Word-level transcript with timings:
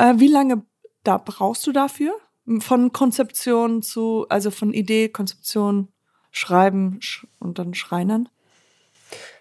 Äh, 0.00 0.18
wie 0.18 0.28
lange 0.28 0.62
da 1.04 1.18
brauchst 1.18 1.66
du 1.66 1.72
dafür? 1.72 2.14
Von 2.60 2.92
Konzeption 2.92 3.82
zu, 3.82 4.26
also 4.28 4.50
von 4.50 4.72
Idee, 4.72 5.08
Konzeption, 5.08 5.88
Schreiben 6.30 7.00
sch 7.02 7.26
und 7.38 7.58
dann 7.58 7.74
Schreinern? 7.74 8.28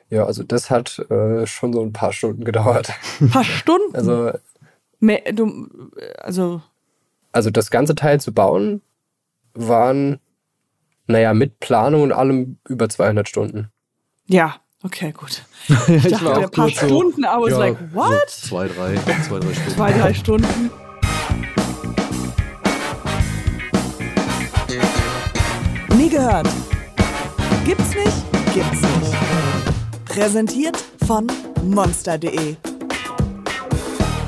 Ja, 0.10 0.26
also 0.26 0.44
das 0.44 0.70
hat 0.70 1.00
äh, 1.10 1.46
schon 1.46 1.72
so 1.72 1.82
ein 1.82 1.94
paar 1.94 2.12
Stunden 2.12 2.44
gedauert. 2.44 2.92
Ein 3.22 3.30
paar 3.30 3.44
Stunden? 3.44 3.96
Also, 3.96 4.32
Mehr, 5.00 5.22
du, 5.32 5.70
also, 6.18 6.62
also 7.32 7.52
das 7.52 7.72
ganze 7.72 7.96
Teil 7.96 8.20
zu 8.20 8.34
bauen 8.34 8.82
waren, 9.54 10.20
naja, 11.08 11.34
mit 11.34 11.60
Planung 11.60 12.02
und 12.02 12.12
allem 12.12 12.58
über 12.68 12.90
200 12.90 13.30
Stunden. 13.30 13.72
ja, 14.28 14.60
okay, 14.84 15.12
gut. 15.12 15.44
ich 15.88 16.06
Ich 16.06 16.12
dachte, 16.12 16.36
ein 16.36 16.50
paar 16.50 16.70
Stunden, 16.70 17.24
I 17.24 17.28
was 17.28 17.58
like, 17.58 17.78
what? 17.94 18.30
So 18.30 18.48
zwei, 18.48 18.68
drei, 18.68 18.96
zwei, 19.28 19.40
drei 19.40 19.54
Stunden. 19.54 19.76
Zwei, 19.76 19.92
drei 19.92 20.14
Stunden. 20.14 20.72
Nie 25.98 26.10
gehört. 26.10 26.48
Gibt's 27.66 27.90
nicht? 27.94 28.54
Gibt's 28.54 28.82
nicht. 28.82 30.06
Präsentiert 30.06 30.78
von 31.06 31.28
monster.de. 31.64 32.56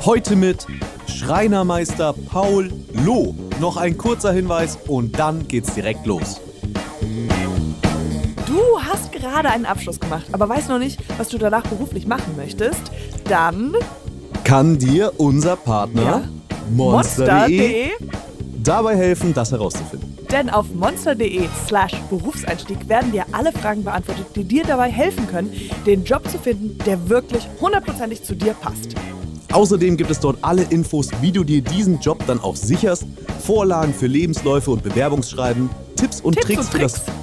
Heute 0.04 0.36
mit 0.36 0.66
Schreinermeister 1.06 2.14
Paul 2.30 2.72
Loh. 3.04 3.34
Noch 3.60 3.76
ein 3.76 3.96
kurzer 3.96 4.32
Hinweis 4.32 4.78
und 4.88 5.18
dann 5.18 5.46
geht's 5.48 5.74
direkt 5.74 6.06
los. 6.06 6.40
Du 8.92 8.98
hast 8.98 9.10
gerade 9.12 9.48
einen 9.48 9.64
Abschluss 9.64 9.98
gemacht, 9.98 10.26
aber 10.32 10.46
weißt 10.50 10.68
noch 10.68 10.78
nicht, 10.78 10.98
was 11.16 11.28
du 11.28 11.38
danach 11.38 11.62
beruflich 11.62 12.06
machen 12.06 12.34
möchtest. 12.36 12.78
Dann 13.24 13.74
Kann 14.44 14.76
dir 14.78 15.12
unser 15.16 15.56
Partner 15.56 16.02
Ja. 16.02 16.22
monster.de 16.70 17.86
monster.de. 17.88 17.90
dabei 18.62 18.94
helfen, 18.96 19.32
das 19.32 19.50
herauszufinden? 19.50 20.18
Denn 20.30 20.50
auf 20.50 20.66
monster.de 20.74 21.48
slash 21.66 21.94
Berufseinstieg 22.10 22.86
werden 22.86 23.12
dir 23.12 23.24
alle 23.32 23.52
Fragen 23.52 23.82
beantwortet, 23.82 24.26
die 24.36 24.44
dir 24.44 24.64
dabei 24.64 24.90
helfen 24.90 25.26
können, 25.26 25.50
den 25.86 26.04
Job 26.04 26.28
zu 26.28 26.38
finden, 26.38 26.76
der 26.84 27.08
wirklich 27.08 27.48
hundertprozentig 27.62 28.22
zu 28.22 28.34
dir 28.34 28.52
passt. 28.52 28.94
Außerdem 29.52 29.96
gibt 29.96 30.10
es 30.10 30.20
dort 30.20 30.36
alle 30.42 30.64
Infos, 30.64 31.08
wie 31.22 31.32
du 31.32 31.44
dir 31.44 31.62
diesen 31.62 31.98
Job 32.00 32.22
dann 32.26 32.40
auch 32.40 32.56
sicherst, 32.56 33.04
Vorlagen 33.42 33.94
für 33.94 34.06
Lebensläufe 34.06 34.70
und 34.70 34.82
Bewerbungsschreiben, 34.82 35.70
Tipps 35.96 36.20
und 36.20 36.34
Tipps 36.34 36.46
Tricks, 36.46 36.60
und 36.66 36.70
Tricks. 36.72 36.98
für 36.98 37.00
das, 37.00 37.21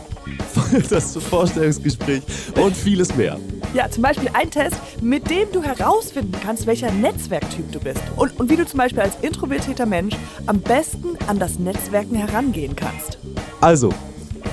das 0.90 1.16
Vorstellungsgespräch 1.18 2.24
und 2.62 2.76
vieles 2.76 3.16
mehr. 3.16 3.38
Ja, 3.74 3.90
zum 3.90 4.04
Beispiel 4.04 4.30
ein 4.34 4.50
Test, 4.50 4.78
mit 5.02 5.30
dem 5.30 5.52
du 5.52 5.62
herausfinden 5.62 6.34
kannst, 6.44 6.66
welcher 6.66 6.92
Netzwerktyp 6.92 7.72
du 7.72 7.80
bist. 7.80 8.02
Und, 8.16 8.40
und 8.40 8.50
wie 8.50 8.56
du 8.56 8.66
zum 8.66 8.80
Beispiel 8.80 9.02
als 9.02 9.14
introvertierter 9.22 9.86
Mensch 9.86 10.16
am 10.48 10.60
besten 10.60 11.18
an 11.28 11.40
das 11.40 11.60
Netzwerken 11.60 12.16
herangehen 12.16 12.76
kannst. 12.76 13.20
Also, 13.62 13.90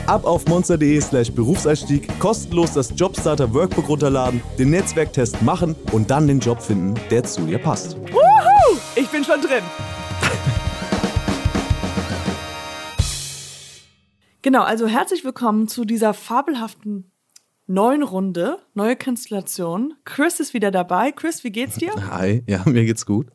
ab 0.06 0.24
auf 0.24 0.46
monster.de 0.46 1.00
slash 1.00 1.32
Berufseinstieg, 1.32 2.08
kostenlos 2.18 2.72
das 2.72 2.92
Jobstarter 2.96 3.52
Workbook 3.52 3.88
runterladen, 3.88 4.42
den 4.58 4.70
Netzwerktest 4.70 5.40
machen 5.42 5.74
und 5.92 6.10
dann 6.10 6.26
den 6.26 6.40
Job 6.40 6.60
finden, 6.60 6.94
der 7.10 7.24
zu 7.24 7.42
dir 7.42 7.58
passt. 7.58 7.96
Wuhu! 8.12 8.78
Ich 8.96 9.08
bin 9.08 9.24
schon 9.24 9.40
drin. 9.40 9.62
Genau, 14.46 14.62
also 14.62 14.86
herzlich 14.86 15.24
willkommen 15.24 15.66
zu 15.66 15.84
dieser 15.84 16.14
fabelhaften 16.14 17.10
neuen 17.66 18.04
Runde, 18.04 18.60
neue 18.74 18.94
Konstellation. 18.94 19.94
Chris 20.04 20.38
ist 20.38 20.54
wieder 20.54 20.70
dabei. 20.70 21.10
Chris, 21.10 21.42
wie 21.42 21.50
geht's 21.50 21.78
dir? 21.78 21.92
Hi, 22.12 22.44
ja, 22.46 22.62
mir 22.64 22.84
geht's 22.84 23.06
gut. 23.06 23.26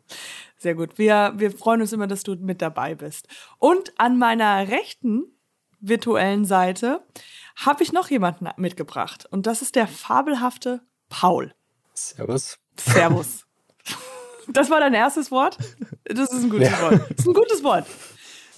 Sehr 0.56 0.74
gut. 0.74 0.98
Wir, 0.98 1.34
wir 1.36 1.52
freuen 1.52 1.82
uns 1.82 1.92
immer, 1.92 2.08
dass 2.08 2.24
du 2.24 2.36
mit 2.36 2.62
dabei 2.62 2.96
bist. 2.96 3.28
Und 3.60 3.92
an 4.00 4.18
meiner 4.20 4.70
rechten 4.70 5.26
virtuellen 5.82 6.46
Seite 6.46 7.06
habe 7.58 7.84
ich 7.84 7.92
noch 7.92 8.10
jemanden 8.10 8.48
mitgebracht. 8.56 9.28
Und 9.30 9.48
das 9.48 9.62
ist 9.62 9.76
der 9.76 9.88
fabelhafte 9.88 10.80
Paul. 11.10 11.54
Servus. 11.94 12.58
Servus. 12.80 13.46
Das 14.48 14.70
war 14.70 14.80
dein 14.80 14.94
erstes 14.96 15.30
Wort? 15.30 15.58
Das 16.04 16.32
ist 16.34 16.44
ein 16.44 16.50
gutes 16.50 16.70
Ja. 16.70 16.82
Wort. 16.82 17.02
Das 17.12 17.20
ist 17.20 17.28
ein 17.28 17.34
gutes 17.34 17.64
Wort. 17.64 17.86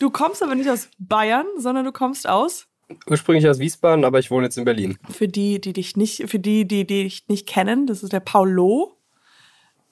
Du 0.03 0.09
kommst 0.09 0.43
aber 0.43 0.53
nicht 0.53 0.69
aus 0.69 0.89
Bayern, 0.99 1.45
sondern 1.57 1.85
du 1.85 1.93
kommst 1.93 2.27
aus, 2.27 2.67
Ursprünglich 3.09 3.47
aus 3.47 3.59
Wiesbaden, 3.59 4.03
aber 4.03 4.19
ich 4.19 4.29
wohne 4.29 4.47
jetzt 4.47 4.57
in 4.57 4.65
Berlin. 4.65 4.97
für 5.09 5.29
die, 5.29 5.61
die 5.61 5.71
dich 5.71 5.95
nicht, 5.95 6.29
für 6.29 6.39
die, 6.39 6.67
die, 6.67 6.85
die 6.85 7.03
dich 7.05 7.23
nicht 7.29 7.47
kennen, 7.47 7.87
das 7.87 8.03
ist 8.03 8.11
der 8.11 8.19
Paulo. 8.19 8.97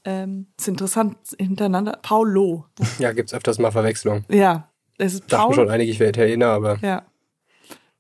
Ähm, 0.04 0.48
ist 0.60 0.68
interessant 0.68 1.16
hintereinander. 1.40 1.98
Paulo. 2.02 2.66
Ja, 3.00 3.14
gibt's 3.14 3.34
öfters 3.34 3.58
mal 3.58 3.72
Verwechslung. 3.72 4.26
Ja. 4.28 4.70
Es 4.98 5.14
ist 5.14 5.32
Dachten 5.32 5.46
Paul. 5.46 5.56
schon 5.56 5.70
einige, 5.70 5.90
ich 5.90 6.00
wäre 6.02 6.10
Italiener, 6.10 6.48
aber 6.48 6.78
Ja. 6.82 7.06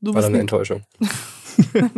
Du 0.02 0.14
war 0.14 0.22
dann 0.22 0.32
eine 0.32 0.40
ein, 0.40 0.42
Enttäuschung. 0.42 0.84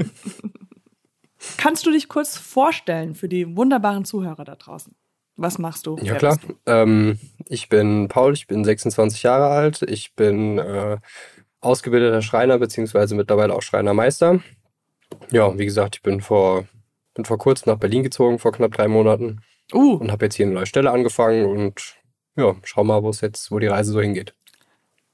kannst 1.57 1.87
du 1.87 1.91
dich 1.91 2.07
kurz 2.07 2.37
vorstellen 2.37 3.15
für 3.15 3.27
die 3.27 3.57
wunderbaren 3.57 4.05
Zuhörer 4.05 4.45
da 4.45 4.55
draußen? 4.55 4.93
Was 5.35 5.57
machst 5.57 5.87
du? 5.87 5.97
Ja, 6.01 6.15
klar. 6.15 6.37
Ähm, 6.65 7.19
ich 7.47 7.69
bin 7.69 8.07
Paul, 8.07 8.33
ich 8.33 8.47
bin 8.47 8.63
26 8.63 9.23
Jahre 9.23 9.47
alt. 9.47 9.81
Ich 9.81 10.13
bin 10.15 10.59
äh, 10.59 10.97
ausgebildeter 11.59 12.21
Schreiner, 12.21 12.59
beziehungsweise 12.59 13.15
mittlerweile 13.15 13.53
auch 13.53 13.61
Schreinermeister. 13.61 14.41
Ja, 15.31 15.57
wie 15.57 15.65
gesagt, 15.65 15.95
ich 15.97 16.01
bin 16.03 16.21
vor, 16.21 16.65
bin 17.13 17.25
vor 17.25 17.37
kurzem 17.37 17.71
nach 17.71 17.79
Berlin 17.79 18.03
gezogen, 18.03 18.39
vor 18.39 18.51
knapp 18.51 18.73
drei 18.73 18.87
Monaten. 18.87 19.41
Uh, 19.73 19.95
Und 19.95 20.11
habe 20.11 20.25
jetzt 20.25 20.35
hier 20.35 20.45
eine 20.45 20.55
neue 20.55 20.65
Stelle 20.65 20.91
angefangen 20.91 21.45
und 21.45 21.95
ja, 22.35 22.55
schau 22.63 22.83
mal, 22.83 23.01
wo 23.03 23.09
es 23.09 23.21
jetzt, 23.21 23.51
wo 23.51 23.59
die 23.59 23.67
Reise 23.67 23.91
so 23.91 24.01
hingeht. 24.01 24.33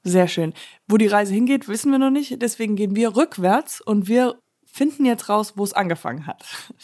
Sehr 0.04 0.28
schön. 0.28 0.54
Wo 0.88 0.98
die 0.98 1.08
Reise 1.08 1.34
hingeht, 1.34 1.68
wissen 1.68 1.92
wir 1.92 2.00
noch 2.00 2.10
nicht. 2.10 2.42
Deswegen 2.42 2.76
gehen 2.76 2.96
wir 2.96 3.16
rückwärts 3.16 3.82
und 3.82 4.08
wir 4.08 4.40
finden 4.66 5.06
jetzt 5.06 5.30
raus, 5.30 5.54
wo 5.56 5.64
es 5.64 5.74
angefangen 5.74 6.28
hat. 6.28 6.44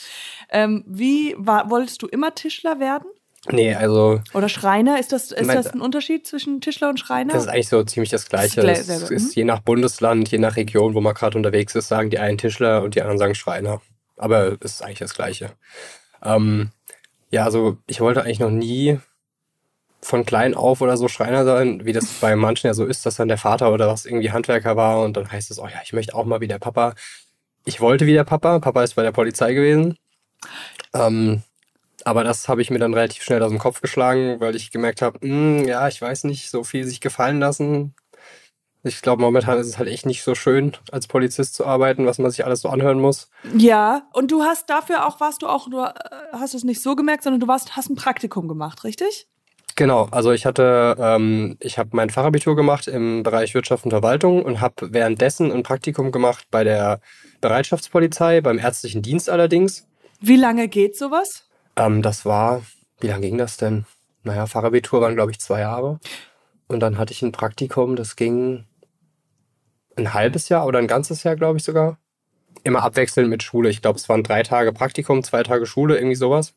Ähm, 0.51 0.83
wie 0.85 1.33
war, 1.39 1.71
wolltest 1.71 2.03
du 2.03 2.07
immer 2.07 2.35
Tischler 2.35 2.79
werden? 2.79 3.07
Nee, 3.51 3.75
also 3.75 4.21
Oder 4.33 4.49
Schreiner? 4.49 4.99
Ist 4.99 5.11
das, 5.11 5.31
ist 5.31 5.45
Mein- 5.45 5.55
das 5.57 5.67
ein 5.67 5.81
Unterschied 5.81 6.25
zwischen 6.25 6.61
Tischler 6.61 6.89
und 6.89 6.99
Schreiner? 6.99 7.33
das 7.33 7.43
ist 7.43 7.49
eigentlich 7.49 7.69
so 7.69 7.83
ziemlich 7.83 8.09
das 8.09 8.27
Gleiche. 8.27 8.61
Das 8.61 8.87
ist 8.89 9.11
ist 9.11 9.35
je 9.35 9.43
nach 9.43 9.59
Bundesland, 9.59 10.29
je 10.31 10.39
nach 10.39 10.55
Region, 10.55 10.93
wo 10.95 11.01
man 11.01 11.13
gerade 11.13 11.37
unterwegs 11.37 11.75
ist, 11.75 11.87
sagen 11.87 12.09
die 12.09 12.19
einen 12.19 12.37
Tischler 12.37 12.81
und 12.81 12.95
die 12.95 13.01
anderen 13.01 13.19
sagen 13.19 13.35
Schreiner. 13.35 13.81
Aber 14.17 14.53
es 14.61 14.73
ist 14.75 14.81
eigentlich 14.83 14.99
das 14.99 15.13
Gleiche. 15.13 15.51
Ähm, 16.23 16.71
ja, 17.29 17.43
also 17.43 17.77
ich 17.87 18.01
wollte 18.01 18.23
eigentlich 18.23 18.39
noch 18.39 18.49
nie 18.49 18.99
von 20.01 20.25
klein 20.25 20.53
auf 20.53 20.81
oder 20.81 20.97
so 20.97 21.07
Schreiner 21.07 21.45
sein, 21.45 21.83
wie 21.85 21.93
das 21.93 22.05
bei 22.21 22.35
manchen 22.35 22.67
ja 22.67 22.73
so 22.73 22.85
ist, 22.85 23.05
dass 23.05 23.15
dann 23.15 23.27
der 23.27 23.37
Vater 23.37 23.73
oder 23.73 23.87
was 23.87 24.05
irgendwie 24.05 24.31
Handwerker 24.31 24.75
war 24.75 25.01
und 25.01 25.17
dann 25.17 25.31
heißt 25.31 25.49
es, 25.51 25.59
oh 25.59 25.67
ja, 25.67 25.81
ich 25.83 25.93
möchte 25.93 26.13
auch 26.15 26.25
mal 26.25 26.41
wie 26.41 26.47
der 26.47 26.59
Papa. 26.59 26.93
Ich 27.65 27.81
wollte 27.81 28.05
wie 28.05 28.13
der 28.13 28.23
Papa. 28.23 28.59
Papa 28.59 28.83
ist 28.83 28.93
bei 28.95 29.03
der 29.03 29.11
Polizei 29.11 29.53
gewesen. 29.53 29.97
Ähm, 30.93 31.41
aber 32.05 32.23
das 32.23 32.47
habe 32.47 32.61
ich 32.61 32.69
mir 32.69 32.79
dann 32.79 32.93
relativ 32.93 33.23
schnell 33.23 33.43
aus 33.43 33.49
dem 33.49 33.59
Kopf 33.59 33.81
geschlagen, 33.81 34.39
weil 34.39 34.55
ich 34.55 34.71
gemerkt 34.71 35.01
habe, 35.01 35.19
"Hm, 35.21 35.65
ja, 35.67 35.87
ich 35.89 36.01
weiß 36.01 36.23
nicht, 36.23 36.49
so 36.49 36.63
viel 36.63 36.85
sich 36.85 37.01
gefallen 37.01 37.39
lassen. 37.39 37.93
Ich 38.83 39.01
glaube, 39.01 39.23
momentan 39.23 39.57
ist 39.57 39.65
es 39.65 39.79
halt 39.79 39.89
echt 39.89 40.05
nicht 40.05 40.21
so 40.21 40.35
schön, 40.35 40.73
als 40.91 41.07
Polizist 41.07 41.55
zu 41.55 41.65
arbeiten, 41.65 42.05
was 42.05 42.19
man 42.19 42.29
sich 42.29 42.45
alles 42.45 42.61
so 42.61 42.69
anhören 42.69 43.01
muss. 43.01 43.29
ja, 43.57 44.07
und 44.13 44.29
du 44.31 44.43
hast 44.43 44.69
dafür 44.69 45.07
auch, 45.07 45.19
warst 45.19 45.41
du 45.41 45.47
auch, 45.47 45.67
du 45.67 45.79
äh, 45.79 45.91
hast 46.33 46.53
es 46.53 46.63
nicht 46.63 46.81
so 46.81 46.95
gemerkt, 46.95 47.23
sondern 47.23 47.39
du 47.39 47.47
warst, 47.47 47.75
hast 47.75 47.89
ein 47.89 47.95
Praktikum 47.95 48.47
gemacht, 48.47 48.83
richtig? 48.83 49.27
Genau, 49.75 50.07
also 50.11 50.31
ich 50.31 50.45
hatte, 50.45 50.95
ähm, 50.99 51.57
ich 51.59 51.79
habe 51.79 51.89
mein 51.93 52.11
Fachabitur 52.11 52.55
gemacht 52.55 52.87
im 52.87 53.23
Bereich 53.23 53.55
Wirtschaft 53.55 53.85
und 53.85 53.91
Verwaltung 53.91 54.43
und 54.43 54.61
habe 54.61 54.93
währenddessen 54.93 55.51
ein 55.51 55.63
Praktikum 55.63 56.11
gemacht 56.11 56.45
bei 56.51 56.63
der 56.63 57.01
Bereitschaftspolizei, 57.41 58.39
beim 58.41 58.59
ärztlichen 58.59 59.01
Dienst 59.01 59.29
allerdings. 59.31 59.87
Wie 60.21 60.37
lange 60.37 60.67
geht 60.67 60.95
sowas? 60.95 61.44
Ähm, 61.75 62.01
das 62.01 62.25
war, 62.25 62.63
wie 62.99 63.07
lange 63.07 63.21
ging 63.27 63.37
das 63.37 63.57
denn? 63.57 63.85
Naja, 64.23 64.45
Fachabitur 64.47 65.01
waren, 65.01 65.15
glaube 65.15 65.31
ich, 65.31 65.39
zwei 65.39 65.59
Jahre. 65.61 65.99
Und 66.67 66.79
dann 66.79 66.97
hatte 66.97 67.13
ich 67.13 67.21
ein 67.21 67.31
Praktikum, 67.31 67.95
das 67.95 68.15
ging 68.15 68.65
ein 69.95 70.13
halbes 70.13 70.49
Jahr 70.49 70.65
oder 70.65 70.79
ein 70.79 70.87
ganzes 70.87 71.23
Jahr, 71.23 71.35
glaube 71.35 71.57
ich 71.57 71.63
sogar. 71.63 71.97
Immer 72.63 72.83
abwechselnd 72.83 73.29
mit 73.29 73.43
Schule. 73.43 73.69
Ich 73.69 73.81
glaube, 73.81 73.97
es 73.99 74.09
waren 74.09 74.23
drei 74.23 74.41
Tage 74.43 74.73
Praktikum, 74.73 75.23
zwei 75.23 75.43
Tage 75.43 75.65
Schule, 75.65 75.95
irgendwie 75.95 76.15
sowas. 76.15 76.53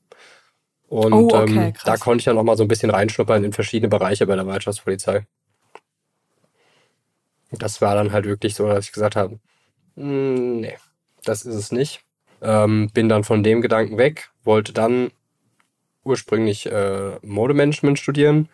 Und 0.88 1.12
Oh, 1.12 1.36
okay, 1.36 1.68
ähm, 1.68 1.74
da 1.84 1.96
konnte 1.98 2.20
ich 2.22 2.24
dann 2.24 2.38
auch 2.38 2.42
mal 2.44 2.56
so 2.56 2.64
ein 2.64 2.68
bisschen 2.68 2.90
reinschnuppern 2.90 3.44
in 3.44 3.52
verschiedene 3.52 3.90
Bereiche 3.90 4.26
bei 4.26 4.36
der 4.36 4.44
Bereitschaftspolizei. 4.44 5.26
Das 7.50 7.80
war 7.80 7.94
dann 7.94 8.12
halt 8.12 8.24
wirklich 8.24 8.54
so, 8.54 8.66
dass 8.68 8.86
ich 8.86 8.92
gesagt 8.92 9.16
habe, 9.16 9.38
"Mm, 9.96 10.60
nee, 10.60 10.76
das 11.24 11.42
ist 11.44 11.54
es 11.54 11.72
nicht. 11.72 12.02
Ähm, 12.42 12.90
bin 12.92 13.08
dann 13.08 13.24
von 13.24 13.42
dem 13.42 13.60
Gedanken 13.60 13.98
weg, 13.98 14.30
wollte 14.44 14.72
dann 14.72 15.10
ursprünglich 16.04 16.66
äh, 16.66 17.16
Modemanagement 17.22 17.98
studieren. 17.98 18.48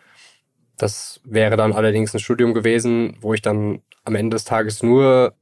Das 0.77 1.21
wäre 1.23 1.55
dann 1.55 1.73
allerdings 1.73 2.13
ein 2.13 2.19
Studium 2.19 2.53
gewesen, 2.53 3.17
wo 3.21 3.33
ich 3.33 3.41
dann 3.41 3.81
am 4.03 4.15
Ende 4.15 4.35
des 4.35 4.43
Tages 4.43 4.83
nur 4.83 5.33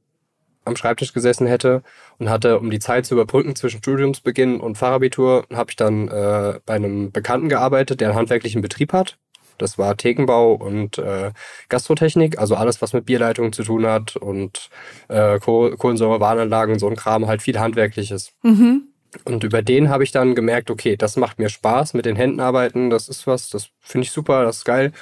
am 0.64 0.76
Schreibtisch 0.76 1.12
gesessen 1.12 1.46
hätte 1.46 1.82
und 2.18 2.30
hatte, 2.30 2.58
um 2.58 2.70
die 2.70 2.78
Zeit 2.78 3.06
zu 3.06 3.14
überbrücken 3.14 3.54
zwischen 3.54 3.78
Studiumsbeginn 3.78 4.60
und 4.60 4.78
Fachabitur, 4.78 5.44
habe 5.52 5.70
ich 5.70 5.76
dann 5.76 6.08
äh, 6.08 6.60
bei 6.64 6.74
einem 6.74 7.12
Bekannten 7.12 7.48
gearbeitet, 7.48 8.00
der 8.00 8.08
einen 8.08 8.16
handwerklichen 8.16 8.62
Betrieb 8.62 8.92
hat. 8.92 9.18
Das 9.58 9.78
war 9.78 9.96
Thekenbau 9.96 10.54
und 10.54 10.98
äh, 10.98 11.32
Gastrotechnik, 11.68 12.38
also 12.38 12.56
alles, 12.56 12.82
was 12.82 12.92
mit 12.92 13.06
Bierleitungen 13.06 13.52
zu 13.52 13.62
tun 13.62 13.86
hat 13.86 14.16
und 14.16 14.70
äh, 15.08 15.38
Kohlensäurewarnanlagen, 15.38 16.78
so 16.78 16.88
ein 16.88 16.96
Kram, 16.96 17.26
halt 17.26 17.42
viel 17.42 17.58
Handwerkliches. 17.58 18.32
Mhm. 18.42 18.88
Und 19.24 19.44
über 19.44 19.62
den 19.62 19.88
habe 19.88 20.02
ich 20.02 20.10
dann 20.10 20.34
gemerkt, 20.34 20.70
okay, 20.70 20.96
das 20.96 21.16
macht 21.16 21.38
mir 21.38 21.48
Spaß, 21.48 21.94
mit 21.94 22.04
den 22.04 22.16
Händen 22.16 22.40
arbeiten, 22.40 22.90
das 22.90 23.08
ist 23.08 23.26
was, 23.26 23.48
das 23.48 23.68
finde 23.80 24.06
ich 24.06 24.10
super, 24.10 24.44
das 24.44 24.58
ist 24.58 24.64
geil. 24.64 24.92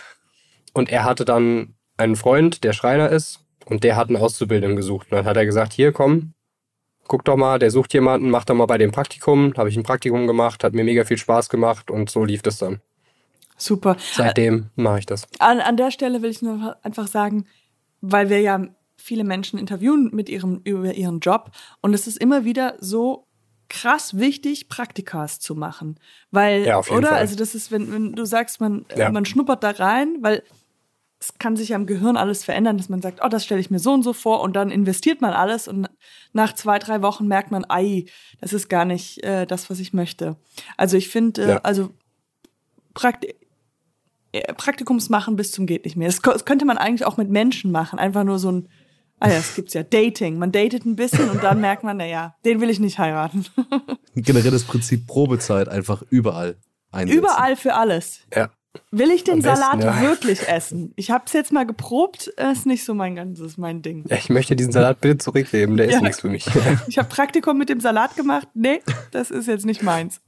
Und 0.74 0.90
er 0.90 1.04
hatte 1.04 1.24
dann 1.24 1.74
einen 1.96 2.16
Freund, 2.16 2.64
der 2.64 2.72
Schreiner 2.72 3.08
ist, 3.08 3.42
und 3.64 3.84
der 3.84 3.96
hat 3.96 4.08
einen 4.08 4.16
Auszubildenden 4.16 4.76
gesucht. 4.76 5.08
Und 5.10 5.16
dann 5.16 5.24
hat 5.26 5.36
er 5.36 5.46
gesagt, 5.46 5.72
hier 5.72 5.92
komm, 5.92 6.34
guck 7.08 7.24
doch 7.24 7.36
mal, 7.36 7.58
der 7.58 7.70
sucht 7.70 7.94
jemanden, 7.94 8.30
mach 8.30 8.44
doch 8.44 8.54
mal 8.54 8.66
bei 8.66 8.78
dem 8.78 8.92
Praktikum. 8.92 9.52
Habe 9.56 9.68
ich 9.68 9.76
ein 9.76 9.82
Praktikum 9.82 10.26
gemacht, 10.26 10.64
hat 10.64 10.74
mir 10.74 10.84
mega 10.84 11.04
viel 11.04 11.18
Spaß 11.18 11.48
gemacht 11.48 11.90
und 11.90 12.10
so 12.10 12.24
lief 12.24 12.42
das 12.42 12.58
dann. 12.58 12.80
Super. 13.56 13.96
Seitdem 14.12 14.70
mache 14.76 15.00
ich 15.00 15.06
das. 15.06 15.26
An, 15.38 15.60
an 15.60 15.76
der 15.76 15.90
Stelle 15.90 16.22
will 16.22 16.30
ich 16.30 16.42
nur 16.42 16.76
einfach 16.82 17.06
sagen, 17.06 17.46
weil 18.00 18.28
wir 18.28 18.40
ja 18.40 18.66
viele 18.96 19.24
Menschen 19.24 19.58
interviewen 19.58 20.10
mit 20.12 20.28
ihrem, 20.28 20.60
über 20.64 20.94
ihren 20.94 21.20
Job 21.20 21.50
und 21.80 21.94
es 21.94 22.06
ist 22.06 22.18
immer 22.18 22.44
wieder 22.44 22.76
so 22.80 23.26
krass 23.68 24.18
wichtig, 24.18 24.68
Praktikas 24.68 25.40
zu 25.40 25.54
machen. 25.54 25.98
Weil, 26.30 26.66
ja, 26.66 26.78
oder? 26.78 27.08
Fall. 27.08 27.18
Also 27.18 27.36
das 27.36 27.54
ist, 27.54 27.72
wenn, 27.72 27.90
wenn 27.90 28.12
du 28.12 28.26
sagst, 28.26 28.60
man, 28.60 28.84
ja. 28.94 29.10
man 29.10 29.24
schnuppert 29.24 29.64
da 29.64 29.70
rein, 29.70 30.18
weil 30.20 30.42
es 31.18 31.38
kann 31.38 31.56
sich 31.56 31.74
am 31.74 31.86
Gehirn 31.86 32.16
alles 32.16 32.44
verändern, 32.44 32.76
dass 32.76 32.88
man 32.88 33.00
sagt, 33.00 33.20
oh, 33.24 33.28
das 33.28 33.44
stelle 33.44 33.60
ich 33.60 33.70
mir 33.70 33.78
so 33.78 33.92
und 33.92 34.02
so 34.02 34.12
vor 34.12 34.42
und 34.42 34.54
dann 34.54 34.70
investiert 34.70 35.20
man 35.20 35.32
alles 35.32 35.68
und 35.68 35.88
nach 36.32 36.52
zwei, 36.54 36.78
drei 36.78 37.00
Wochen 37.00 37.26
merkt 37.28 37.50
man, 37.50 37.64
ei, 37.68 38.06
das 38.40 38.52
ist 38.52 38.68
gar 38.68 38.84
nicht 38.84 39.22
äh, 39.24 39.46
das, 39.46 39.70
was 39.70 39.78
ich 39.78 39.92
möchte. 39.92 40.36
Also 40.76 40.96
ich 40.96 41.08
finde, 41.08 41.42
äh, 41.42 41.48
ja. 41.48 41.60
also 41.62 41.90
Prakti 42.92 43.28
äh, 43.28 43.34
Praktikums 44.56 45.10
machen 45.10 45.36
bis 45.36 45.52
zum 45.52 45.66
geht 45.66 45.84
nicht 45.84 45.96
mehr. 45.96 46.08
Das, 46.08 46.20
das, 46.20 46.44
könnte 46.44 46.64
man 46.64 46.78
eigentlich 46.78 47.04
auch 47.04 47.16
mit 47.16 47.30
Menschen 47.30 47.70
machen, 47.70 47.98
einfach 47.98 48.24
nur 48.24 48.38
so 48.38 48.50
ein, 48.50 48.68
ah 49.20 49.28
ja, 49.28 49.36
es 49.36 49.54
gibt's 49.54 49.74
ja, 49.74 49.82
Dating. 49.82 50.38
Man 50.38 50.52
datet 50.52 50.86
ein 50.86 50.96
bisschen 50.96 51.30
und 51.30 51.42
dann 51.42 51.60
merkt 51.60 51.84
man, 51.84 51.98
naja, 51.98 52.34
den 52.44 52.60
will 52.60 52.70
ich 52.70 52.80
nicht 52.80 52.98
heiraten. 52.98 53.44
Generell 54.14 54.50
das 54.50 54.64
Prinzip 54.64 55.06
Probezeit 55.06 55.68
einfach 55.68 56.02
überall 56.08 56.56
einsetzen. 56.90 57.18
Überall 57.18 57.56
für 57.56 57.74
alles. 57.74 58.20
Ja. 58.34 58.50
Will 58.90 59.10
ich 59.10 59.24
den 59.24 59.40
besten, 59.40 59.56
Salat 59.56 59.84
ja. 59.84 60.00
wirklich 60.00 60.48
essen? 60.48 60.92
Ich 60.96 61.10
habe 61.10 61.24
es 61.26 61.32
jetzt 61.32 61.52
mal 61.52 61.66
geprobt, 61.66 62.26
ist 62.26 62.66
nicht 62.66 62.84
so 62.84 62.94
mein 62.94 63.14
ganzes, 63.14 63.58
mein 63.58 63.82
Ding. 63.82 64.04
Ja, 64.08 64.16
ich 64.16 64.30
möchte 64.30 64.56
diesen 64.56 64.72
Salat 64.72 65.00
bitte 65.00 65.18
zurücknehmen, 65.18 65.76
der 65.76 65.90
ja. 65.90 65.96
ist 65.96 66.02
nichts 66.02 66.20
für 66.20 66.28
mich. 66.28 66.46
Ich 66.88 66.98
habe 66.98 67.08
Praktikum 67.08 67.58
mit 67.58 67.68
dem 67.68 67.80
Salat 67.80 68.16
gemacht. 68.16 68.48
Nee, 68.54 68.82
das 69.10 69.30
ist 69.30 69.46
jetzt 69.46 69.66
nicht 69.66 69.82
meins. 69.82 70.20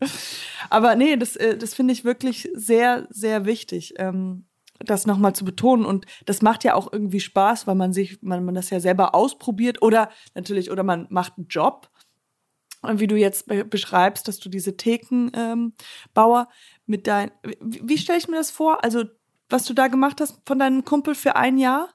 Aber 0.70 0.94
nee, 0.94 1.16
das, 1.16 1.36
äh, 1.36 1.56
das 1.56 1.74
finde 1.74 1.92
ich 1.92 2.04
wirklich 2.04 2.48
sehr, 2.54 3.06
sehr 3.10 3.44
wichtig, 3.44 3.94
ähm, 3.98 4.46
das 4.78 5.06
nochmal 5.06 5.34
zu 5.34 5.44
betonen. 5.44 5.84
Und 5.84 6.06
das 6.26 6.42
macht 6.42 6.64
ja 6.64 6.74
auch 6.74 6.92
irgendwie 6.92 7.20
Spaß, 7.20 7.66
weil 7.66 7.74
man 7.74 7.92
sich, 7.92 8.18
man, 8.22 8.44
man 8.44 8.54
das 8.54 8.70
ja 8.70 8.80
selber 8.80 9.14
ausprobiert 9.14 9.82
oder 9.82 10.10
natürlich, 10.34 10.70
oder 10.70 10.82
man 10.82 11.06
macht 11.10 11.34
einen 11.36 11.48
Job 11.48 11.90
wie 12.94 13.06
du 13.06 13.16
jetzt 13.16 13.46
beschreibst, 13.70 14.28
dass 14.28 14.38
du 14.38 14.48
diese 14.48 14.76
Thekenbauer 14.76 15.72
ähm, 16.14 16.46
mit 16.86 17.06
dein. 17.06 17.30
Wie, 17.60 17.82
wie 17.84 17.98
stelle 17.98 18.18
ich 18.18 18.28
mir 18.28 18.36
das 18.36 18.50
vor? 18.50 18.82
Also, 18.84 19.04
was 19.48 19.64
du 19.64 19.74
da 19.74 19.88
gemacht 19.88 20.20
hast 20.20 20.40
von 20.46 20.58
deinem 20.58 20.84
Kumpel 20.84 21.14
für 21.14 21.36
ein 21.36 21.58
Jahr? 21.58 21.88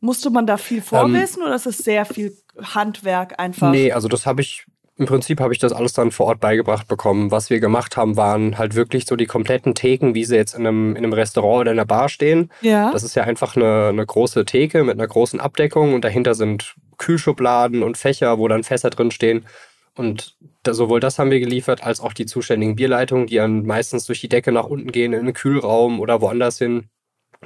Musste 0.00 0.30
man 0.30 0.46
da 0.46 0.56
viel 0.56 0.82
vorwissen 0.82 1.42
ähm, 1.42 1.46
oder 1.46 1.54
ist 1.54 1.66
es 1.66 1.78
sehr 1.78 2.04
viel 2.04 2.36
Handwerk 2.60 3.38
einfach? 3.38 3.70
Nee, 3.70 3.92
also 3.92 4.08
das 4.08 4.26
habe 4.26 4.40
ich 4.40 4.66
im 5.02 5.06
Prinzip 5.06 5.40
habe 5.40 5.52
ich 5.52 5.58
das 5.58 5.72
alles 5.72 5.94
dann 5.94 6.10
vor 6.10 6.26
Ort 6.26 6.40
beigebracht 6.40 6.86
bekommen. 6.86 7.30
Was 7.30 7.50
wir 7.50 7.60
gemacht 7.60 7.96
haben, 7.96 8.16
waren 8.16 8.58
halt 8.58 8.74
wirklich 8.74 9.06
so 9.06 9.16
die 9.16 9.26
kompletten 9.26 9.74
Theken, 9.74 10.14
wie 10.14 10.24
sie 10.24 10.36
jetzt 10.36 10.54
in 10.54 10.66
einem, 10.66 10.90
in 10.96 11.04
einem 11.04 11.12
Restaurant 11.14 11.62
oder 11.62 11.72
in 11.72 11.78
einer 11.78 11.86
Bar 11.86 12.08
stehen. 12.08 12.50
Ja. 12.60 12.92
Das 12.92 13.02
ist 13.02 13.14
ja 13.14 13.24
einfach 13.24 13.56
eine, 13.56 13.88
eine 13.88 14.04
große 14.04 14.44
Theke 14.44 14.84
mit 14.84 14.98
einer 14.98 15.08
großen 15.08 15.40
Abdeckung 15.40 15.94
und 15.94 16.04
dahinter 16.04 16.34
sind 16.34 16.74
Kühlschubladen 16.98 17.82
und 17.82 17.96
Fächer, 17.96 18.38
wo 18.38 18.48
dann 18.48 18.64
Fässer 18.64 18.90
drin 18.90 19.10
stehen. 19.10 19.46
Und 19.94 20.36
da, 20.62 20.72
sowohl 20.72 21.00
das 21.00 21.18
haben 21.18 21.30
wir 21.30 21.40
geliefert, 21.40 21.82
als 21.84 22.00
auch 22.00 22.14
die 22.14 22.26
zuständigen 22.26 22.76
Bierleitungen, 22.76 23.26
die 23.26 23.36
dann 23.36 23.66
meistens 23.66 24.06
durch 24.06 24.20
die 24.20 24.28
Decke 24.28 24.52
nach 24.52 24.64
unten 24.64 24.90
gehen, 24.90 25.12
in 25.12 25.26
den 25.26 25.34
Kühlraum 25.34 26.00
oder 26.00 26.20
woanders 26.20 26.58
hin. 26.58 26.88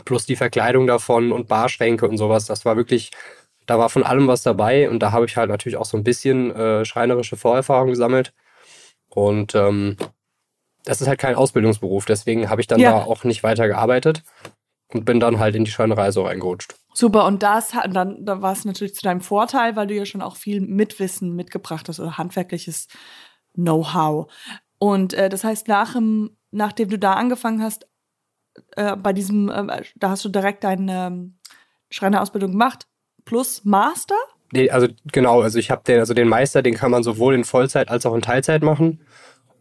Plus 0.05 0.27
die 0.27 0.37
Verkleidung 0.37 0.87
davon 0.87 1.33
und 1.33 1.49
Barschränke 1.49 2.07
und 2.07 2.19
sowas. 2.19 2.47
Das 2.47 2.65
war 2.65 2.77
wirklich, 2.77 3.11
da 3.65 3.79
war 3.79 3.89
von 3.89 4.05
allem 4.05 4.29
was 4.29 4.43
dabei. 4.43 4.89
Und 4.89 5.01
da 5.01 5.11
habe 5.13 5.27
ich 5.27 5.37
halt 5.37 5.49
natürlich 5.49 5.77
auch 5.77 5.87
so 5.87 5.97
ein 5.97 6.05
bisschen 6.05 6.55
äh, 6.55 6.85
schreinerische 6.85 7.37
Vorerfahrung 7.37 7.89
gesammelt. 7.89 8.33
Und 9.09 9.55
ähm, 9.55 9.97
das 10.85 11.01
ist 11.01 11.09
halt 11.09 11.19
kein 11.19 11.35
Ausbildungsberuf. 11.35 12.05
Deswegen 12.05 12.49
habe 12.49 12.61
ich 12.61 12.67
dann 12.69 12.79
ja. 12.79 12.93
da 12.93 13.05
auch 13.05 13.25
nicht 13.25 13.43
weiter 13.43 13.67
gearbeitet 13.67 14.23
und 14.89 15.05
bin 15.05 15.19
dann 15.19 15.41
halt 15.41 15.57
in 15.57 15.65
die 15.65 15.71
Schreinerei 15.71 16.13
so 16.13 16.25
reingerutscht. 16.25 16.77
Super, 16.97 17.27
und 17.27 17.43
das 17.43 17.73
dann, 17.91 18.25
dann 18.25 18.41
war 18.41 18.53
es 18.53 18.65
natürlich 18.65 18.95
zu 18.95 19.03
deinem 19.03 19.21
Vorteil, 19.21 19.77
weil 19.77 19.87
du 19.87 19.93
ja 19.93 20.07
schon 20.07 20.23
auch 20.23 20.37
viel 20.37 20.63
Mitwissen 20.63 21.37
mitgebracht 21.37 21.91
hast 21.91 22.01
oder 22.01 22.17
handwerkliches 22.17 22.89
Know-how. 23.53 24.33
Und 24.79 25.13
äh, 25.13 25.29
das 25.29 25.45
heißt, 25.45 25.69
nach 25.69 25.93
dem, 25.93 26.39
nachdem 26.53 26.89
du 26.89 26.99
da 26.99 27.13
angefangen 27.13 27.63
hast, 27.63 27.87
äh, 28.77 28.97
bei 28.97 29.13
diesem, 29.13 29.51
äh, 29.51 29.83
da 29.97 30.09
hast 30.09 30.25
du 30.25 30.31
direkt 30.31 30.65
deine 30.65 31.09
ähm, 31.09 31.39
Schreinerausbildung 31.91 32.53
gemacht, 32.53 32.87
plus 33.27 33.63
Master? 33.67 34.17
Nee, 34.53 34.71
also 34.71 34.89
genau, 35.13 35.43
also 35.43 35.59
ich 35.59 35.71
habe 35.71 35.83
den, 35.87 35.99
also 35.99 36.15
den 36.15 36.29
Meister, 36.29 36.63
den 36.63 36.77
kann 36.77 36.91
man 36.91 37.03
sowohl 37.03 37.35
in 37.35 37.45
Vollzeit 37.45 37.91
als 37.91 38.07
auch 38.07 38.15
in 38.15 38.23
Teilzeit 38.23 38.63
machen. 38.63 39.03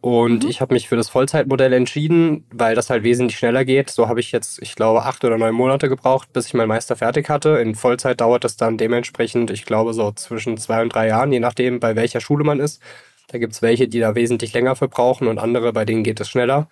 Und 0.06 0.44
mhm. 0.44 0.50
ich 0.50 0.60
habe 0.60 0.72
mich 0.72 0.88
für 0.88 0.94
das 0.94 1.08
Vollzeitmodell 1.08 1.72
entschieden, 1.72 2.44
weil 2.52 2.76
das 2.76 2.90
halt 2.90 3.02
wesentlich 3.02 3.36
schneller 3.38 3.64
geht. 3.64 3.90
So 3.90 4.06
habe 4.06 4.20
ich 4.20 4.30
jetzt, 4.30 4.62
ich 4.62 4.76
glaube, 4.76 5.02
acht 5.02 5.24
oder 5.24 5.36
neun 5.36 5.52
Monate 5.52 5.88
gebraucht, 5.88 6.32
bis 6.32 6.46
ich 6.46 6.54
meinen 6.54 6.68
Meister 6.68 6.94
fertig 6.94 7.28
hatte. 7.28 7.58
In 7.58 7.74
Vollzeit 7.74 8.20
dauert 8.20 8.44
das 8.44 8.56
dann 8.56 8.78
dementsprechend, 8.78 9.50
ich 9.50 9.64
glaube, 9.64 9.94
so 9.94 10.12
zwischen 10.12 10.58
zwei 10.58 10.80
und 10.80 10.94
drei 10.94 11.08
Jahren, 11.08 11.32
je 11.32 11.40
nachdem, 11.40 11.80
bei 11.80 11.96
welcher 11.96 12.20
Schule 12.20 12.44
man 12.44 12.60
ist. 12.60 12.80
Da 13.26 13.38
gibt's 13.38 13.62
welche, 13.62 13.88
die 13.88 13.98
da 13.98 14.14
wesentlich 14.14 14.52
länger 14.52 14.76
für 14.76 14.86
brauchen 14.86 15.26
und 15.26 15.40
andere, 15.40 15.72
bei 15.72 15.84
denen 15.84 16.04
geht 16.04 16.20
es 16.20 16.30
schneller. 16.30 16.68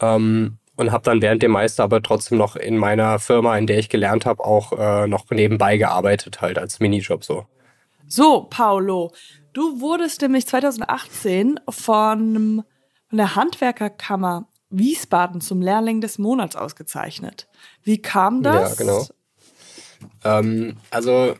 Ähm, 0.00 0.58
und 0.74 0.90
habe 0.90 1.04
dann 1.04 1.22
während 1.22 1.44
dem 1.44 1.52
Meister 1.52 1.84
aber 1.84 2.02
trotzdem 2.02 2.38
noch 2.38 2.56
in 2.56 2.76
meiner 2.76 3.20
Firma, 3.20 3.56
in 3.56 3.68
der 3.68 3.78
ich 3.78 3.88
gelernt 3.88 4.26
habe, 4.26 4.44
auch 4.44 4.72
äh, 4.76 5.06
noch 5.06 5.30
nebenbei 5.30 5.76
gearbeitet, 5.76 6.40
halt 6.40 6.58
als 6.58 6.80
Minijob 6.80 7.22
so. 7.22 7.46
So, 8.08 8.46
Paolo, 8.50 9.12
Du 9.58 9.80
wurdest 9.80 10.22
nämlich 10.22 10.46
2018 10.46 11.58
von, 11.68 12.64
von 13.08 13.18
der 13.18 13.34
Handwerkerkammer 13.34 14.46
Wiesbaden 14.70 15.40
zum 15.40 15.60
Lehrling 15.60 16.00
des 16.00 16.18
Monats 16.18 16.54
ausgezeichnet. 16.54 17.48
Wie 17.82 18.00
kam 18.00 18.44
das? 18.44 18.70
Ja, 18.70 18.74
genau. 18.76 19.06
Ähm, 20.22 20.76
also 20.90 21.34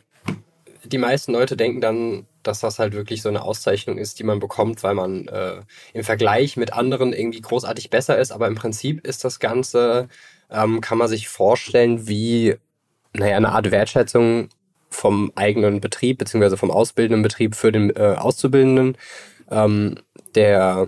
die 0.83 0.97
meisten 0.97 1.31
Leute 1.31 1.55
denken 1.55 1.79
dann, 1.79 2.25
dass 2.43 2.59
das 2.59 2.77
halt 2.77 2.91
wirklich 2.91 3.21
so 3.21 3.29
eine 3.29 3.43
Auszeichnung 3.43 3.97
ist, 3.97 4.19
die 4.19 4.25
man 4.25 4.41
bekommt, 4.41 4.83
weil 4.83 4.95
man 4.95 5.29
äh, 5.29 5.61
im 5.93 6.03
Vergleich 6.03 6.57
mit 6.57 6.73
anderen 6.73 7.13
irgendwie 7.13 7.39
großartig 7.39 7.89
besser 7.89 8.17
ist. 8.17 8.33
Aber 8.33 8.47
im 8.47 8.55
Prinzip 8.55 9.07
ist 9.07 9.23
das 9.23 9.39
Ganze, 9.39 10.09
ähm, 10.49 10.81
kann 10.81 10.97
man 10.97 11.07
sich 11.07 11.29
vorstellen, 11.29 12.09
wie 12.09 12.57
naja, 13.13 13.37
eine 13.37 13.53
Art 13.53 13.71
Wertschätzung 13.71 14.49
vom 14.89 15.31
eigenen 15.35 15.81
Betrieb 15.81 16.17
beziehungsweise 16.17 16.57
vom 16.57 16.71
ausbildenden 16.71 17.21
Betrieb 17.21 17.55
für 17.55 17.71
den 17.71 17.95
äh, 17.95 18.15
Auszubildenden. 18.17 18.97
Ähm, 19.49 19.95
der, 20.35 20.87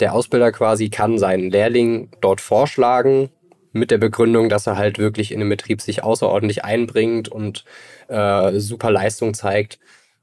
der 0.00 0.14
Ausbilder 0.14 0.52
quasi 0.52 0.90
kann 0.90 1.18
seinen 1.18 1.50
Lehrling 1.50 2.10
dort 2.20 2.40
vorschlagen 2.40 3.30
mit 3.72 3.90
der 3.90 3.98
Begründung, 3.98 4.48
dass 4.48 4.66
er 4.66 4.76
halt 4.76 4.98
wirklich 4.98 5.32
in 5.32 5.40
den 5.40 5.48
Betrieb 5.48 5.80
sich 5.80 6.02
außerordentlich 6.02 6.64
einbringt 6.64 7.28
und 7.28 7.64
äh, 8.08 8.58
super 8.58 8.90
Leistung 8.90 9.34
zeigt. 9.34 9.78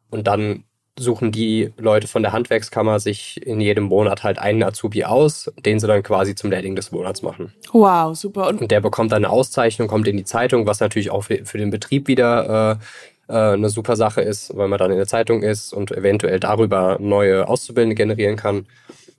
Und 0.10 0.28
dann 0.28 0.64
suchen 0.98 1.32
die 1.32 1.72
Leute 1.78 2.08
von 2.08 2.24
der 2.24 2.32
Handwerkskammer 2.32 3.00
sich 3.00 3.46
in 3.46 3.62
jedem 3.62 3.86
Monat 3.86 4.24
halt 4.24 4.40
einen 4.40 4.64
Azubi 4.64 5.04
aus, 5.04 5.52
den 5.66 5.80
sie 5.80 5.88
dann 5.88 6.04
quasi 6.04 6.36
zum 6.36 6.50
Lehrling 6.50 6.76
des 6.76 6.92
Monats 6.92 7.22
machen. 7.22 7.54
Wow, 7.72 8.16
super. 8.16 8.48
Und, 8.48 8.72
der 8.72 8.82
bekommt 8.82 9.12
dann 9.12 9.26
eine 9.26 9.30
Auszeichnung, 9.30 9.88
kommt 9.88 10.08
in 10.08 10.18
die 10.18 10.24
Zeitung, 10.24 10.66
was 10.66 10.80
natürlich 10.80 11.12
auch 11.12 11.24
für, 11.24 11.46
für 11.46 11.58
den 11.58 11.70
Betrieb 11.70 12.08
wieder 12.08 12.80
äh, 13.28 13.34
äh, 13.34 13.54
eine 13.54 13.70
super 13.70 13.96
Sache 13.96 14.22
ist, 14.22 14.56
weil 14.56 14.68
man 14.68 14.80
dann 14.80 14.92
in 14.92 14.98
der 14.98 15.08
Zeitung 15.08 15.44
ist 15.44 15.74
und 15.74 15.92
eventuell 15.92 16.40
darüber 16.40 16.98
neue 17.00 17.48
Auszubildende 17.48 17.96
generieren 17.96 18.36
kann. 18.36 18.66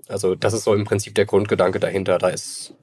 Also 0.09 0.35
das 0.35 0.55
ist 0.55 0.65
so 0.65 0.75
im 0.75 0.85
Prinzip 0.85 1.15
der 1.15 1.27
Grundgedanke 1.27 1.79
dahinter. 1.79 2.19
Da 2.19 2.29
ist 2.29 2.75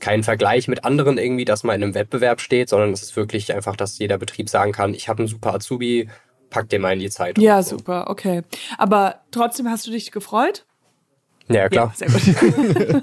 kein 0.00 0.22
Vergleich 0.22 0.68
mit 0.68 0.84
anderen 0.84 1.18
irgendwie, 1.18 1.44
dass 1.44 1.64
man 1.64 1.76
in 1.76 1.82
einem 1.82 1.94
Wettbewerb 1.94 2.40
steht, 2.40 2.68
sondern 2.68 2.92
es 2.92 3.02
ist 3.02 3.16
wirklich 3.16 3.54
einfach, 3.54 3.76
dass 3.76 3.98
jeder 3.98 4.18
Betrieb 4.18 4.48
sagen 4.50 4.72
kann, 4.72 4.92
ich 4.92 5.08
habe 5.08 5.20
einen 5.20 5.28
super 5.28 5.54
Azubi, 5.54 6.08
pack 6.54 6.68
den 6.68 6.82
mal 6.82 6.92
in 6.92 7.00
die 7.00 7.10
Zeitung. 7.10 7.42
Ja, 7.42 7.64
super, 7.64 8.08
okay. 8.08 8.42
Aber 8.78 9.22
trotzdem 9.32 9.68
hast 9.68 9.88
du 9.88 9.90
dich 9.90 10.12
gefreut? 10.12 10.64
Ja, 11.48 11.68
klar. 11.68 11.92
Ja, 11.98 12.08
sehr 12.08 12.40
gut. 12.40 13.02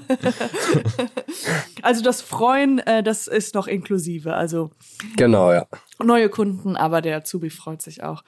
also 1.82 2.02
das 2.02 2.22
Freuen, 2.22 2.78
äh, 2.78 3.02
das 3.02 3.28
ist 3.28 3.54
noch 3.54 3.66
inklusive. 3.66 4.34
Also 4.34 4.70
genau, 5.16 5.52
ja. 5.52 5.66
Neue 6.02 6.30
Kunden, 6.30 6.76
aber 6.76 7.02
der 7.02 7.18
Azubi 7.18 7.50
freut 7.50 7.82
sich 7.82 8.02
auch. 8.02 8.24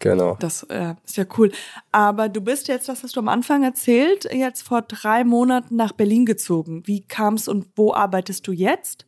Genau. 0.00 0.36
Das 0.40 0.64
äh, 0.64 0.94
ist 1.06 1.16
ja 1.16 1.24
cool. 1.38 1.52
Aber 1.92 2.28
du 2.28 2.40
bist 2.40 2.66
jetzt, 2.66 2.88
das 2.88 3.04
hast 3.04 3.14
du 3.14 3.20
am 3.20 3.28
Anfang 3.28 3.62
erzählt, 3.62 4.28
jetzt 4.32 4.62
vor 4.62 4.82
drei 4.82 5.22
Monaten 5.22 5.76
nach 5.76 5.92
Berlin 5.92 6.26
gezogen. 6.26 6.82
Wie 6.86 7.06
kam 7.06 7.34
es 7.34 7.46
und 7.46 7.68
wo 7.76 7.94
arbeitest 7.94 8.46
du 8.48 8.52
jetzt? 8.52 9.06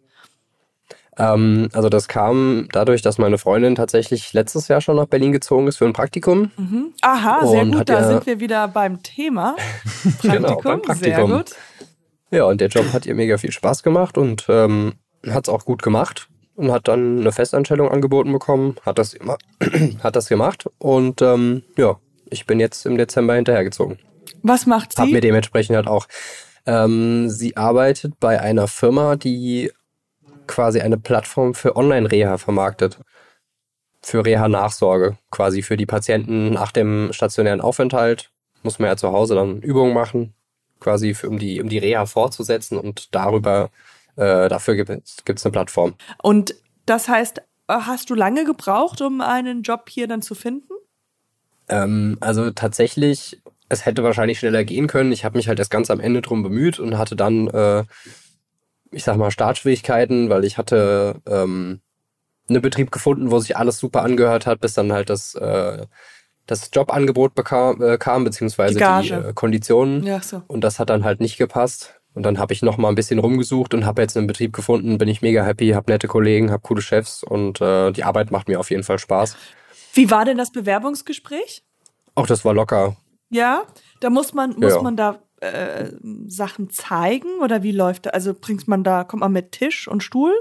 Ähm, 1.18 1.68
also 1.72 1.88
das 1.88 2.08
kam 2.08 2.68
dadurch, 2.72 3.02
dass 3.02 3.18
meine 3.18 3.38
Freundin 3.38 3.74
tatsächlich 3.74 4.32
letztes 4.32 4.68
Jahr 4.68 4.80
schon 4.80 4.96
nach 4.96 5.06
Berlin 5.06 5.32
gezogen 5.32 5.66
ist 5.66 5.76
für 5.78 5.86
ein 5.86 5.92
Praktikum. 5.92 6.50
Mhm. 6.56 6.92
Aha, 7.02 7.46
sehr 7.46 7.62
Und 7.62 7.72
gut. 7.72 7.88
Da 7.88 8.00
ja- 8.00 8.06
sind 8.08 8.26
wir 8.26 8.40
wieder 8.40 8.68
beim 8.68 9.02
Thema. 9.02 9.56
Praktikum, 10.02 10.30
Genau, 10.30 10.60
beim 10.62 10.82
Praktikum. 10.82 11.26
sehr 11.28 11.36
gut. 11.38 11.54
Ja, 12.30 12.44
und 12.44 12.60
der 12.60 12.68
Job 12.68 12.92
hat 12.92 13.06
ihr 13.06 13.14
mega 13.14 13.38
viel 13.38 13.52
Spaß 13.52 13.82
gemacht 13.82 14.18
und 14.18 14.44
ähm, 14.48 14.94
hat 15.28 15.46
es 15.46 15.52
auch 15.54 15.64
gut 15.64 15.82
gemacht 15.82 16.28
und 16.56 16.70
hat 16.72 16.88
dann 16.88 17.20
eine 17.20 17.32
Festanstellung 17.32 17.90
angeboten 17.90 18.32
bekommen, 18.32 18.76
hat 18.84 18.98
das 18.98 19.14
immer, 19.14 19.38
hat 20.02 20.16
das 20.16 20.28
gemacht 20.28 20.66
und 20.78 21.22
ähm, 21.22 21.62
ja, 21.76 21.96
ich 22.28 22.44
bin 22.46 22.58
jetzt 22.60 22.84
im 22.84 22.98
Dezember 22.98 23.34
hinterhergezogen. 23.34 23.98
Was 24.42 24.66
macht 24.66 24.98
Hab 24.98 25.06
mir 25.06 25.14
sie? 25.14 25.20
dementsprechend 25.20 25.76
halt 25.76 25.86
auch, 25.86 26.06
ähm, 26.66 27.28
sie 27.30 27.56
arbeitet 27.56 28.18
bei 28.18 28.40
einer 28.40 28.66
Firma, 28.66 29.14
die 29.16 29.70
quasi 30.46 30.80
eine 30.80 30.98
Plattform 30.98 31.54
für 31.54 31.76
Online-Reha 31.76 32.38
vermarktet. 32.38 32.98
Für 34.02 34.24
Reha-Nachsorge, 34.24 35.18
quasi 35.30 35.62
für 35.62 35.76
die 35.76 35.86
Patienten 35.86 36.50
nach 36.50 36.70
dem 36.70 37.12
stationären 37.12 37.60
Aufenthalt. 37.60 38.30
Muss 38.62 38.78
man 38.78 38.88
ja 38.88 38.96
zu 38.96 39.12
Hause 39.12 39.34
dann 39.34 39.60
Übungen 39.62 39.94
machen, 39.94 40.34
quasi 40.80 41.14
für, 41.14 41.28
um, 41.28 41.38
die, 41.38 41.60
um 41.60 41.68
die 41.68 41.78
Reha 41.78 42.06
fortzusetzen 42.06 42.78
und 42.78 43.14
darüber, 43.14 43.70
äh, 44.16 44.48
dafür 44.48 44.76
gibt 44.76 44.90
es 44.90 45.44
eine 45.44 45.52
Plattform. 45.52 45.94
Und 46.22 46.54
das 46.86 47.08
heißt, 47.08 47.38
äh, 47.38 47.42
hast 47.68 48.10
du 48.10 48.14
lange 48.14 48.44
gebraucht, 48.44 49.00
um 49.00 49.20
einen 49.20 49.62
Job 49.62 49.88
hier 49.88 50.06
dann 50.06 50.22
zu 50.22 50.34
finden? 50.34 50.72
Ähm, 51.68 52.16
also 52.20 52.50
tatsächlich, 52.50 53.40
es 53.68 53.84
hätte 53.84 54.04
wahrscheinlich 54.04 54.38
schneller 54.38 54.64
gehen 54.64 54.86
können. 54.86 55.12
Ich 55.12 55.24
habe 55.24 55.36
mich 55.36 55.48
halt 55.48 55.58
erst 55.58 55.70
ganz 55.70 55.90
am 55.90 56.00
Ende 56.00 56.22
drum 56.22 56.42
bemüht 56.42 56.78
und 56.78 56.96
hatte 56.96 57.16
dann, 57.16 57.48
äh, 57.48 57.84
ich 58.90 59.04
sag 59.04 59.16
mal, 59.16 59.30
Startschwierigkeiten, 59.30 60.30
weil 60.30 60.44
ich 60.44 60.58
hatte 60.58 61.16
ähm, 61.26 61.80
einen 62.48 62.62
Betrieb 62.62 62.90
gefunden, 62.92 63.30
wo 63.30 63.38
sich 63.38 63.56
alles 63.56 63.78
super 63.78 64.02
angehört 64.02 64.46
hat, 64.46 64.60
bis 64.60 64.74
dann 64.74 64.92
halt 64.92 65.10
das, 65.10 65.34
äh, 65.34 65.86
das 66.46 66.70
Jobangebot 66.72 67.34
bekam, 67.34 67.82
äh, 67.82 67.98
kam, 67.98 68.24
beziehungsweise 68.24 68.78
Die 68.78 69.08
die, 69.08 69.12
äh, 69.12 69.32
Konditionen. 69.34 70.04
Ja, 70.04 70.20
so. 70.22 70.42
Und 70.46 70.62
das 70.62 70.78
hat 70.78 70.90
dann 70.90 71.04
halt 71.04 71.20
nicht 71.20 71.38
gepasst. 71.38 71.94
Und 72.14 72.22
dann 72.22 72.38
habe 72.38 72.54
ich 72.54 72.62
noch 72.62 72.78
mal 72.78 72.88
ein 72.88 72.94
bisschen 72.94 73.18
rumgesucht 73.18 73.74
und 73.74 73.84
habe 73.84 74.00
jetzt 74.00 74.16
einen 74.16 74.26
Betrieb 74.26 74.54
gefunden, 74.54 74.96
bin 74.96 75.06
ich 75.08 75.20
mega 75.20 75.44
happy, 75.44 75.70
habe 75.72 75.92
nette 75.92 76.08
Kollegen, 76.08 76.50
habe 76.50 76.62
coole 76.62 76.80
Chefs 76.80 77.22
und 77.22 77.60
äh, 77.60 77.90
die 77.92 78.04
Arbeit 78.04 78.30
macht 78.30 78.48
mir 78.48 78.58
auf 78.58 78.70
jeden 78.70 78.84
Fall 78.84 78.98
Spaß. 78.98 79.36
Wie 79.92 80.10
war 80.10 80.24
denn 80.24 80.38
das 80.38 80.50
Bewerbungsgespräch? 80.50 81.62
Auch 82.14 82.26
das 82.26 82.42
war 82.42 82.54
locker. 82.54 82.96
Ja, 83.28 83.64
da 84.00 84.08
muss 84.08 84.32
man, 84.32 84.54
muss 84.58 84.72
Ja. 84.72 84.82
man 84.82 84.96
da 84.96 85.18
äh, 85.40 85.90
Sachen 86.26 86.70
zeigen 86.70 87.40
oder 87.42 87.62
wie 87.62 87.72
läuft 87.72 88.06
das? 88.06 88.14
Also 88.14 88.34
bringt 88.34 88.68
man 88.68 88.84
da, 88.84 89.04
kommt 89.04 89.20
man 89.20 89.32
mit 89.32 89.52
Tisch 89.52 89.88
und 89.88 90.02
Stuhl? 90.02 90.32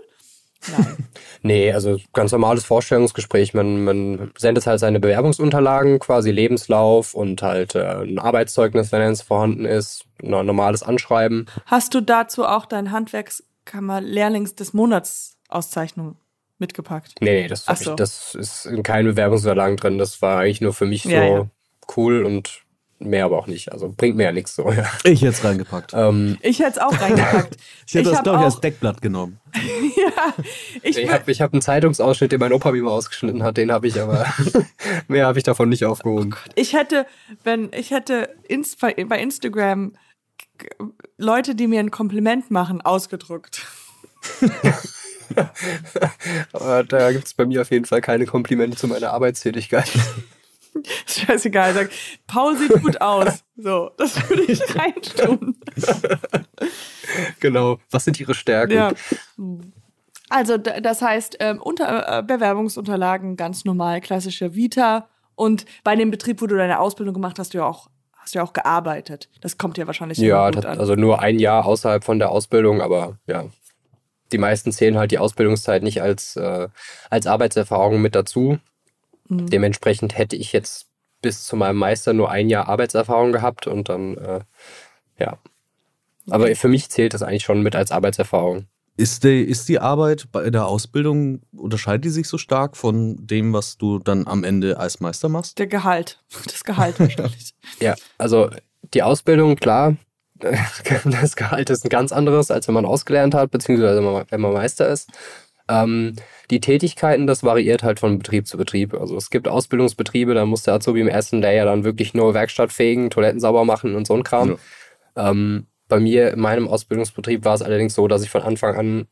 Nein. 0.71 0.97
Nee, 1.41 1.71
also 1.71 1.99
ganz 2.13 2.31
normales 2.31 2.65
Vorstellungsgespräch. 2.65 3.53
Man, 3.53 3.83
man 3.83 4.31
sendet 4.35 4.65
halt 4.65 4.79
seine 4.79 4.99
Bewerbungsunterlagen, 4.99 5.99
quasi 5.99 6.31
Lebenslauf 6.31 7.13
und 7.13 7.43
halt 7.43 7.75
äh, 7.75 8.01
ein 8.01 8.17
Arbeitszeugnis, 8.17 8.91
wenn 8.91 9.01
eins 9.01 9.21
vorhanden 9.21 9.65
ist, 9.65 10.05
ein 10.23 10.31
normales 10.31 10.81
Anschreiben. 10.81 11.45
Hast 11.67 11.93
du 11.93 12.01
dazu 12.01 12.45
auch 12.45 12.65
dein 12.65 12.91
Handwerkskammer 12.91 14.01
Lehrlings 14.01 14.55
des 14.55 14.73
Monats 14.73 15.37
Auszeichnung 15.49 16.15
mitgepackt? 16.57 17.21
Nee, 17.21 17.43
nee, 17.43 17.47
das, 17.47 17.67
hab 17.67 17.79
ich, 17.79 17.85
so. 17.85 17.93
das 17.93 18.33
ist 18.33 18.65
in 18.65 18.81
keinen 18.81 19.05
Bewerbungsunterlagen 19.05 19.77
drin. 19.77 19.97
Das 19.99 20.23
war 20.23 20.39
eigentlich 20.39 20.61
nur 20.61 20.73
für 20.73 20.87
mich 20.87 21.03
so 21.03 21.09
Ja, 21.09 21.25
ja. 21.25 21.47
cool 21.95 22.25
und 22.25 22.64
mehr 22.99 23.25
aber 23.25 23.37
auch 23.37 23.47
nicht. 23.47 23.71
Also 23.71 23.93
bringt 23.95 24.15
mir 24.15 24.23
ja 24.23 24.31
nichts 24.31 24.55
so. 24.55 24.71
Ja. 24.71 24.85
Ich 25.03 25.21
hätte 25.21 25.33
es 25.33 25.43
reingepackt. 25.43 25.91
Ähm, 25.93 26.37
Ich 26.41 26.59
hätte 26.59 26.71
es 26.71 26.77
auch 26.79 26.99
reingepackt. 26.99 27.57
Ich 27.87 27.93
hätte 27.93 28.09
das, 28.09 28.17
hab 28.17 28.23
glaube 28.23 28.39
ich, 28.39 28.45
als 28.45 28.59
Deckblatt 28.61 29.01
genommen. 29.01 29.39
ja, 29.53 30.33
ich, 30.81 30.97
ich 30.97 31.11
habe 31.11 31.31
ich 31.31 31.41
hab 31.41 31.53
einen 31.53 31.61
Zeitungsausschnitt, 31.61 32.31
den 32.31 32.39
mein 32.39 32.51
Opa 32.51 32.71
mir 32.71 32.81
mal 32.81 32.91
ausgeschnitten 32.91 33.43
hat, 33.43 33.57
den 33.57 33.71
habe 33.71 33.87
ich 33.87 34.01
aber, 34.01 34.25
mehr 35.07 35.27
habe 35.27 35.37
ich 35.37 35.43
davon 35.43 35.69
nicht 35.69 35.85
aufgehoben. 35.85 36.35
ich 36.55 36.73
hätte, 36.73 37.05
wenn 37.43 37.69
ich 37.73 37.91
hätte 37.91 38.35
ins, 38.47 38.75
bei 38.75 38.91
Instagram 38.91 39.93
Leute, 41.17 41.53
die 41.53 41.67
mir 41.67 41.79
ein 41.79 41.91
Kompliment 41.91 42.49
machen, 42.49 42.81
ausgedruckt. 42.81 43.65
Aber 46.53 46.83
da 46.83 47.11
gibt 47.11 47.25
es 47.25 47.33
bei 47.33 47.45
mir 47.45 47.61
auf 47.61 47.71
jeden 47.71 47.85
Fall 47.85 48.01
keine 48.01 48.25
Komplimente 48.25 48.77
zu 48.77 48.87
meiner 48.87 49.11
Arbeitstätigkeit. 49.11 49.89
Scheißegal, 51.07 51.73
sag, 51.73 51.89
Paul 52.27 52.57
sieht 52.57 52.81
gut 52.81 52.99
aus. 53.01 53.43
So, 53.57 53.91
das 53.97 54.29
würde 54.29 54.43
ich 54.43 54.61
reintun. 54.75 55.55
genau. 57.39 57.79
Was 57.91 58.05
sind 58.05 58.19
ihre 58.19 58.33
Stärken? 58.33 58.73
Ja. 58.73 58.91
Also, 60.29 60.57
das 60.57 61.01
heißt, 61.01 61.37
ähm, 61.39 61.61
unter, 61.61 62.19
äh, 62.19 62.23
Bewerbungsunterlagen 62.23 63.35
ganz 63.37 63.63
normal, 63.65 64.01
klassische 64.01 64.55
Vita. 64.55 65.07
Und 65.35 65.65
bei 65.83 65.95
dem 65.95 66.11
Betrieb, 66.11 66.41
wo 66.41 66.47
du 66.47 66.55
deine 66.55 66.79
Ausbildung 66.79 67.13
gemacht 67.13 67.37
hast, 67.39 67.53
du 67.53 67.59
ja 67.59 67.65
auch, 67.65 67.89
hast 68.17 68.33
du 68.33 68.39
ja 68.39 68.43
auch 68.45 68.53
gearbeitet. 68.53 69.29
Das 69.41 69.57
kommt 69.57 69.77
ja 69.77 69.85
wahrscheinlich 69.87 70.17
Ja, 70.17 70.45
gut 70.47 70.55
tat- 70.63 70.65
an. 70.65 70.79
also 70.79 70.95
nur 70.95 71.19
ein 71.19 71.39
Jahr 71.39 71.65
außerhalb 71.65 72.03
von 72.03 72.19
der 72.19 72.31
Ausbildung, 72.31 72.81
aber 72.81 73.17
ja. 73.27 73.45
Die 74.31 74.39
meisten 74.39 74.71
zählen 74.71 74.97
halt 74.97 75.11
die 75.11 75.19
Ausbildungszeit 75.19 75.83
nicht 75.83 76.01
als, 76.01 76.35
äh, 76.35 76.67
als 77.11 77.27
Arbeitserfahrung 77.27 78.01
mit 78.01 78.15
dazu. 78.15 78.57
Mhm. 79.27 79.47
Dementsprechend 79.49 80.17
hätte 80.17 80.35
ich 80.35 80.53
jetzt 80.53 80.87
bis 81.21 81.45
zu 81.45 81.55
meinem 81.55 81.77
Meister 81.77 82.13
nur 82.13 82.29
ein 82.29 82.49
Jahr 82.49 82.67
Arbeitserfahrung 82.67 83.31
gehabt 83.31 83.67
und 83.67 83.89
dann, 83.89 84.17
äh, 84.17 84.39
ja. 85.19 85.37
Aber 86.29 86.53
für 86.55 86.67
mich 86.67 86.89
zählt 86.89 87.13
das 87.13 87.21
eigentlich 87.21 87.43
schon 87.43 87.61
mit 87.61 87.75
als 87.75 87.91
Arbeitserfahrung. 87.91 88.65
Ist 88.97 89.23
die, 89.25 89.41
ist 89.41 89.67
die 89.67 89.79
Arbeit 89.79 90.27
bei 90.31 90.49
der 90.49 90.67
Ausbildung, 90.67 91.41
unterscheidet 91.51 92.05
die 92.05 92.09
sich 92.09 92.27
so 92.27 92.37
stark 92.37 92.77
von 92.77 93.17
dem, 93.27 93.51
was 93.53 93.77
du 93.77 93.99
dann 93.99 94.25
am 94.25 94.43
Ende 94.43 94.79
als 94.79 95.01
Meister 95.01 95.27
machst? 95.29 95.59
Der 95.59 95.67
Gehalt. 95.67 96.23
Das 96.45 96.63
Gehalt 96.63 96.99
wahrscheinlich. 96.99 97.53
Ja, 97.79 97.95
also 98.17 98.49
die 98.93 99.03
Ausbildung, 99.03 99.55
klar, 99.57 99.97
das 100.39 101.35
Gehalt 101.35 101.69
ist 101.69 101.85
ein 101.85 101.89
ganz 101.89 102.11
anderes, 102.11 102.51
als 102.51 102.67
wenn 102.67 102.75
man 102.75 102.85
ausgelernt 102.85 103.33
hat, 103.33 103.51
beziehungsweise 103.51 103.97
wenn 103.97 104.03
man- 104.13 104.25
wenn 104.29 104.41
man 104.41 104.53
Meister 104.53 104.87
ist. 104.89 105.09
Ähm, 105.67 106.15
die 106.49 106.59
Tätigkeiten, 106.59 107.27
das 107.27 107.43
variiert 107.43 107.83
halt 107.83 107.99
von 107.99 108.17
Betrieb 108.17 108.47
zu 108.47 108.57
Betrieb. 108.57 108.93
Also 108.93 109.17
es 109.17 109.29
gibt 109.29 109.47
Ausbildungsbetriebe, 109.47 110.33
da 110.33 110.45
muss 110.45 110.63
der 110.63 110.75
Azubi 110.75 111.01
im 111.01 111.07
ersten 111.07 111.41
Layer 111.41 111.65
dann 111.65 111.83
wirklich 111.83 112.13
nur 112.13 112.33
Werkstatt 112.33 112.71
fegen, 112.71 113.09
Toiletten 113.09 113.39
sauber 113.39 113.65
machen 113.65 113.95
und 113.95 114.05
so 114.07 114.13
ein 114.13 114.23
Kram. 114.23 114.57
Ähm, 115.15 115.67
bei 115.87 115.99
mir 115.99 116.31
in 116.31 116.39
meinem 116.39 116.67
Ausbildungsbetrieb 116.67 117.45
war 117.45 117.55
es 117.55 117.61
allerdings 117.61 117.95
so, 117.95 118.07
dass 118.07 118.23
ich 118.23 118.29
von 118.29 118.41
Anfang 118.41 118.75
an 118.75 119.07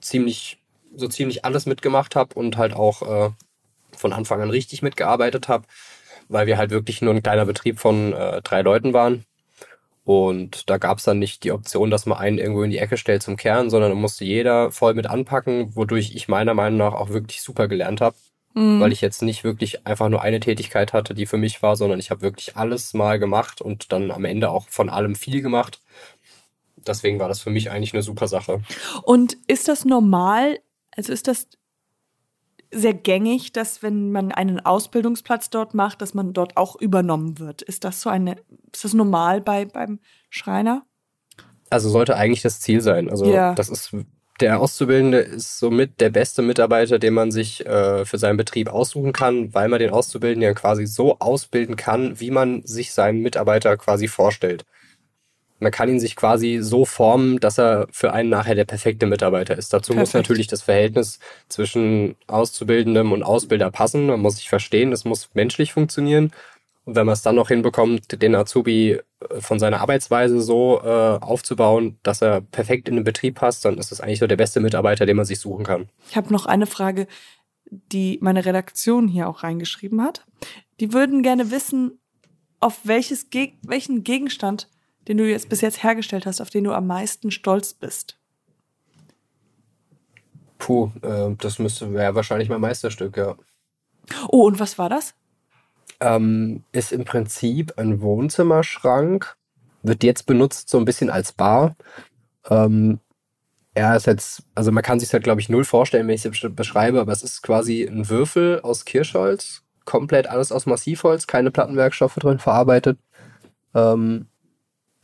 ziemlich, 0.00 0.58
so 0.94 1.08
ziemlich 1.08 1.44
alles 1.44 1.66
mitgemacht 1.66 2.16
habe 2.16 2.34
und 2.34 2.56
halt 2.56 2.74
auch 2.74 3.02
äh, 3.02 3.30
von 3.96 4.12
Anfang 4.12 4.40
an 4.40 4.50
richtig 4.50 4.82
mitgearbeitet 4.82 5.48
habe, 5.48 5.66
weil 6.28 6.46
wir 6.46 6.58
halt 6.58 6.70
wirklich 6.70 7.02
nur 7.02 7.14
ein 7.14 7.22
kleiner 7.22 7.46
Betrieb 7.46 7.78
von 7.78 8.12
äh, 8.12 8.42
drei 8.42 8.62
Leuten 8.62 8.92
waren. 8.92 9.24
Und 10.04 10.68
da 10.68 10.76
gab 10.76 10.98
es 10.98 11.04
dann 11.04 11.18
nicht 11.18 11.44
die 11.44 11.52
Option, 11.52 11.90
dass 11.90 12.04
man 12.04 12.18
einen 12.18 12.38
irgendwo 12.38 12.62
in 12.62 12.70
die 12.70 12.78
Ecke 12.78 12.98
stellt 12.98 13.22
zum 13.22 13.36
Kern, 13.36 13.70
sondern 13.70 13.90
da 13.90 13.96
musste 13.96 14.24
jeder 14.24 14.70
voll 14.70 14.92
mit 14.94 15.06
anpacken, 15.06 15.74
wodurch 15.74 16.14
ich 16.14 16.28
meiner 16.28 16.52
Meinung 16.52 16.78
nach 16.78 16.92
auch 16.92 17.08
wirklich 17.08 17.40
super 17.40 17.68
gelernt 17.68 18.02
habe, 18.02 18.16
Mhm. 18.54 18.80
weil 18.80 18.92
ich 18.92 19.00
jetzt 19.00 19.22
nicht 19.22 19.42
wirklich 19.42 19.86
einfach 19.86 20.08
nur 20.08 20.22
eine 20.22 20.40
Tätigkeit 20.40 20.92
hatte, 20.92 21.12
die 21.14 21.26
für 21.26 21.38
mich 21.38 21.62
war, 21.62 21.74
sondern 21.74 21.98
ich 21.98 22.10
habe 22.10 22.22
wirklich 22.22 22.56
alles 22.56 22.94
mal 22.94 23.18
gemacht 23.18 23.60
und 23.60 23.92
dann 23.92 24.10
am 24.12 24.24
Ende 24.24 24.50
auch 24.50 24.68
von 24.68 24.88
allem 24.88 25.16
viel 25.16 25.42
gemacht. 25.42 25.80
Deswegen 26.76 27.18
war 27.18 27.28
das 27.28 27.40
für 27.40 27.50
mich 27.50 27.70
eigentlich 27.70 27.94
eine 27.94 28.02
super 28.02 28.28
Sache. 28.28 28.60
Und 29.02 29.38
ist 29.48 29.68
das 29.68 29.84
normal? 29.84 30.60
Also 30.96 31.12
ist 31.12 31.26
das 31.26 31.48
sehr 32.74 32.94
gängig, 32.94 33.52
dass 33.52 33.82
wenn 33.82 34.12
man 34.12 34.32
einen 34.32 34.60
Ausbildungsplatz 34.60 35.50
dort 35.50 35.74
macht, 35.74 36.02
dass 36.02 36.14
man 36.14 36.32
dort 36.32 36.56
auch 36.56 36.76
übernommen 36.76 37.38
wird? 37.38 37.62
Ist 37.62 37.84
das 37.84 38.00
so 38.00 38.10
eine, 38.10 38.36
ist 38.72 38.84
das 38.84 38.94
normal 38.94 39.40
bei, 39.40 39.64
beim 39.64 40.00
Schreiner? 40.30 40.82
Also 41.70 41.88
sollte 41.88 42.16
eigentlich 42.16 42.42
das 42.42 42.60
Ziel 42.60 42.80
sein. 42.80 43.10
Also 43.10 43.26
Ja. 43.26 43.54
das 43.54 43.68
ist 43.68 43.94
der 44.40 44.60
Auszubildende 44.60 45.18
ist 45.18 45.58
somit 45.58 46.00
der 46.00 46.10
beste 46.10 46.42
Mitarbeiter, 46.42 46.98
den 46.98 47.14
man 47.14 47.30
sich 47.30 47.64
äh, 47.66 48.04
für 48.04 48.18
seinen 48.18 48.36
Betrieb 48.36 48.68
aussuchen 48.68 49.12
kann, 49.12 49.54
weil 49.54 49.68
man 49.68 49.78
den 49.78 49.90
Auszubildenden 49.90 50.42
ja 50.42 50.54
quasi 50.54 50.86
so 50.86 51.18
ausbilden 51.20 51.76
kann, 51.76 52.18
wie 52.18 52.32
man 52.32 52.62
sich 52.62 52.92
seinen 52.92 53.20
Mitarbeiter 53.20 53.76
quasi 53.76 54.08
vorstellt. 54.08 54.64
Man 55.60 55.72
kann 55.72 55.88
ihn 55.88 56.00
sich 56.00 56.16
quasi 56.16 56.58
so 56.60 56.84
formen, 56.84 57.38
dass 57.38 57.58
er 57.58 57.86
für 57.90 58.12
einen 58.12 58.28
nachher 58.28 58.54
der 58.54 58.64
perfekte 58.64 59.06
Mitarbeiter 59.06 59.56
ist. 59.56 59.72
Dazu 59.72 59.92
muss 59.92 60.10
Perfekt. 60.10 60.24
natürlich 60.24 60.46
das 60.46 60.62
Verhältnis 60.62 61.20
zwischen 61.48 62.16
Auszubildendem 62.26 63.12
und 63.12 63.22
Ausbilder 63.22 63.70
passen. 63.70 64.06
Man 64.06 64.20
muss 64.20 64.36
sich 64.36 64.48
verstehen, 64.48 64.90
das 64.90 65.04
muss 65.04 65.30
menschlich 65.34 65.72
funktionieren. 65.72 66.32
Und 66.84 66.96
wenn 66.96 67.06
man 67.06 67.14
es 67.14 67.22
dann 67.22 67.36
noch 67.36 67.48
hinbekommt, 67.48 68.20
den 68.20 68.34
Azubi 68.34 68.92
äh, 68.92 69.00
von 69.40 69.58
seiner 69.58 69.80
Arbeitsweise 69.80 70.40
so 70.40 70.80
äh, 70.82 71.18
aufzubauen, 71.20 71.98
dass 72.02 72.20
er 72.20 72.40
perfekt 72.42 72.88
in 72.88 72.96
den 72.96 73.04
Betrieb 73.04 73.36
passt, 73.36 73.64
dann 73.64 73.78
ist 73.78 73.92
es 73.92 74.00
eigentlich 74.00 74.18
so 74.18 74.26
der 74.26 74.36
beste 74.36 74.60
Mitarbeiter, 74.60 75.06
den 75.06 75.16
man 75.16 75.24
sich 75.24 75.40
suchen 75.40 75.64
kann. 75.64 75.88
Ich 76.10 76.16
habe 76.16 76.32
noch 76.32 76.46
eine 76.46 76.66
Frage, 76.66 77.06
die 77.70 78.18
meine 78.20 78.44
Redaktion 78.44 79.08
hier 79.08 79.28
auch 79.28 79.42
reingeschrieben 79.42 80.02
hat. 80.02 80.26
Die 80.80 80.92
würden 80.92 81.22
gerne 81.22 81.50
wissen, 81.50 82.00
auf 82.60 82.80
welches 82.84 83.30
Geg 83.30 83.54
welchen 83.62 84.04
Gegenstand, 84.04 84.68
den 85.08 85.18
du 85.18 85.28
jetzt 85.28 85.48
bis 85.48 85.60
jetzt 85.60 85.82
hergestellt 85.82 86.26
hast, 86.26 86.40
auf 86.40 86.50
den 86.50 86.64
du 86.64 86.72
am 86.72 86.86
meisten 86.86 87.30
stolz 87.30 87.74
bist. 87.74 88.18
Puh, 90.58 90.90
äh, 91.02 91.34
das 91.38 91.58
müsste 91.58 91.92
wäre 91.92 92.14
wahrscheinlich 92.14 92.48
mein 92.48 92.60
Meisterstück, 92.60 93.16
ja. 93.16 93.36
Oh, 94.28 94.46
und 94.46 94.58
was 94.60 94.78
war 94.78 94.88
das? 94.88 95.14
Ähm, 96.00 96.64
ist 96.72 96.92
im 96.92 97.04
Prinzip 97.04 97.74
ein 97.76 98.00
Wohnzimmerschrank, 98.00 99.36
wird 99.82 100.02
jetzt 100.02 100.26
benutzt 100.26 100.68
so 100.68 100.78
ein 100.78 100.84
bisschen 100.84 101.10
als 101.10 101.32
Bar. 101.32 101.76
Ähm, 102.48 103.00
er 103.74 103.96
ist 103.96 104.06
jetzt, 104.06 104.42
also 104.54 104.70
man 104.70 104.82
kann 104.82 105.00
sich 105.00 105.12
halt, 105.12 105.24
glaube 105.24 105.40
ich, 105.40 105.48
null 105.48 105.64
vorstellen, 105.64 106.06
wenn 106.06 106.14
ich 106.14 106.24
es 106.24 106.46
beschreibe, 106.50 107.00
aber 107.00 107.12
es 107.12 107.22
ist 107.22 107.42
quasi 107.42 107.82
ein 107.82 108.08
Würfel 108.08 108.60
aus 108.60 108.84
Kirschholz, 108.84 109.62
komplett 109.84 110.28
alles 110.28 110.52
aus 110.52 110.66
Massivholz, 110.66 111.26
keine 111.26 111.50
Plattenwerkstoffe 111.50 112.14
drin 112.14 112.38
verarbeitet. 112.38 112.98
Ähm, 113.74 114.28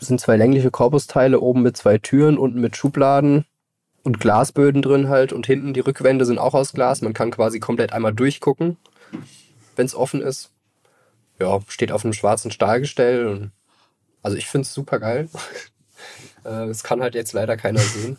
sind 0.06 0.20
zwei 0.20 0.36
längliche 0.36 0.70
Korpusteile, 0.70 1.40
oben 1.40 1.62
mit 1.62 1.76
zwei 1.76 1.98
Türen, 1.98 2.38
unten 2.38 2.60
mit 2.60 2.76
Schubladen 2.76 3.44
und 4.02 4.20
Glasböden 4.20 4.82
drin 4.82 5.08
halt 5.08 5.32
und 5.32 5.46
hinten 5.46 5.74
die 5.74 5.80
Rückwände 5.80 6.24
sind 6.24 6.38
auch 6.38 6.54
aus 6.54 6.72
Glas. 6.72 7.02
Man 7.02 7.12
kann 7.12 7.30
quasi 7.30 7.60
komplett 7.60 7.92
einmal 7.92 8.14
durchgucken, 8.14 8.76
wenn 9.76 9.86
es 9.86 9.94
offen 9.94 10.22
ist. 10.22 10.50
Ja, 11.38 11.60
steht 11.68 11.92
auf 11.92 12.04
einem 12.04 12.12
schwarzen 12.12 12.50
Stahlgestell 12.50 13.50
also 14.22 14.36
ich 14.36 14.46
finde 14.46 14.62
es 14.62 14.74
super 14.74 14.98
geil. 14.98 15.28
Es 16.42 16.82
kann 16.82 17.02
halt 17.02 17.14
jetzt 17.14 17.34
leider 17.34 17.58
keiner 17.58 17.80
sehen. 17.80 18.16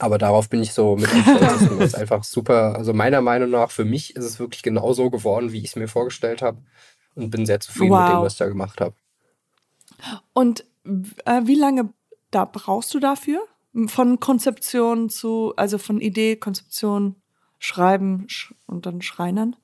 Aber 0.00 0.18
darauf 0.18 0.48
bin 0.48 0.60
ich 0.60 0.72
so 0.72 0.96
mit 0.96 1.08
am 1.12 1.22
stolzesten. 1.22 1.78
Das 1.78 1.90
ist 1.90 1.94
einfach 1.94 2.24
super. 2.24 2.74
Also 2.74 2.92
meiner 2.92 3.20
Meinung 3.20 3.50
nach, 3.50 3.70
für 3.70 3.84
mich 3.84 4.16
ist 4.16 4.24
es 4.24 4.40
wirklich 4.40 4.64
genau 4.64 4.92
so 4.92 5.08
geworden, 5.08 5.52
wie 5.52 5.58
ich 5.58 5.66
es 5.66 5.76
mir 5.76 5.86
vorgestellt 5.86 6.42
habe. 6.42 6.58
Und 7.14 7.30
bin 7.30 7.46
sehr 7.46 7.60
zufrieden 7.60 7.92
wow. 7.92 8.00
mit 8.02 8.12
dem, 8.12 8.22
was 8.22 8.32
ich 8.32 8.38
da 8.40 8.48
gemacht 8.48 8.80
habe. 8.80 8.96
Und 10.32 10.64
äh, 10.84 11.42
wie 11.44 11.54
lange 11.54 11.92
da 12.30 12.44
brauchst 12.44 12.92
du 12.94 13.00
dafür? 13.00 13.40
Von 13.86 14.20
Konzeption 14.20 15.08
zu, 15.08 15.54
also 15.56 15.78
von 15.78 16.00
Idee, 16.00 16.36
Konzeption, 16.36 17.16
Schreiben 17.58 18.28
sch 18.28 18.54
und 18.66 18.86
dann 18.86 19.00
Schreinern? 19.02 19.56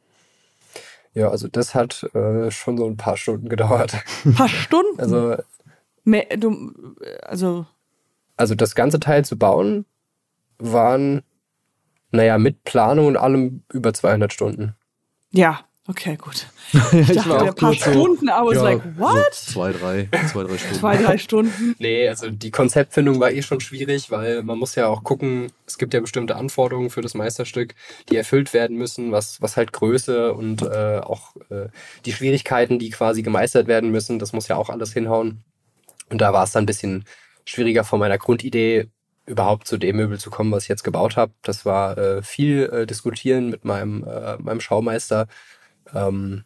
Ja, 1.14 1.30
also 1.30 1.48
das 1.48 1.74
hat 1.74 2.04
äh, 2.14 2.50
schon 2.50 2.78
so 2.78 2.86
ein 2.86 2.96
paar 2.96 3.16
Stunden 3.16 3.48
gedauert. 3.50 3.96
Ein 4.24 4.34
paar 4.34 4.48
Stunden? 4.48 5.00
Also, 5.00 5.36
Mehr, 6.04 6.24
du, 6.38 6.72
also, 7.22 7.66
also 8.36 8.54
das 8.54 8.74
ganze 8.74 8.98
Teil 8.98 9.26
zu 9.26 9.36
bauen, 9.36 9.84
waren, 10.58 11.22
naja, 12.12 12.38
mit 12.38 12.64
Planung 12.64 13.08
und 13.08 13.16
allem 13.18 13.62
über 13.70 13.92
200 13.92 14.32
Stunden. 14.32 14.74
Ja, 15.30 15.67
okay, 15.88 16.16
gut. 16.16 16.46
Ich, 16.92 17.06
dachte, 17.08 17.30
war 17.30 17.42
auch 17.42 17.46
ein 17.46 17.54
paar 17.54 17.74
Stunden, 17.74 18.26
so, 18.26 18.32
I 18.32 18.44
was 18.44 18.56
ja, 18.56 18.62
like, 18.62 18.82
what? 18.98 19.34
So 19.34 19.52
zwei, 19.52 19.72
drei, 19.72 20.08
zwei, 20.30 20.44
drei 20.44 20.58
Stunden. 20.58 20.74
Zwei, 20.74 20.96
drei 20.98 21.18
Stunden. 21.18 21.74
nee, 21.78 22.08
also 22.08 22.30
die 22.30 22.50
Konzeptfindung 22.50 23.20
war 23.20 23.30
eh 23.30 23.42
schon 23.42 23.60
schwierig, 23.60 24.10
weil 24.10 24.42
man 24.42 24.58
muss 24.58 24.74
ja 24.74 24.86
auch 24.86 25.02
gucken, 25.02 25.50
es 25.66 25.78
gibt 25.78 25.94
ja 25.94 26.00
bestimmte 26.00 26.36
Anforderungen 26.36 26.90
für 26.90 27.00
das 27.00 27.14
Meisterstück, 27.14 27.74
die 28.10 28.16
erfüllt 28.16 28.52
werden 28.52 28.76
müssen, 28.76 29.12
was, 29.12 29.40
was 29.40 29.56
halt 29.56 29.72
Größe 29.72 30.34
und 30.34 30.62
äh, 30.62 31.00
auch 31.02 31.34
äh, 31.50 31.68
die 32.04 32.12
Schwierigkeiten, 32.12 32.78
die 32.78 32.90
quasi 32.90 33.22
gemeistert 33.22 33.66
werden 33.66 33.90
müssen, 33.90 34.18
das 34.18 34.32
muss 34.32 34.48
ja 34.48 34.56
auch 34.56 34.68
alles 34.68 34.92
hinhauen. 34.92 35.42
Und 36.10 36.20
da 36.20 36.32
war 36.32 36.44
es 36.44 36.52
dann 36.52 36.64
ein 36.64 36.66
bisschen 36.66 37.04
schwieriger 37.44 37.84
von 37.84 37.98
meiner 37.98 38.18
Grundidee 38.18 38.88
überhaupt 39.28 39.68
zu 39.68 39.76
dem 39.76 39.96
Möbel 39.96 40.18
zu 40.18 40.30
kommen, 40.30 40.50
was 40.52 40.64
ich 40.64 40.68
jetzt 40.68 40.84
gebaut 40.84 41.16
habe. 41.16 41.32
Das 41.42 41.64
war 41.64 41.96
äh, 41.98 42.22
viel 42.22 42.64
äh, 42.64 42.86
diskutieren 42.86 43.50
mit 43.50 43.64
meinem, 43.64 44.04
äh, 44.04 44.36
meinem 44.38 44.60
Schaumeister. 44.60 45.28
Ähm, 45.94 46.44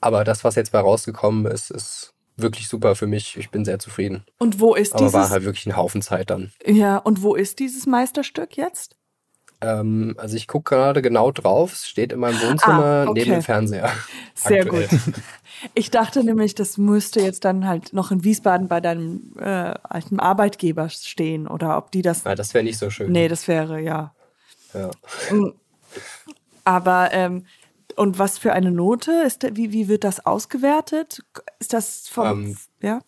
aber 0.00 0.24
das, 0.24 0.44
was 0.44 0.54
jetzt 0.54 0.72
bei 0.72 0.80
rausgekommen 0.80 1.46
ist, 1.46 1.70
ist 1.70 2.14
wirklich 2.36 2.68
super 2.68 2.94
für 2.94 3.06
mich. 3.06 3.36
Ich 3.36 3.50
bin 3.50 3.64
sehr 3.64 3.78
zufrieden. 3.78 4.24
Und 4.38 4.60
wo 4.60 4.74
ist 4.74 4.92
aber 4.92 5.04
dieses? 5.04 5.14
Aber 5.14 5.24
war 5.24 5.30
halt 5.30 5.44
wirklich 5.44 5.66
ein 5.66 5.76
Haufen 5.76 6.02
Zeit 6.02 6.30
dann. 6.30 6.52
Ja, 6.64 6.98
und 6.98 7.22
wo 7.22 7.34
ist 7.34 7.58
dieses 7.58 7.86
Meisterstück 7.86 8.56
jetzt? 8.56 8.96
Ähm, 9.62 10.14
also 10.18 10.36
ich 10.36 10.48
gucke 10.48 10.74
gerade 10.74 11.00
genau 11.00 11.30
drauf. 11.30 11.72
Es 11.72 11.88
steht 11.88 12.12
in 12.12 12.20
meinem 12.20 12.40
Wohnzimmer 12.42 12.84
ah, 12.84 13.02
okay. 13.04 13.20
neben 13.20 13.30
dem 13.32 13.42
Fernseher. 13.42 13.90
Sehr 14.34 14.62
aktuell. 14.62 14.86
gut. 14.88 15.14
Ich 15.74 15.90
dachte 15.90 16.22
nämlich, 16.22 16.54
das 16.54 16.76
müsste 16.76 17.20
jetzt 17.20 17.46
dann 17.46 17.66
halt 17.66 17.94
noch 17.94 18.10
in 18.10 18.22
Wiesbaden 18.22 18.68
bei 18.68 18.80
deinem 18.82 19.32
äh, 19.38 19.74
alten 19.82 20.20
Arbeitgeber 20.20 20.90
stehen 20.90 21.48
oder 21.48 21.78
ob 21.78 21.90
die 21.90 22.02
das. 22.02 22.24
Ja, 22.24 22.34
das 22.34 22.52
wäre 22.52 22.64
nicht 22.64 22.78
so 22.78 22.90
schön. 22.90 23.10
Nee, 23.10 23.28
das 23.28 23.48
wäre 23.48 23.80
ja. 23.80 24.14
Ja. 24.74 24.90
Mm. 25.30 25.52
Aber 26.64 27.08
ähm, 27.12 27.46
und 27.96 28.18
was 28.18 28.38
für 28.38 28.52
eine 28.52 28.70
Note 28.70 29.12
ist? 29.26 29.46
Wie 29.56 29.72
wie 29.72 29.88
wird 29.88 30.04
das 30.04 30.24
ausgewertet? 30.24 31.24
Ist 31.58 31.72
das 31.72 32.08
vom 32.08 32.26
ähm, 32.26 32.56
ja? 32.80 33.00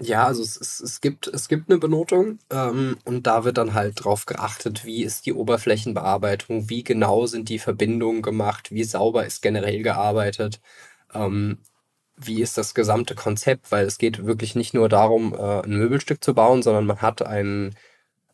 Ja, 0.00 0.26
also 0.26 0.42
es, 0.42 0.60
es, 0.60 0.80
es, 0.80 1.00
gibt, 1.00 1.28
es 1.28 1.48
gibt 1.48 1.70
eine 1.70 1.78
Benotung 1.78 2.38
ähm, 2.50 2.98
und 3.04 3.26
da 3.26 3.44
wird 3.44 3.58
dann 3.58 3.74
halt 3.74 4.04
drauf 4.04 4.26
geachtet, 4.26 4.84
wie 4.84 5.04
ist 5.04 5.24
die 5.24 5.32
Oberflächenbearbeitung, 5.32 6.68
wie 6.68 6.82
genau 6.82 7.26
sind 7.26 7.48
die 7.48 7.60
Verbindungen 7.60 8.20
gemacht, 8.20 8.72
wie 8.72 8.82
sauber 8.84 9.24
ist 9.24 9.40
generell 9.40 9.82
gearbeitet, 9.82 10.60
ähm, 11.14 11.58
wie 12.16 12.42
ist 12.42 12.58
das 12.58 12.74
gesamte 12.74 13.14
Konzept, 13.14 13.72
weil 13.72 13.86
es 13.86 13.98
geht 13.98 14.26
wirklich 14.26 14.54
nicht 14.56 14.74
nur 14.74 14.88
darum, 14.88 15.34
äh, 15.34 15.62
ein 15.62 15.76
Möbelstück 15.78 16.22
zu 16.24 16.34
bauen, 16.34 16.62
sondern 16.62 16.86
man 16.86 17.00
hat 17.02 17.22
ein, 17.22 17.74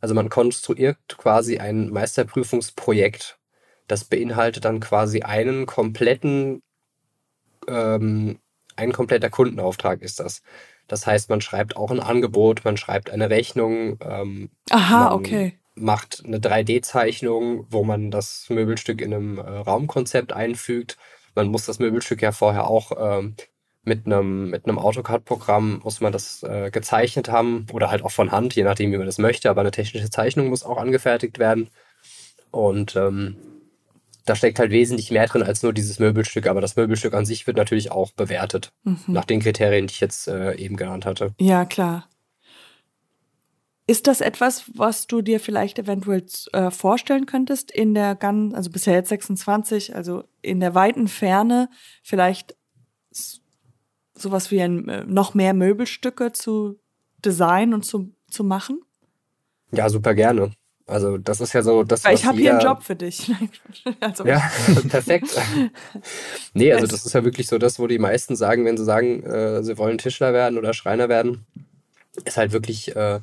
also 0.01 0.15
man 0.15 0.31
konstruiert 0.31 0.99
quasi 1.19 1.59
ein 1.59 1.91
Meisterprüfungsprojekt. 1.91 3.39
Das 3.91 4.05
beinhaltet 4.05 4.65
dann 4.65 4.79
quasi 4.79 5.23
einen 5.23 5.67
kompletten, 5.67 6.63
ähm, 7.67 8.39
ein 8.77 8.93
kompletter 8.93 9.31
Kundenauftrag 9.31 10.01
ist 10.03 10.21
das. 10.21 10.43
Das 10.87 11.07
heißt, 11.07 11.29
man 11.29 11.41
schreibt 11.41 11.77
auch 11.77 11.91
ein 11.91 12.01
Angebot, 12.01 12.65
man 12.65 12.77
schreibt 12.77 13.11
eine 13.11 13.31
Rechnung. 13.31 13.99
Ähm, 14.01 14.51
Aha, 14.71 15.13
okay. 15.13 15.55
Macht 15.75 16.23
eine 16.25 16.39
3D-Zeichnung, 16.39 17.67
wo 17.71 17.83
man 17.83 18.11
das 18.11 18.47
Möbelstück 18.49 19.01
in 19.01 19.13
einem 19.13 19.39
äh, 19.39 19.43
Raumkonzept 19.43 20.33
einfügt. 20.33 20.97
Man 21.35 21.49
muss 21.49 21.67
das 21.67 21.79
Möbelstück 21.79 22.23
ja 22.23 22.33
vorher 22.33 22.69
auch 22.69 22.93
ähm, 22.97 23.35
mit 23.83 24.07
einem 24.07 24.51
mit 24.51 24.67
einem 24.67 24.79
AutoCAD-Programm 24.79 25.81
muss 25.83 26.01
man 26.01 26.13
das 26.13 26.43
äh, 26.43 26.71
gezeichnet 26.71 27.29
haben 27.29 27.67
oder 27.73 27.91
halt 27.91 28.05
auch 28.05 28.11
von 28.11 28.31
Hand, 28.31 28.55
je 28.55 28.63
nachdem, 28.63 28.93
wie 28.93 28.99
man 28.99 29.07
das 29.07 29.19
möchte. 29.19 29.51
Aber 29.51 29.63
eine 29.63 29.71
technische 29.71 30.11
Zeichnung 30.11 30.49
muss 30.49 30.65
auch 30.65 30.77
angefertigt 30.77 31.39
werden. 31.39 31.71
Und 32.51 32.95
ähm, 32.97 33.37
da 34.25 34.37
steckt 34.37 34.59
halt 34.59 34.71
wesentlich 34.71 35.11
mehr 35.11 35.27
drin 35.27 35.43
als 35.43 35.63
nur 35.63 35.73
dieses 35.73 35.99
Möbelstück, 35.99 36.47
aber 36.47 36.61
das 36.61 36.77
Möbelstück 36.77 37.15
an 37.15 37.25
sich 37.25 37.47
wird 37.47 37.57
natürlich 37.57 37.91
auch 37.91 38.13
bewertet. 38.13 38.73
Mhm. 38.85 38.99
Nach 39.09 39.25
den 39.25 39.41
Kriterien, 39.41 39.87
die 39.87 39.93
ich 39.93 40.01
jetzt 40.01 40.29
äh, 40.29 40.55
eben 40.57 40.77
genannt 40.77 41.07
hatte. 41.07 41.35
Ja, 41.39 41.65
klar. 41.65 42.09
Ist 43.87 44.07
das 44.07 44.21
etwas, 44.21 44.71
was 44.75 45.09
du 45.09 45.21
dir 45.21 45.41
vielleicht 45.41 45.79
eventuell 45.79 46.25
äh, 46.53 46.71
vorstellen 46.71 47.27
könntest 47.27 47.73
in 47.73 47.93
der 47.93 48.15
ganz, 48.15 48.55
also 48.55 48.71
bisher 48.71 48.95
jetzt 48.95 49.09
26, 49.09 49.97
also 49.97 50.23
in 50.43 50.61
der 50.61 50.77
weiten 50.77 51.09
Ferne 51.09 51.69
vielleicht 52.03 52.57
sowas 54.15 54.51
wie 54.51 54.63
ein, 54.63 54.89
äh, 54.89 55.05
noch 55.07 55.35
mehr 55.35 55.55
Möbelstücke 55.55 56.31
zu 56.33 56.79
designen 57.25 57.75
und 57.75 57.85
zu, 57.85 58.15
zu 58.31 58.45
machen? 58.45 58.81
Ja, 59.73 59.89
super 59.89 60.15
gerne. 60.15 60.53
Also 60.91 61.19
das 61.19 61.41
ist 61.41 61.53
ja 61.53 61.63
so 61.63 61.85
das. 61.85 62.05
Weil 62.05 62.15
ich 62.15 62.25
habe 62.25 62.39
hier 62.39 62.53
einen 62.53 62.61
Job 62.61 62.83
für 62.83 62.97
dich. 62.97 63.31
also 64.01 64.27
ja, 64.27 64.43
perfekt. 64.89 65.39
nee, 66.55 66.73
also 66.73 66.87
das 66.87 67.07
ist 67.07 67.13
ja 67.13 67.25
wirklich 67.25 67.47
so 67.49 67.59
das, 67.59 67.79
wo 67.79 67.87
die 67.87 67.99
meisten 67.99 68.37
sagen, 68.37 68.65
wenn 68.65 68.77
sie 68.77 68.85
sagen, 68.85 69.23
äh, 69.23 69.63
sie 69.63 69.79
wollen 69.79 69.99
Tischler 69.99 70.33
werden 70.33 70.59
oder 70.59 70.75
Schreiner 70.75 71.09
werden, 71.09 71.47
ist 72.25 72.37
halt 72.37 72.53
wirklich 72.53 72.95
äh, 72.97 73.21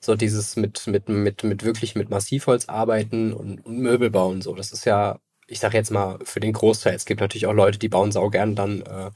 so 0.00 0.14
dieses 0.14 0.56
mit, 0.56 0.86
mit, 0.86 1.08
mit, 1.08 1.44
mit 1.44 1.64
wirklich 1.64 1.94
mit 1.94 2.10
Massivholz 2.10 2.66
arbeiten 2.66 3.32
und, 3.32 3.64
und 3.66 3.78
Möbel 3.78 4.10
bauen. 4.10 4.40
So, 4.40 4.54
das 4.54 4.72
ist 4.72 4.84
ja, 4.84 5.18
ich 5.46 5.60
sage 5.60 5.76
jetzt 5.76 5.90
mal, 5.90 6.18
für 6.24 6.40
den 6.40 6.52
Großteil. 6.52 6.94
Es 6.94 7.04
gibt 7.04 7.20
natürlich 7.20 7.46
auch 7.46 7.52
Leute, 7.52 7.78
die 7.78 7.88
bauen 7.88 8.12
sau 8.12 8.30
gern 8.30 8.54
dann, 8.54 8.82
äh, 8.82 9.10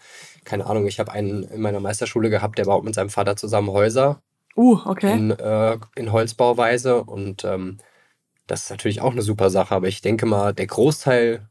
keine 0.45 0.67
Ahnung, 0.67 0.87
ich 0.87 0.99
habe 0.99 1.13
einen 1.13 1.45
in 1.45 1.61
meiner 1.63 1.81
Meisterschule 1.81 2.29
gehabt, 2.29 2.59
der 2.59 2.65
baut 2.65 2.85
mit 2.85 2.95
seinem 2.95 3.11
Vater 3.11 3.37
zusammen 3.37 3.71
Häuser 3.71 4.21
Uh, 4.57 4.79
okay. 4.85 5.13
In, 5.13 5.31
äh, 5.31 5.79
in 5.97 6.13
Holzbauweise 6.13 7.03
und 7.03 7.45
ähm, 7.45 7.79
das 8.47 8.65
ist 8.65 8.71
natürlich 8.71 9.01
auch 9.01 9.13
eine 9.13 9.23
super 9.23 9.51
Sache, 9.51 9.75
aber 9.75 9.89
ich 9.89 10.01
denke 10.01 10.27
mal, 10.27 10.53
der 10.53 10.67
Großteil 10.67 11.49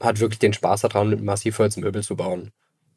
hat 0.00 0.20
wirklich 0.20 0.38
den 0.38 0.52
Spaß 0.52 0.82
daran, 0.82 1.10
mit 1.10 1.22
Massivholz 1.22 1.76
Möbel 1.76 2.02
zu 2.02 2.16
bauen. 2.16 2.52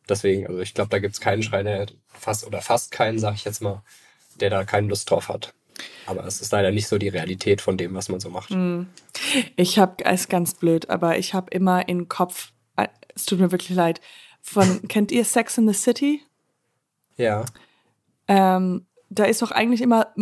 Deswegen, 0.08 0.48
also 0.48 0.60
ich 0.60 0.74
glaube, 0.74 0.89
da 0.89 1.00
gibt 1.00 1.13
es 1.13 1.22
keinen 1.22 1.44
Schreiner, 1.44 1.86
fast 2.08 2.46
oder 2.48 2.62
fast 2.62 2.92
keinen, 2.92 3.20
sag 3.20 3.36
ich 3.36 3.46
jetzt 3.46 3.62
mal, 3.62 3.84
der 4.39 4.50
da 4.50 4.63
keine 4.63 4.88
Lust 4.88 5.10
drauf 5.10 5.30
hat. 5.30 5.54
Aber 6.08 6.26
es 6.26 6.42
ist 6.42 6.52
leider 6.52 6.72
nicht 6.72 6.88
so 6.88 6.98
die 6.98 7.08
Realität 7.08 7.62
von 7.62 7.78
dem, 7.78 7.94
was 7.94 8.10
man 8.10 8.20
so 8.20 8.30
macht. 8.30 8.50
Hm. 8.50 8.88
Ich 9.56 9.80
habe, 9.80 10.04
es 10.04 10.22
ist 10.22 10.30
ganz 10.30 10.56
blöd, 10.56 10.89
aber 10.89 11.18
ich 11.18 11.34
habe 11.34 11.52
immer 11.52 11.88
im 11.88 12.10
Kopf, 12.10 12.52
äh, 12.76 12.88
es 13.15 13.26
tut 13.26 13.39
mir 13.39 13.52
wirklich 13.52 13.76
leid, 13.76 14.02
von, 14.42 14.82
kennt 14.88 15.12
ihr 15.12 15.24
Sex 15.26 15.58
in 15.58 15.68
the 15.68 15.74
City? 15.74 16.22
Ja. 17.18 17.46
Ähm, 18.28 18.86
da 19.10 19.26
ist 19.26 19.41
doch 19.41 19.52
eigentlich 19.52 19.82
immer 19.82 20.13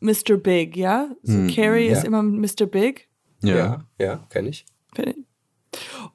Mr. 0.00 0.36
Big, 0.36 0.76
ja? 0.76 1.10
So 1.22 1.34
hm, 1.34 1.48
Carrie 1.48 1.86
ja. 1.86 1.92
ist 1.92 2.04
immer 2.04 2.22
Mr. 2.22 2.66
Big. 2.66 3.08
Ja, 3.42 3.56
ja, 3.56 3.84
ja 3.98 4.26
kenne 4.30 4.48
ich. 4.48 4.66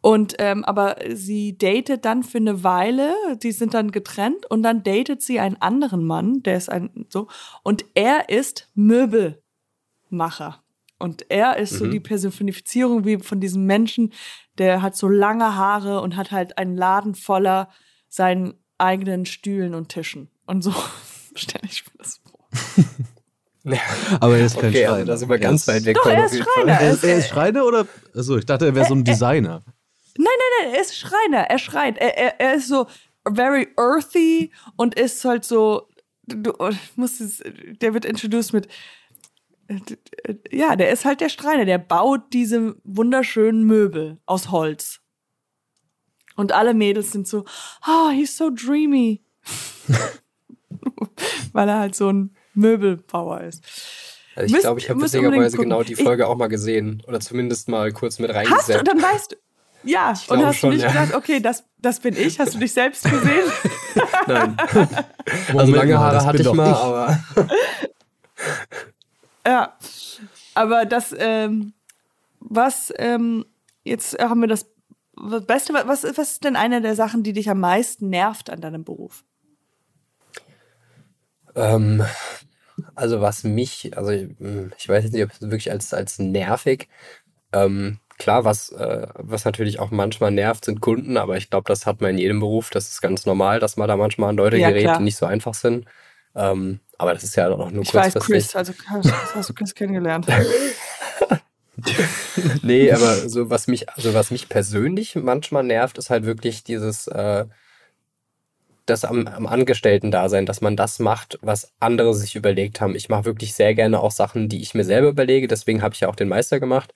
Und 0.01 0.35
ähm, 0.39 0.65
aber 0.65 0.97
sie 1.13 1.57
datet 1.57 2.03
dann 2.05 2.23
für 2.23 2.39
eine 2.39 2.63
Weile, 2.63 3.15
die 3.41 3.51
sind 3.51 3.73
dann 3.73 3.91
getrennt 3.91 4.45
und 4.49 4.63
dann 4.63 4.83
datet 4.83 5.21
sie 5.21 5.39
einen 5.39 5.55
anderen 5.61 6.03
Mann, 6.03 6.43
der 6.43 6.57
ist 6.57 6.69
ein 6.69 7.05
so 7.09 7.27
und 7.63 7.85
er 7.93 8.29
ist 8.29 8.69
Möbelmacher. 8.75 10.61
Und 10.97 11.25
er 11.29 11.57
ist 11.57 11.73
so 11.73 11.85
Mhm. 11.85 11.91
die 11.91 11.99
Personifizierung 11.99 13.05
wie 13.05 13.17
von 13.19 13.39
diesem 13.39 13.65
Menschen, 13.65 14.13
der 14.57 14.81
hat 14.81 14.95
so 14.95 15.07
lange 15.07 15.55
Haare 15.55 16.01
und 16.01 16.15
hat 16.15 16.31
halt 16.31 16.57
einen 16.57 16.77
Laden 16.77 17.15
voller 17.15 17.69
seinen 18.07 18.53
eigenen 18.77 19.25
Stühlen 19.25 19.73
und 19.73 19.89
Tischen. 19.89 20.29
Und 20.45 20.63
so 20.63 20.73
stelle 21.35 21.65
ich 21.69 21.83
mir 21.85 21.97
das 21.97 22.19
vor. 22.23 22.47
Aber 24.19 24.37
er 24.37 24.45
ist 24.45 24.59
kein 24.59 24.69
Okay, 24.69 24.85
Schreiner. 24.85 24.93
also 24.97 25.05
da 25.11 25.17
sind 25.17 25.29
wir 25.29 25.39
ganz 25.39 25.67
Er 25.67 25.73
weit 25.73 25.79
ist- 25.81 25.85
weg 25.87 25.95
Doch, 25.97 26.05
er 26.05 26.25
ist 26.25 26.37
Schreiner. 26.37 26.71
Er 26.73 26.91
ist, 26.91 27.03
er 27.03 27.17
ist 27.17 27.27
Schreiner 27.29 27.65
oder? 27.65 27.87
Achso, 28.15 28.37
ich 28.37 28.45
dachte, 28.45 28.65
er 28.67 28.75
wäre 28.75 28.85
so 28.87 28.93
ein 28.93 29.03
Designer. 29.03 29.63
Nein, 30.17 30.27
er 30.71 30.79
ist 30.81 30.95
Schreiner, 30.97 31.39
er 31.49 31.57
schreit. 31.59 31.97
Er, 31.97 32.17
er, 32.17 32.39
er 32.39 32.53
ist 32.55 32.67
so 32.67 32.87
very 33.27 33.67
earthy 33.75 34.51
und 34.77 34.97
ist 34.97 35.25
halt 35.25 35.43
so, 35.45 35.89
du 36.27 36.53
musst 36.95 37.19
es, 37.21 37.41
der 37.81 37.93
wird 37.93 38.05
introduced 38.05 38.53
mit, 38.53 38.67
ja, 40.51 40.75
der 40.75 40.91
ist 40.91 41.05
halt 41.05 41.21
der 41.21 41.29
Schreiner, 41.29 41.65
der 41.65 41.79
baut 41.79 42.33
diese 42.33 42.75
wunderschönen 42.83 43.63
Möbel 43.65 44.19
aus 44.27 44.51
Holz. 44.51 45.01
Und 46.35 46.51
alle 46.51 46.73
Mädels 46.75 47.11
sind 47.11 47.27
so, 47.27 47.45
oh, 47.87 48.09
he's 48.11 48.37
so 48.37 48.51
dreamy. 48.53 49.23
Weil 51.53 51.69
er 51.69 51.79
halt 51.79 51.95
so 51.95 52.09
ein 52.09 52.35
Möbelbauer 52.53 53.41
ist. 53.41 53.63
Also 54.35 54.47
ich 54.47 54.51
Müsst- 54.51 54.63
glaube, 54.63 54.79
ich 54.79 54.89
habe 54.89 55.01
witzigerweise 55.01 55.57
genau 55.57 55.83
die 55.83 55.95
Folge 55.95 56.27
auch 56.27 56.35
mal 56.35 56.47
gesehen. 56.47 57.01
Oder 57.07 57.19
zumindest 57.19 57.69
mal 57.69 57.91
kurz 57.91 58.19
mit 58.19 58.29
Hast 58.33 58.45
du, 58.47 58.51
reingesetzt. 58.51 58.87
dann 58.87 59.01
weißt 59.01 59.31
du, 59.31 59.35
ja, 59.83 60.09
und 60.09 60.25
glaube 60.27 60.45
hast 60.47 60.57
schon, 60.57 60.71
du 60.71 60.75
nicht 60.77 60.83
ja. 60.83 60.91
gedacht, 60.91 61.13
okay, 61.13 61.39
das, 61.39 61.63
das 61.77 61.99
bin 61.99 62.17
ich, 62.17 62.39
hast 62.39 62.55
du 62.55 62.57
dich 62.59 62.73
selbst 62.73 63.03
gesehen? 63.03 63.43
Nein. 64.27 64.57
also 64.73 65.53
Moment 65.53 65.75
lange 65.75 65.99
Haare 65.99 66.25
hatte 66.25 66.41
ich 66.41 66.51
mal, 66.51 66.71
ich. 66.71 66.77
aber 66.77 67.17
Ja, 69.45 69.73
aber 70.55 70.85
das, 70.85 71.15
ähm, 71.17 71.73
was, 72.39 72.91
ähm, 72.97 73.45
jetzt 73.83 74.17
haben 74.19 74.41
wir 74.41 74.47
das, 74.47 74.65
das 75.29 75.45
Beste, 75.45 75.73
was, 75.73 76.03
was 76.03 76.17
ist 76.17 76.43
denn 76.43 76.55
eine 76.55 76.81
der 76.81 76.95
Sachen, 76.95 77.23
die 77.23 77.33
dich 77.33 77.49
am 77.49 77.59
meisten 77.59 78.09
nervt 78.09 78.49
an 78.49 78.61
deinem 78.61 78.83
Beruf? 78.83 79.23
Ähm, 81.55 82.03
also 82.95 83.21
was 83.21 83.43
mich, 83.43 83.97
also 83.97 84.11
hm, 84.11 84.71
ich 84.77 84.89
weiß 84.89 85.03
jetzt 85.03 85.13
nicht, 85.13 85.23
ob 85.23 85.31
es 85.31 85.41
wirklich 85.41 85.71
als, 85.71 85.93
als 85.93 86.19
nervig, 86.19 86.87
ähm, 87.53 87.99
klar, 88.17 88.43
was, 88.45 88.69
äh, 88.71 89.07
was 89.15 89.45
natürlich 89.45 89.79
auch 89.79 89.91
manchmal 89.91 90.31
nervt, 90.31 90.65
sind 90.65 90.81
Kunden, 90.81 91.17
aber 91.17 91.37
ich 91.37 91.49
glaube, 91.49 91.67
das 91.67 91.85
hat 91.85 92.01
man 92.01 92.11
in 92.11 92.17
jedem 92.17 92.39
Beruf, 92.39 92.69
das 92.69 92.89
ist 92.89 93.01
ganz 93.01 93.25
normal, 93.25 93.59
dass 93.59 93.77
man 93.77 93.87
da 93.87 93.95
manchmal 93.97 94.29
an 94.29 94.37
Leute 94.37 94.57
Ja, 94.57 94.69
gerät, 94.69 94.83
klar. 94.83 94.97
die 94.97 95.03
nicht 95.03 95.17
so 95.17 95.25
einfach 95.25 95.53
sind. 95.53 95.85
Ähm, 96.35 96.79
aber 96.97 97.13
das 97.13 97.23
ist 97.23 97.35
ja 97.35 97.49
auch 97.49 97.71
nur 97.71 97.83
Ich 97.83 97.93
weiß. 97.93 98.13
Chris, 98.15 98.55
also 98.55 98.73
hast, 98.87 99.35
hast 99.35 99.49
du 99.49 99.53
Chris 99.53 99.73
kennengelernt. 99.73 100.27
Nee, 102.61 102.91
aber 102.91 103.27
so 103.29 103.49
was 103.49 103.67
mich, 103.67 103.89
also 103.89 104.13
was 104.13 104.31
mich 104.31 104.49
persönlich 104.49 105.15
manchmal 105.15 105.63
nervt, 105.63 105.97
ist 105.97 106.09
halt 106.09 106.25
wirklich 106.25 106.63
dieses, 106.63 107.07
äh, 107.07 107.45
das 108.85 109.05
am, 109.05 109.27
am 109.27 109.47
Angestellten-Dasein, 109.47 110.45
dass 110.45 110.61
man 110.61 110.75
das 110.75 110.99
macht, 110.99 111.39
was 111.41 111.73
andere 111.79 112.13
sich 112.13 112.35
überlegt 112.35 112.81
haben. 112.81 112.95
Ich 112.95 113.09
mache 113.09 113.25
wirklich 113.25 113.53
sehr 113.53 113.73
gerne 113.73 113.99
auch 113.99 114.11
Sachen, 114.11 114.49
die 114.49 114.61
ich 114.61 114.75
mir 114.75 114.83
selber 114.83 115.09
überlege. 115.09 115.47
Deswegen 115.47 115.81
habe 115.81 115.93
ich 115.93 116.01
ja 116.01 116.09
auch 116.09 116.15
den 116.15 116.27
Meister 116.27 116.59
gemacht, 116.59 116.93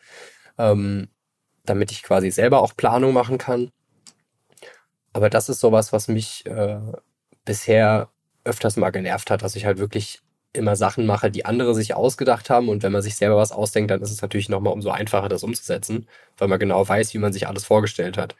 ähm, 0.57 1.09
damit 1.65 1.91
ich 1.91 2.03
quasi 2.03 2.31
selber 2.31 2.61
auch 2.61 2.75
Planung 2.75 3.13
machen 3.13 3.37
kann. 3.37 3.71
Aber 5.13 5.29
das 5.29 5.49
ist 5.49 5.59
sowas, 5.59 5.91
was 5.91 6.07
mich 6.07 6.45
äh, 6.45 6.79
bisher 7.45 8.09
öfters 8.43 8.77
mal 8.77 8.91
genervt 8.91 9.31
hat, 9.31 9.41
dass 9.41 9.55
ich 9.55 9.65
halt 9.65 9.79
wirklich 9.79 10.21
immer 10.53 10.75
Sachen 10.75 11.05
mache, 11.05 11.29
die 11.31 11.45
andere 11.45 11.75
sich 11.75 11.93
ausgedacht 11.93 12.49
haben. 12.49 12.69
Und 12.69 12.83
wenn 12.83 12.91
man 12.91 13.01
sich 13.01 13.15
selber 13.15 13.37
was 13.37 13.51
ausdenkt, 13.51 13.91
dann 13.91 14.01
ist 14.01 14.11
es 14.11 14.21
natürlich 14.21 14.49
nochmal 14.49 14.73
umso 14.73 14.89
einfacher, 14.89 15.29
das 15.29 15.43
umzusetzen, 15.43 16.07
weil 16.37 16.47
man 16.47 16.59
genau 16.59 16.87
weiß, 16.87 17.13
wie 17.13 17.19
man 17.19 17.33
sich 17.33 17.47
alles 17.47 17.65
vorgestellt 17.65 18.17
hat. 18.17 18.35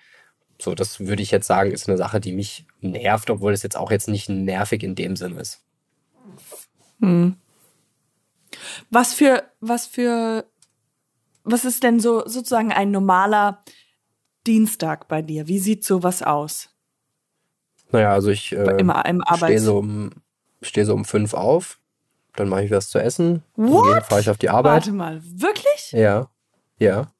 So, 0.62 0.76
das 0.76 1.00
würde 1.00 1.22
ich 1.24 1.32
jetzt 1.32 1.48
sagen, 1.48 1.72
ist 1.72 1.88
eine 1.88 1.98
Sache, 1.98 2.20
die 2.20 2.34
mich 2.34 2.66
nervt, 2.82 3.30
obwohl 3.30 3.54
es 3.54 3.64
jetzt 3.64 3.78
auch 3.78 3.92
jetzt 3.92 4.10
nicht 4.10 4.28
nervig 4.28 4.84
in 4.84 4.94
dem 4.94 5.16
Sinn 5.16 5.38
ist. 5.38 5.64
Hm. 7.00 7.38
Was 8.90 9.14
für, 9.14 9.44
was 9.62 9.88
für, 9.88 10.46
was 11.44 11.64
ist 11.64 11.84
denn 11.84 12.02
so 12.02 12.28
sozusagen 12.28 12.74
ein 12.74 12.92
normaler 12.92 13.64
Dienstag 14.46 15.08
bei 15.08 15.22
dir? 15.22 15.48
Wie 15.48 15.60
sieht 15.60 15.86
sowas 15.86 16.22
aus? 16.24 16.70
Naja, 17.92 18.12
also 18.12 18.30
ich 18.30 18.52
äh, 18.52 18.80
Im, 18.80 18.90
im 18.90 19.24
stehe 19.38 19.62
so, 19.62 19.78
um, 19.78 20.12
steh 20.62 20.84
so 20.84 20.94
um 20.94 21.06
fünf 21.06 21.34
auf, 21.34 21.80
dann 22.36 22.50
mache 22.50 22.66
ich 22.66 22.72
was 22.72 22.90
zu 22.90 23.00
essen, 23.00 23.44
What? 23.56 23.96
dann 23.96 24.04
fahre 24.04 24.22
ich 24.22 24.30
auf 24.30 24.38
die 24.38 24.50
Arbeit. 24.50 24.74
Warte 24.74 24.92
mal, 24.92 25.22
wirklich? 25.24 25.92
Ja, 25.94 26.30
ja. 26.78 27.12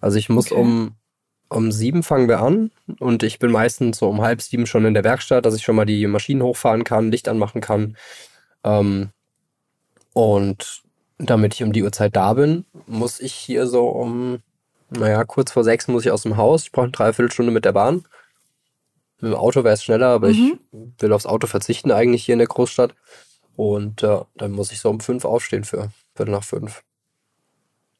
Also 0.00 0.18
ich 0.18 0.28
muss 0.28 0.52
Okay. 0.52 0.60
um, 0.60 0.94
um 1.48 1.70
sieben 1.72 2.02
fangen 2.02 2.28
wir 2.28 2.40
an 2.40 2.70
und 2.98 3.22
ich 3.22 3.38
bin 3.38 3.50
meistens 3.52 3.98
so 3.98 4.08
um 4.08 4.20
halb 4.22 4.42
sieben 4.42 4.66
schon 4.66 4.84
in 4.84 4.94
der 4.94 5.04
Werkstatt, 5.04 5.44
dass 5.46 5.54
ich 5.54 5.62
schon 5.62 5.76
mal 5.76 5.84
die 5.86 6.06
Maschinen 6.06 6.42
hochfahren 6.42 6.84
kann, 6.84 7.10
Licht 7.10 7.28
anmachen 7.28 7.60
kann. 7.60 7.96
Ähm, 8.64 9.10
und 10.12 10.82
damit 11.18 11.54
ich 11.54 11.62
um 11.62 11.72
die 11.72 11.82
Uhrzeit 11.82 12.16
da 12.16 12.34
bin, 12.34 12.64
muss 12.86 13.20
ich 13.20 13.32
hier 13.32 13.66
so 13.66 13.88
um, 13.88 14.40
naja, 14.90 15.24
kurz 15.24 15.52
vor 15.52 15.64
sechs 15.64 15.88
muss 15.88 16.04
ich 16.04 16.10
aus 16.10 16.22
dem 16.22 16.36
Haus. 16.36 16.64
Ich 16.64 16.72
brauche 16.72 16.84
eine 16.84 16.92
Dreiviertelstunde 16.92 17.52
mit 17.52 17.64
der 17.64 17.72
Bahn. 17.72 18.04
Mit 19.20 19.32
dem 19.32 19.34
Auto 19.38 19.64
wäre 19.64 19.74
es 19.74 19.84
schneller, 19.84 20.08
aber 20.08 20.28
Mhm. 20.28 20.58
ich 20.72 21.02
will 21.02 21.12
aufs 21.12 21.26
Auto 21.26 21.46
verzichten 21.46 21.90
eigentlich 21.90 22.24
hier 22.24 22.34
in 22.34 22.38
der 22.38 22.48
Großstadt. 22.48 22.94
Und 23.56 24.02
äh, 24.02 24.20
dann 24.36 24.52
muss 24.52 24.72
ich 24.72 24.80
so 24.80 24.90
um 24.90 25.00
fünf 25.00 25.24
aufstehen 25.24 25.64
für 25.64 25.90
Viertel 26.14 26.32
nach 26.32 26.44
fünf. 26.44 26.82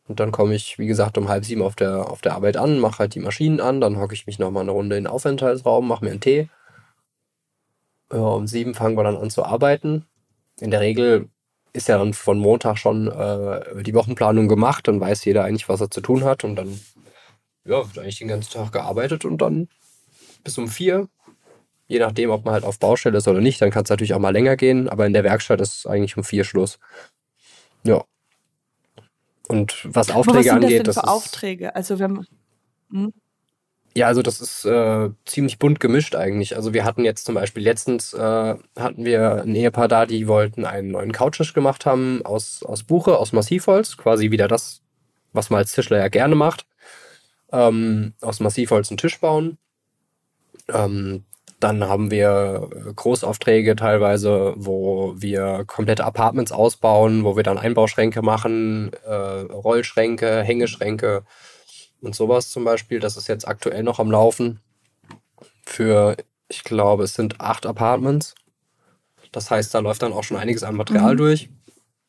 Und 0.08 0.20
dann 0.20 0.30
komme 0.32 0.54
ich, 0.54 0.78
wie 0.78 0.86
gesagt, 0.86 1.18
um 1.18 1.28
halb 1.28 1.44
sieben 1.44 1.62
auf 1.62 1.74
der, 1.74 2.08
auf 2.08 2.20
der 2.20 2.34
Arbeit 2.34 2.56
an, 2.56 2.78
mache 2.78 3.00
halt 3.00 3.14
die 3.14 3.20
Maschinen 3.20 3.60
an, 3.60 3.80
dann 3.80 3.98
hocke 3.98 4.14
ich 4.14 4.26
mich 4.26 4.38
nochmal 4.38 4.62
eine 4.62 4.70
Runde 4.70 4.96
in 4.96 5.04
den 5.04 5.10
Aufenthaltsraum, 5.10 5.88
mache 5.88 6.04
mir 6.04 6.12
einen 6.12 6.20
Tee. 6.20 6.48
Ja, 8.12 8.18
um 8.18 8.46
sieben 8.46 8.74
fangen 8.74 8.96
wir 8.96 9.02
dann 9.02 9.16
an 9.16 9.30
zu 9.30 9.44
arbeiten. 9.44 10.06
In 10.60 10.70
der 10.70 10.80
Regel 10.80 11.28
ist 11.72 11.88
ja 11.88 11.98
dann 11.98 12.14
von 12.14 12.38
Montag 12.38 12.78
schon 12.78 13.08
äh, 13.08 13.82
die 13.82 13.94
Wochenplanung 13.94 14.48
gemacht, 14.48 14.88
dann 14.88 15.00
weiß 15.00 15.24
jeder 15.24 15.44
eigentlich, 15.44 15.68
was 15.68 15.80
er 15.80 15.90
zu 15.90 16.00
tun 16.00 16.24
hat 16.24 16.44
und 16.44 16.56
dann 16.56 16.80
ja, 17.64 17.84
wird 17.86 17.98
eigentlich 17.98 18.18
den 18.18 18.28
ganzen 18.28 18.52
Tag 18.52 18.72
gearbeitet 18.72 19.24
und 19.24 19.38
dann 19.38 19.68
bis 20.44 20.56
um 20.56 20.68
vier. 20.68 21.08
Je 21.88 21.98
nachdem, 21.98 22.30
ob 22.30 22.44
man 22.44 22.54
halt 22.54 22.64
auf 22.64 22.78
Baustelle 22.78 23.18
ist 23.18 23.28
oder 23.28 23.40
nicht, 23.40 23.60
dann 23.60 23.70
kann 23.70 23.84
es 23.84 23.90
natürlich 23.90 24.14
auch 24.14 24.18
mal 24.18 24.32
länger 24.32 24.56
gehen, 24.56 24.88
aber 24.88 25.06
in 25.06 25.12
der 25.12 25.24
Werkstatt 25.24 25.60
ist 25.60 25.86
eigentlich 25.86 26.16
um 26.16 26.24
vier 26.24 26.44
Schluss. 26.44 26.78
Ja. 27.84 28.04
Und 29.48 29.84
was 29.84 30.10
Aber 30.10 30.20
was 30.20 30.26
Aufträge 30.26 30.50
sind 30.50 30.56
das 30.56 30.64
angeht, 30.64 30.78
denn 30.78 30.84
das 30.84 30.94
für 30.96 31.00
ist, 31.02 31.08
Aufträge? 31.08 31.76
Also 31.76 31.98
wenn 31.98 32.26
ja, 33.96 34.08
also 34.08 34.20
das 34.20 34.42
ist 34.42 34.66
äh, 34.66 35.08
ziemlich 35.24 35.58
bunt 35.58 35.80
gemischt 35.80 36.14
eigentlich. 36.16 36.54
Also 36.54 36.74
wir 36.74 36.84
hatten 36.84 37.02
jetzt 37.06 37.24
zum 37.24 37.34
Beispiel 37.34 37.62
letztens 37.62 38.12
äh, 38.12 38.56
hatten 38.78 39.04
wir 39.06 39.42
ein 39.42 39.54
Ehepaar 39.54 39.88
da, 39.88 40.04
die 40.04 40.28
wollten 40.28 40.66
einen 40.66 40.90
neuen 40.90 41.12
Couchtisch 41.12 41.54
gemacht 41.54 41.86
haben 41.86 42.20
aus, 42.26 42.62
aus 42.62 42.82
Buche, 42.82 43.16
aus 43.16 43.32
Massivholz, 43.32 43.96
quasi 43.96 44.30
wieder 44.30 44.48
das, 44.48 44.82
was 45.32 45.48
man 45.48 45.60
als 45.60 45.72
Tischler 45.72 45.96
ja 45.96 46.08
gerne 46.08 46.34
macht. 46.34 46.66
Ähm, 47.52 48.12
aus 48.20 48.38
Massivholz 48.40 48.90
einen 48.90 48.98
Tisch 48.98 49.18
bauen. 49.18 49.56
Ähm, 50.68 51.24
dann 51.66 51.88
haben 51.88 52.12
wir 52.12 52.68
Großaufträge 52.94 53.74
teilweise, 53.74 54.54
wo 54.56 55.14
wir 55.16 55.64
komplette 55.66 56.04
Apartments 56.04 56.52
ausbauen, 56.52 57.24
wo 57.24 57.34
wir 57.34 57.42
dann 57.42 57.58
Einbauschränke 57.58 58.22
machen, 58.22 58.92
äh, 59.04 59.12
Rollschränke, 59.12 60.42
Hängeschränke 60.44 61.24
und 62.00 62.14
sowas 62.14 62.50
zum 62.50 62.62
Beispiel. 62.62 63.00
Das 63.00 63.16
ist 63.16 63.26
jetzt 63.26 63.48
aktuell 63.48 63.82
noch 63.82 63.98
am 63.98 64.12
Laufen. 64.12 64.60
Für, 65.64 66.16
ich 66.48 66.62
glaube, 66.62 67.02
es 67.02 67.14
sind 67.14 67.40
acht 67.40 67.66
Apartments. 67.66 68.36
Das 69.32 69.50
heißt, 69.50 69.74
da 69.74 69.80
läuft 69.80 70.02
dann 70.02 70.12
auch 70.12 70.22
schon 70.22 70.36
einiges 70.36 70.62
an 70.62 70.76
Material 70.76 71.14
Mhm. 71.14 71.18
durch. 71.18 71.50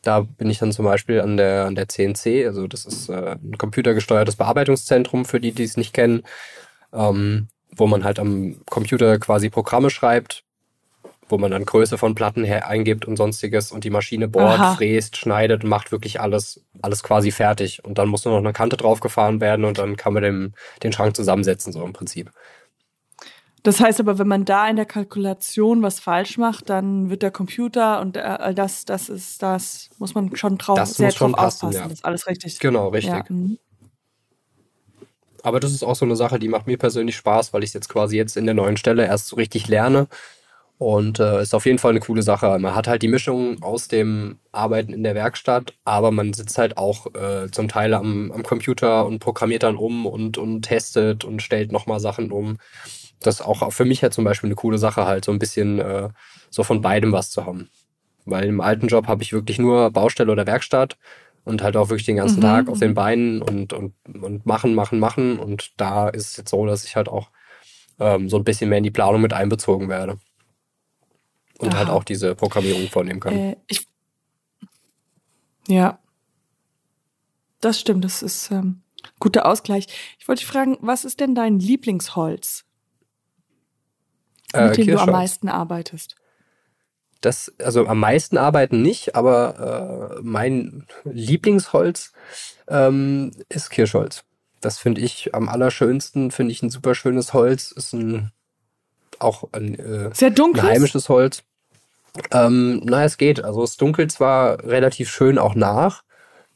Da 0.04 0.20
bin 0.22 0.52
ich 0.52 0.60
dann 0.60 0.72
zum 0.72 0.86
Beispiel 0.86 1.20
an 1.20 1.36
der, 1.36 1.66
an 1.66 1.74
der 1.74 1.88
CNC, 1.90 2.46
also 2.46 2.68
das 2.68 2.86
ist 2.86 3.10
äh, 3.10 3.38
ein 3.44 3.58
computergesteuertes 3.58 4.36
Bearbeitungszentrum 4.36 5.26
für 5.26 5.40
die, 5.40 5.52
die 5.52 5.64
es 5.64 5.78
nicht 5.78 5.94
kennen, 5.94 6.22
ähm, 6.94 7.48
wo 7.78 7.88
man 7.88 8.04
halt 8.04 8.20
am 8.20 8.58
Computer 8.70 9.18
quasi 9.20 9.50
Programme 9.50 9.90
schreibt, 9.90 10.44
wo 11.30 11.38
man 11.38 11.52
dann 11.52 11.66
Größe 11.66 11.98
von 11.98 12.16
Platten 12.16 12.44
her 12.44 12.68
eingibt 12.68 13.06
und 13.06 13.18
sonstiges 13.18 13.72
und 13.72 13.84
die 13.84 13.90
Maschine 13.90 14.28
bohrt, 14.28 14.60
Aha. 14.60 14.76
fräst, 14.76 15.18
schneidet 15.18 15.64
und 15.64 15.70
macht 15.70 15.92
wirklich 15.92 16.20
alles, 16.22 16.62
alles 16.82 17.04
quasi 17.04 17.32
fertig. 17.32 17.84
Und 17.84 17.98
dann 17.98 18.08
muss 18.08 18.26
nur 18.26 18.34
noch 18.34 18.40
eine 18.40 18.54
Kante 18.54 18.78
draufgefahren 18.78 19.42
werden 19.42 19.66
und 19.66 19.78
dann 19.78 19.98
kann 19.98 20.14
man 20.14 20.24
den, 20.24 20.54
den 20.84 20.94
Schrank 20.94 21.16
zusammensetzen, 21.16 21.74
so 21.74 21.84
im 21.84 21.94
Prinzip. 21.94 22.32
Das 23.64 23.82
heißt 23.82 24.00
aber, 24.00 24.18
wenn 24.18 24.28
man 24.28 24.46
da 24.46 24.70
in 24.70 24.78
der 24.78 24.86
Kalkulation 24.86 25.82
was 25.82 26.00
falsch 26.00 26.38
macht, 26.38 26.70
dann 26.70 27.10
wird 27.10 27.22
der 27.22 27.32
Computer 27.32 28.00
und 28.00 28.16
äh, 28.16 28.54
das, 28.54 28.86
das 28.86 29.10
ist, 29.10 29.44
das 29.44 29.90
muss 29.98 30.16
man 30.16 30.34
schon 30.38 30.58
drauf, 30.58 30.78
Das 30.78 30.94
sehr 30.94 31.08
muss 31.08 31.16
schon 31.16 31.34
drauf 31.34 31.42
passen, 31.42 31.66
aufpassen, 31.66 31.84
ja. 31.84 31.90
dass 31.90 32.04
alles 32.06 32.28
richtig. 32.28 32.60
Genau, 32.60 32.90
richtig. 32.90 33.14
Ja, 33.14 33.26
mhm. 33.28 33.58
Aber 35.48 35.62
das 35.62 35.72
ist 35.72 35.82
auch 35.84 35.96
so 35.96 36.04
eine 36.04 36.18
Sache, 36.18 36.40
die 36.40 36.50
macht 36.50 36.68
mir 36.68 36.78
persönlich 36.78 37.16
Spaß, 37.16 37.54
weil 37.54 37.64
ich 37.64 37.70
es 37.70 37.74
jetzt 37.74 37.88
quasi 37.88 38.18
jetzt 38.18 38.36
in 38.36 38.44
der 38.46 38.54
neuen 38.54 38.76
Stelle 38.76 39.06
erst 39.06 39.28
so 39.28 39.38
richtig 39.38 39.70
lerne 39.70 40.08
Und 40.80 41.20
äh, 41.22 41.42
ist 41.42 41.56
auf 41.56 41.66
jeden 41.66 41.80
Fall 41.80 41.92
eine 41.92 42.02
coole 42.02 42.22
Sache. 42.22 42.60
Man 42.60 42.76
hat 42.76 42.88
halt 42.88 43.02
die 43.02 43.08
Mischung 43.08 43.64
aus 43.64 43.88
dem 43.88 44.40
Arbeiten 44.52 44.94
in 44.94 45.04
der 45.04 45.16
Werkstatt, 45.16 45.74
aber 45.86 46.12
man 46.12 46.34
sitzt 46.34 46.58
halt 46.58 46.78
auch 46.78 47.08
äh, 47.16 47.50
zum 47.52 47.70
Teil 47.70 47.94
am, 47.94 48.32
am 48.34 48.44
Computer 48.44 49.06
und 49.06 49.20
programmiert 49.20 49.64
dann 49.64 49.78
um 49.78 50.06
und, 50.06 50.38
und 50.38 50.64
testet 50.64 51.24
und 51.26 51.42
stellt 51.42 51.72
nochmal 51.72 52.00
Sachen 52.02 52.32
um. 52.32 52.58
Das 53.22 53.36
ist 53.36 53.42
auch 53.46 53.72
für 53.74 53.86
mich 53.86 54.04
halt 54.04 54.14
zum 54.14 54.26
Beispiel 54.26 54.50
eine 54.50 54.56
coole 54.56 54.78
Sache, 54.80 55.06
halt 55.08 55.26
so 55.26 55.32
ein 55.32 55.40
bisschen 55.40 55.80
äh, 55.80 56.10
so 56.52 56.64
von 56.64 56.82
beidem 56.82 57.12
was 57.14 57.32
zu 57.32 57.46
haben. 57.46 57.70
Weil 58.26 58.46
im 58.46 58.62
alten 58.62 58.88
Job 58.88 59.08
habe 59.08 59.24
ich 59.24 59.34
wirklich 59.34 59.60
nur 59.60 59.92
Baustelle 59.92 60.32
oder 60.32 60.48
Werkstatt 60.48 60.98
und 61.48 61.64
halt 61.64 61.78
auch 61.78 61.90
wirklich 61.90 62.06
den 62.06 62.18
ganzen 62.18 62.38
mhm. 62.38 62.42
Tag 62.42 62.70
auf 62.70 62.80
den 62.80 62.94
Beinen 62.94 63.42
und, 63.42 63.72
und, 63.72 63.94
und 64.22 64.46
machen, 64.46 64.76
machen, 64.76 65.00
machen. 65.00 65.40
Und 65.40 65.72
da 65.78 66.10
ist 66.10 66.32
es 66.32 66.38
jetzt 66.38 66.50
so, 66.50 66.66
dass 66.66 66.84
ich 66.84 66.98
halt 66.98 67.08
auch 67.08 67.32
ähm, 68.00 68.28
so 68.28 68.36
ein 68.36 68.44
bisschen 68.44 68.70
mehr 68.70 68.80
in 68.80 68.84
die 68.84 68.92
Planung 68.92 69.22
mit 69.22 69.32
einbezogen 69.32 69.88
werde. 69.88 70.20
Und 71.60 71.70
Aha. 71.70 71.78
halt 71.78 71.90
auch 71.90 72.04
diese 72.04 72.36
Programmierung 72.36 72.90
vornehmen 72.90 73.22
kann. 73.22 73.34
Äh, 73.34 73.56
ich, 73.68 73.88
ja. 75.70 76.00
Das 77.62 77.80
stimmt, 77.80 78.04
das 78.04 78.22
ist 78.22 78.52
ähm, 78.52 78.82
guter 79.20 79.46
Ausgleich. 79.46 79.88
Ich 80.20 80.28
wollte 80.28 80.42
dich 80.42 80.48
fragen, 80.48 80.78
was 80.82 81.06
ist 81.06 81.22
denn 81.22 81.34
dein 81.34 81.60
Lieblingsholz? 81.60 82.66
Mit 84.54 84.62
äh, 84.62 84.72
dem 84.74 84.88
du 84.88 85.00
am 85.00 85.12
meisten 85.12 85.48
arbeitest? 85.48 86.18
Das, 87.22 87.54
also 87.64 87.88
am 87.88 88.00
meisten 88.00 88.38
arbeiten 88.38 88.82
nicht, 88.82 89.16
aber 89.16 90.18
äh, 90.18 90.22
mein 90.22 90.86
Lieblingsholz 91.04 92.14
ähm, 92.68 93.32
ist 93.50 93.70
Kirschholz. 93.70 94.24
Das 94.62 94.78
finde 94.78 95.02
ich 95.02 95.34
am 95.34 95.50
allerschönsten, 95.50 96.32
finde 96.32 96.52
ich 96.52 96.64
ein 96.64 96.70
super 96.70 96.96
schönes 96.96 97.34
Holz. 97.34 97.72
Ist 97.72 97.94
ein 97.94 98.32
auch 99.20 99.50
ein, 99.52 99.78
äh, 99.80 100.10
Sehr 100.14 100.30
dunkles? 100.30 100.64
ein 100.64 100.72
heimisches 100.72 101.10
Holz. 101.10 101.44
Ähm, 102.32 102.82
na, 102.84 103.04
es 103.04 103.18
geht. 103.18 103.44
Also 103.44 103.64
es 103.64 103.78
dunkelt 103.78 104.12
zwar 104.12 104.64
relativ 104.64 105.10
schön 105.10 105.38
auch 105.38 105.56
nach. 105.56 106.04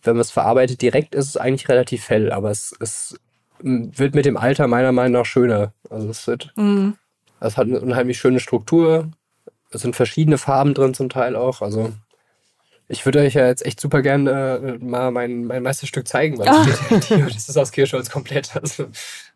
Wenn 0.03 0.15
man 0.15 0.21
es 0.21 0.31
verarbeitet 0.31 0.81
direkt, 0.81 1.13
ist 1.13 1.27
es 1.27 1.37
eigentlich 1.37 1.69
relativ 1.69 2.09
hell, 2.09 2.31
aber 2.31 2.49
es, 2.49 2.73
es 2.79 3.19
wird 3.59 4.15
mit 4.15 4.25
dem 4.25 4.37
Alter 4.37 4.67
meiner 4.67 4.91
Meinung 4.91 5.21
nach 5.21 5.25
schöner. 5.25 5.73
Also 5.89 6.09
es 6.09 6.25
wird, 6.25 6.51
mhm. 6.55 6.95
es 7.39 7.57
hat 7.57 7.67
eine 7.67 7.79
unheimlich 7.79 8.17
schöne 8.17 8.39
Struktur. 8.39 9.11
Es 9.71 9.81
sind 9.81 9.95
verschiedene 9.95 10.37
Farben 10.37 10.73
drin 10.73 10.93
zum 10.93 11.09
Teil 11.09 11.35
auch. 11.35 11.61
Also 11.61 11.91
ich 12.87 13.05
würde 13.05 13.19
euch 13.19 13.35
ja 13.35 13.47
jetzt 13.47 13.65
echt 13.65 13.79
super 13.79 14.01
gerne 14.01 14.77
äh, 14.81 14.83
mal 14.83 15.11
mein, 15.11 15.45
mein 15.45 15.63
Meisterstück 15.63 16.07
zeigen, 16.07 16.37
weil 16.37 16.49
ah. 16.49 16.65
das, 16.89 17.07
das 17.07 17.49
ist 17.49 17.57
aus 17.57 17.71
Kirschholz 17.71 18.09
komplett. 18.09 18.53
Also, 18.55 18.83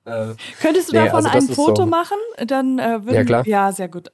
äh, 0.05 0.35
Könntest 0.61 0.89
du 0.89 0.97
nee, 0.97 1.05
davon 1.05 1.25
also 1.25 1.29
ein 1.29 1.55
Foto 1.55 1.83
so. 1.83 1.85
machen? 1.85 2.17
Dann 2.45 2.79
äh, 2.79 3.05
würden, 3.05 3.15
ja, 3.15 3.23
klar. 3.23 3.47
Ja, 3.47 3.71
sehr 3.71 3.87
gut. 3.87 4.11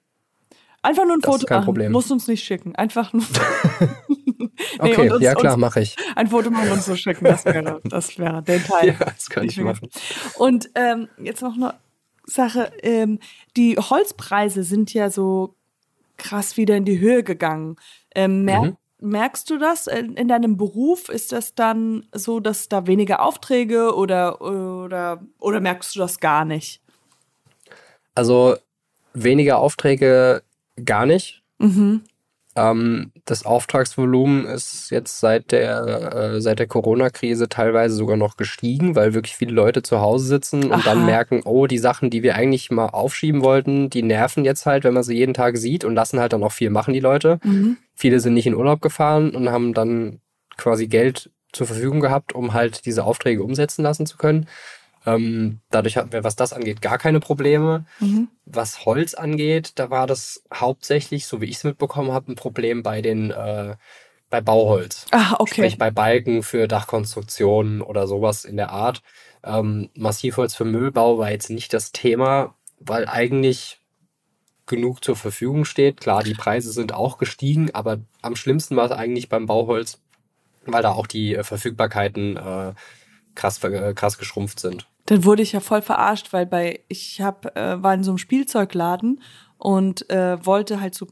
Einfach 0.84 1.06
nur 1.06 1.16
ein 1.16 1.22
das 1.22 1.32
Foto 1.32 1.54
machen. 1.54 1.66
Problem. 1.66 1.92
Musst 1.92 2.12
uns 2.12 2.28
nicht 2.28 2.44
schicken. 2.44 2.76
Einfach 2.76 3.14
nur. 3.14 3.24
nee, 3.80 4.48
okay, 4.80 5.10
uns, 5.10 5.24
ja 5.24 5.36
klar, 5.36 5.58
mache 5.58 5.82
ich. 5.82 5.96
Ein 6.16 6.28
Foto 6.28 6.50
machen 6.50 6.68
und 6.68 6.74
uns 6.74 6.86
so 6.86 6.96
schicken. 6.96 7.26
Das 7.26 7.46
wäre, 7.46 7.82
das 7.84 8.18
wäre 8.18 8.42
der 8.42 8.64
Teil. 8.64 8.90
Ja, 8.90 9.06
das 9.06 9.28
ich, 9.44 9.58
ich 9.58 9.64
machen. 9.64 9.90
Und 10.38 10.70
ähm, 10.76 11.08
jetzt 11.18 11.42
noch 11.42 11.56
eine 11.56 11.76
Sache. 12.26 12.72
Ähm, 12.82 13.20
die 13.58 13.78
Holzpreise 13.78 14.64
sind 14.64 14.94
ja 14.94 15.10
so 15.10 15.56
krass 16.22 16.56
wieder 16.56 16.78
in 16.78 16.86
die 16.86 17.00
Höhe 17.00 17.24
gegangen. 17.24 17.76
Ähm, 18.16 18.46
mer 18.46 18.62
mhm. 18.62 18.78
Merkst 19.04 19.50
du 19.50 19.58
das 19.58 19.88
in, 19.88 20.14
in 20.14 20.28
deinem 20.28 20.58
Beruf? 20.58 21.10
Ist 21.10 21.32
das 21.32 21.56
dann 21.56 22.06
so, 22.14 22.40
dass 22.40 22.70
da 22.70 22.86
weniger 22.86 23.24
Aufträge 23.24 23.96
oder, 23.96 24.42
oder, 24.42 25.24
oder 25.40 25.60
merkst 25.60 25.96
du 25.96 26.00
das 26.00 26.20
gar 26.20 26.46
nicht? 26.46 26.84
Also 28.14 28.58
weniger 29.16 29.58
Aufträge 29.58 30.44
gar 30.86 31.08
nicht. 31.08 31.42
Mhm. 31.58 32.04
Ähm, 32.56 33.12
das 33.26 33.46
Auftragsvolumen 33.46 34.46
ist 34.46 34.90
jetzt 34.90 35.20
seit 35.20 35.52
der, 35.52 36.14
äh, 36.14 36.42
seit 36.42 36.60
der 36.60 36.68
Corona-Krise 36.68 37.48
teilweise 37.48 37.96
sogar 37.96 38.18
noch 38.18 38.36
gestiegen, 38.36 38.96
weil 38.96 39.14
wirklich 39.14 39.36
viele 39.36 39.54
Leute 39.54 39.84
zu 39.84 40.02
Hause 40.02 40.26
sitzen 40.26 40.66
und 40.66 40.74
Aha. 40.74 40.82
dann 40.84 41.06
merken, 41.06 41.42
oh, 41.46 41.68
die 41.68 41.78
Sachen, 41.78 42.10
die 42.10 42.24
wir 42.24 42.36
eigentlich 42.36 42.70
mal 42.70 42.88
aufschieben 42.88 43.42
wollten, 43.42 43.90
die 43.90 44.04
nerven 44.04 44.44
jetzt 44.44 44.66
halt, 44.66 44.84
wenn 44.84 44.94
man 44.94 45.04
sie 45.04 45.16
jeden 45.16 45.34
Tag 45.34 45.58
sieht 45.58 45.86
und 45.86 45.96
lassen 45.96 46.20
halt 46.20 46.34
dann 46.34 46.44
auch 46.44 46.52
viel 46.52 46.70
machen, 46.70 46.94
die 46.94 47.00
Leute. 47.00 47.40
Mhm. 47.44 47.78
Viele 47.96 48.20
sind 48.20 48.34
nicht 48.34 48.48
in 48.48 48.56
Urlaub 48.56 48.82
gefahren 48.82 49.34
und 49.34 49.50
haben 49.50 49.74
dann 49.74 50.20
quasi 50.58 50.88
Geld 50.88 51.32
zur 51.54 51.68
Verfügung 51.68 52.00
gehabt, 52.00 52.34
um 52.34 52.54
halt 52.54 52.86
diese 52.86 53.04
Aufträge 53.04 53.44
umsetzen 53.44 53.84
lassen 53.84 54.06
zu 54.06 54.18
können. 54.18 54.48
Ähm, 55.06 55.62
dadurch 55.70 55.98
hatten 55.98 56.12
wir, 56.12 56.24
was 56.24 56.36
das 56.36 56.54
angeht, 56.54 56.82
gar 56.82 56.98
keine 56.98 57.20
Probleme. 57.20 57.86
Mhm. 58.00 58.28
Was 58.46 58.86
Holz 58.86 59.14
angeht, 59.14 59.74
da 59.76 59.90
war 59.90 60.08
das 60.08 60.44
hauptsächlich, 60.54 61.26
so 61.26 61.42
wie 61.42 61.46
ich 61.46 61.58
es 61.58 61.64
mitbekommen 61.64 62.12
habe, 62.12 62.32
ein 62.32 62.36
Problem 62.36 62.84
bei 62.84 63.02
den 63.02 63.32
äh, 63.32 63.76
bei 64.30 64.42
Bauholz. 64.42 65.06
Ah, 65.12 65.36
okay. 65.40 65.56
Sprich 65.56 65.78
bei 65.78 65.92
Balken 65.92 66.42
für 66.42 66.68
Dachkonstruktionen 66.68 67.82
oder 67.82 68.08
sowas 68.08 68.46
in 68.46 68.58
der 68.58 68.72
Art. 68.72 69.04
Ähm, 69.44 69.90
Massivholz 69.94 70.56
für 70.56 70.66
Müllbau 70.66 71.18
war 71.18 71.32
jetzt 71.32 71.50
nicht 71.50 71.74
das 71.74 71.92
Thema, 71.92 72.56
weil 72.80 73.08
eigentlich 73.08 73.80
genug 74.66 75.04
zur 75.04 75.16
Verfügung 75.18 75.66
steht. 75.66 76.00
Klar, 76.00 76.24
die 76.24 76.34
Preise 76.34 76.72
sind 76.72 76.94
auch 76.94 77.18
gestiegen, 77.18 77.72
aber 77.74 78.00
am 78.22 78.36
schlimmsten 78.36 78.76
war 78.78 78.86
es 78.86 78.92
eigentlich 78.92 79.28
beim 79.28 79.46
Bauholz, 79.46 80.00
weil 80.66 80.82
da 80.82 80.94
auch 80.94 81.08
die 81.08 81.36
äh, 81.36 81.44
Verfügbarkeiten 81.44 82.38
äh, 82.38 82.74
krass, 83.36 83.64
äh, 83.64 83.94
krass 83.94 84.18
geschrumpft 84.18 84.60
sind. 84.60 84.88
Dann 85.12 85.26
wurde 85.26 85.42
ich 85.42 85.52
ja 85.52 85.60
voll 85.60 85.82
verarscht, 85.82 86.32
weil 86.32 86.46
bei 86.46 86.86
ich 86.88 87.20
hab, 87.20 87.58
äh, 87.58 87.84
war 87.84 87.94
in 87.94 88.02
so 88.02 88.12
einem 88.12 88.18
Spielzeugladen 88.18 89.22
und 89.58 90.10
äh, 90.10 90.46
wollte 90.46 90.80
halt 90.80 90.96
so 90.96 91.06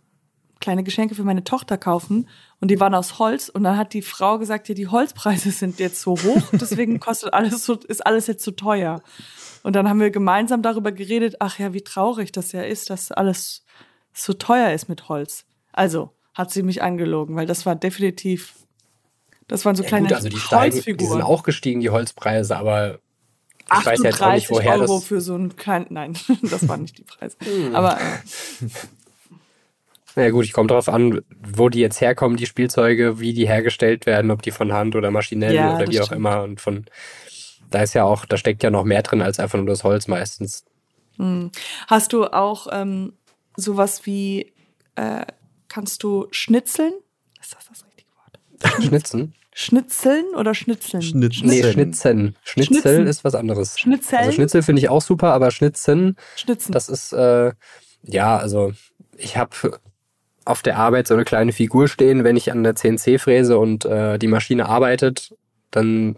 kleine 0.62 0.86
Geschenke 0.86 1.16
für 1.16 1.26
meine 1.26 1.44
Tochter 1.44 1.78
kaufen 1.78 2.30
und 2.62 2.72
die 2.72 2.80
waren 2.80 2.96
aus 2.96 3.20
Holz 3.20 3.50
und 3.50 3.66
dann 3.66 3.76
hat 3.76 3.92
die 3.92 4.02
Frau 4.02 4.40
gesagt, 4.40 4.70
ja, 4.70 4.74
die 4.74 4.88
Holzpreise 4.88 5.52
sind 5.52 5.80
jetzt 5.80 6.00
so 6.00 6.12
hoch, 6.12 6.44
deswegen 6.54 7.00
kostet 7.02 7.34
alles 7.34 7.66
so, 7.66 7.74
ist 7.74 8.06
alles 8.06 8.28
jetzt 8.28 8.42
zu 8.42 8.52
so 8.52 8.56
teuer. 8.56 9.02
Und 9.64 9.76
dann 9.76 9.90
haben 9.90 10.00
wir 10.00 10.12
gemeinsam 10.12 10.62
darüber 10.62 10.94
geredet, 10.94 11.36
ach 11.40 11.60
ja, 11.60 11.74
wie 11.74 11.82
traurig 11.82 12.32
das 12.32 12.54
ja 12.54 12.62
ist, 12.62 12.90
dass 12.90 13.12
alles 13.12 13.66
so 14.14 14.32
teuer 14.32 14.72
ist 14.72 14.88
mit 14.88 15.10
Holz. 15.10 15.44
Also 15.74 16.14
hat 16.34 16.52
sie 16.52 16.64
mich 16.64 16.82
angelogen, 16.82 17.36
weil 17.36 17.48
das 17.48 17.66
war 17.66 17.76
definitiv 17.76 18.56
das 19.50 19.66
waren 19.66 19.76
so 19.76 19.84
ja, 19.84 19.90
kleine 19.90 20.08
gut, 20.08 20.16
also 20.16 20.30
die 20.30 20.38
steigen, 20.38 20.98
Die 20.98 21.06
sind 21.06 21.22
auch 21.22 21.44
gestiegen, 21.44 21.82
die 21.82 21.90
Holzpreise, 21.90 22.56
aber 22.56 23.00
ich 23.72 23.86
weiß 23.86 24.04
jetzt 24.04 24.22
auch 24.22 24.34
nicht, 24.34 24.50
woher 24.50 24.74
Euro 24.74 24.96
das... 24.96 25.06
für 25.06 25.22
so 25.22 25.36
ein 25.36 25.56
klein, 25.56 25.86
nein, 25.90 26.14
das 26.42 26.68
waren 26.68 26.84
nicht 26.84 26.98
die 26.98 27.04
Preise. 27.04 27.38
Hm. 27.44 27.76
aber 27.76 28.00
äh. 28.00 28.68
naja 30.16 30.30
gut, 30.32 30.46
ich 30.46 30.54
komme 30.54 30.68
darauf 30.68 30.90
an, 30.90 31.22
wo 31.40 31.70
die 31.70 31.80
jetzt 31.80 32.02
herkommen, 32.02 32.38
die 32.38 32.46
Spielzeuge, 32.46 33.20
wie 33.20 33.34
die 33.34 33.48
hergestellt 33.48 34.06
werden, 34.06 34.32
ob 34.32 34.42
die 34.42 34.52
von 34.52 34.74
Hand 34.74 34.96
oder 34.96 35.12
maschinell 35.12 35.56
ja, 35.56 35.76
oder 35.76 35.88
wie 35.88 35.94
stimmt. 35.94 36.10
auch 36.10 36.12
immer. 36.12 36.44
Und 36.44 36.62
von 36.62 36.86
da 37.70 37.82
ist 37.82 37.94
ja 37.94 38.04
auch, 38.04 38.26
da 38.26 38.38
steckt 38.38 38.64
ja 38.64 38.72
noch 38.72 38.84
mehr 38.84 39.04
drin 39.04 39.22
als 39.22 39.40
einfach 39.40 39.58
nur 39.58 39.68
das 39.68 39.84
Holz 39.84 40.08
meistens. 40.08 40.66
Hm. 41.18 41.52
Hast 41.88 42.14
du 42.14 42.26
auch 42.26 42.68
ähm, 42.72 43.14
sowas 43.56 44.06
wie, 44.06 44.54
äh, 44.96 45.26
kannst 45.68 46.04
du 46.04 46.28
schnitzeln? 46.32 46.94
Ist 47.40 47.56
das 47.56 47.68
das 47.68 47.86
richtige 47.86 48.10
Wort? 48.16 48.84
Schnitzen? 48.84 49.36
Schnitzeln 49.62 50.24
oder 50.38 50.56
Schnitzeln? 50.56 51.04
Schnitzeln. 51.04 51.50
Nee, 51.50 51.64
Schnitzen. 51.64 52.38
Schnitzel 52.44 52.76
Schnitzen. 52.76 53.08
ist 53.08 53.26
was 53.26 53.36
anderes. 53.36 53.78
Schnitzel? 53.78 54.20
Also 54.20 54.32
Schnitzel 54.32 54.64
finde 54.64 54.82
ich 54.82 54.88
auch 54.88 55.02
super, 55.02 55.34
aber 55.34 55.52
Schnitzen, 55.52 56.16
Schnitzen. 56.38 56.72
das 56.72 56.88
ist, 56.88 57.12
äh, 57.12 57.52
ja, 58.04 58.38
also 58.38 58.72
ich 59.18 59.36
habe 59.36 59.78
auf 60.46 60.62
der 60.62 60.78
Arbeit 60.78 61.10
so 61.10 61.14
eine 61.14 61.26
kleine 61.26 61.52
Figur 61.52 61.90
stehen, 61.90 62.24
wenn 62.24 62.38
ich 62.38 62.54
an 62.54 62.64
der 62.64 62.76
CNC 62.76 63.20
fräse 63.20 63.60
und 63.60 63.84
äh, 63.84 64.18
die 64.18 64.28
Maschine 64.28 64.70
arbeitet, 64.70 65.36
dann 65.72 66.16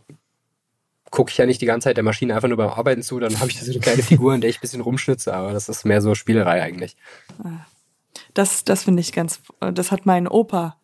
gucke 1.10 1.32
ich 1.32 1.38
ja 1.40 1.48
nicht 1.48 1.62
die 1.62 1.66
ganze 1.66 1.86
Zeit 1.86 1.98
der 1.98 2.04
Maschine 2.04 2.36
einfach 2.36 2.48
nur 2.48 2.58
beim 2.58 2.70
Arbeiten 2.70 3.02
zu, 3.02 3.20
dann 3.20 3.40
habe 3.40 3.50
ich 3.50 3.60
so 3.60 3.72
eine 3.72 3.80
kleine 3.80 4.04
Figur, 4.04 4.36
in 4.36 4.42
der 4.42 4.52
ich 4.52 4.60
ein 4.60 4.62
bisschen 4.62 4.82
rumschnitze, 4.82 5.34
aber 5.34 5.52
das 5.52 5.68
ist 5.68 5.84
mehr 5.84 6.04
so 6.04 6.14
Spielerei 6.14 6.62
eigentlich. 6.62 6.96
Ah. 7.44 7.66
Das, 8.36 8.66
das 8.66 8.84
finde 8.84 9.02
ich 9.02 9.14
ganz, 9.14 9.42
das 9.74 9.92
hat 9.92 10.06
mein 10.06 10.28
Opa 10.28 10.78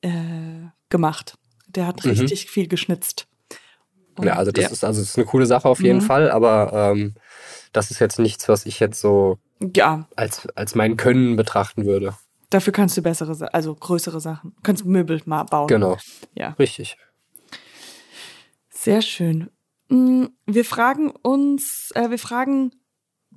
äh, 0.00 0.08
gemacht. 0.88 1.36
Der 1.68 1.86
hat 1.86 2.04
mhm. 2.04 2.10
richtig 2.12 2.50
viel 2.50 2.68
geschnitzt. 2.68 3.26
Und 4.16 4.26
ja, 4.26 4.34
also 4.34 4.50
das 4.50 4.64
ja. 4.64 4.70
ist 4.70 4.84
also 4.84 5.00
das 5.00 5.10
ist 5.10 5.16
eine 5.16 5.26
coole 5.26 5.46
Sache 5.46 5.68
auf 5.68 5.80
jeden 5.80 6.00
mhm. 6.00 6.06
Fall, 6.06 6.30
aber 6.30 6.72
ähm, 6.72 7.14
das 7.72 7.90
ist 7.90 8.00
jetzt 8.00 8.18
nichts, 8.18 8.48
was 8.48 8.66
ich 8.66 8.80
jetzt 8.80 9.00
so 9.00 9.38
ja. 9.74 10.08
als, 10.16 10.48
als 10.56 10.74
mein 10.74 10.96
Können 10.96 11.36
betrachten 11.36 11.84
würde. 11.84 12.14
Dafür 12.50 12.72
kannst 12.72 12.96
du 12.96 13.02
bessere, 13.02 13.52
also 13.52 13.74
größere 13.74 14.20
Sachen. 14.20 14.54
Du 14.56 14.62
kannst 14.62 14.84
Möbel 14.84 15.20
mal 15.26 15.44
bauen. 15.44 15.68
Genau. 15.68 15.98
Ja. 16.34 16.50
Richtig. 16.58 16.96
Sehr 18.70 19.02
schön. 19.02 19.50
Mm, 19.88 20.26
wir 20.46 20.64
fragen 20.64 21.10
uns, 21.10 21.90
äh, 21.94 22.10
wir 22.10 22.18
fragen 22.18 22.72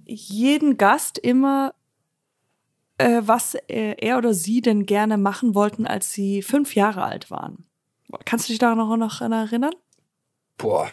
jeden 0.05 0.77
Gast 0.77 1.17
immer, 1.17 1.73
äh, 2.97 3.21
was 3.23 3.55
er 3.67 4.17
oder 4.17 4.33
sie 4.33 4.61
denn 4.61 4.85
gerne 4.85 5.17
machen 5.17 5.55
wollten, 5.55 5.85
als 5.85 6.11
sie 6.11 6.41
fünf 6.41 6.75
Jahre 6.75 7.03
alt 7.03 7.29
waren. 7.31 7.65
Kannst 8.25 8.47
du 8.47 8.53
dich 8.53 8.59
da 8.59 8.75
noch, 8.75 8.95
noch 8.97 9.21
erinnern? 9.21 9.73
Boah, 10.57 10.91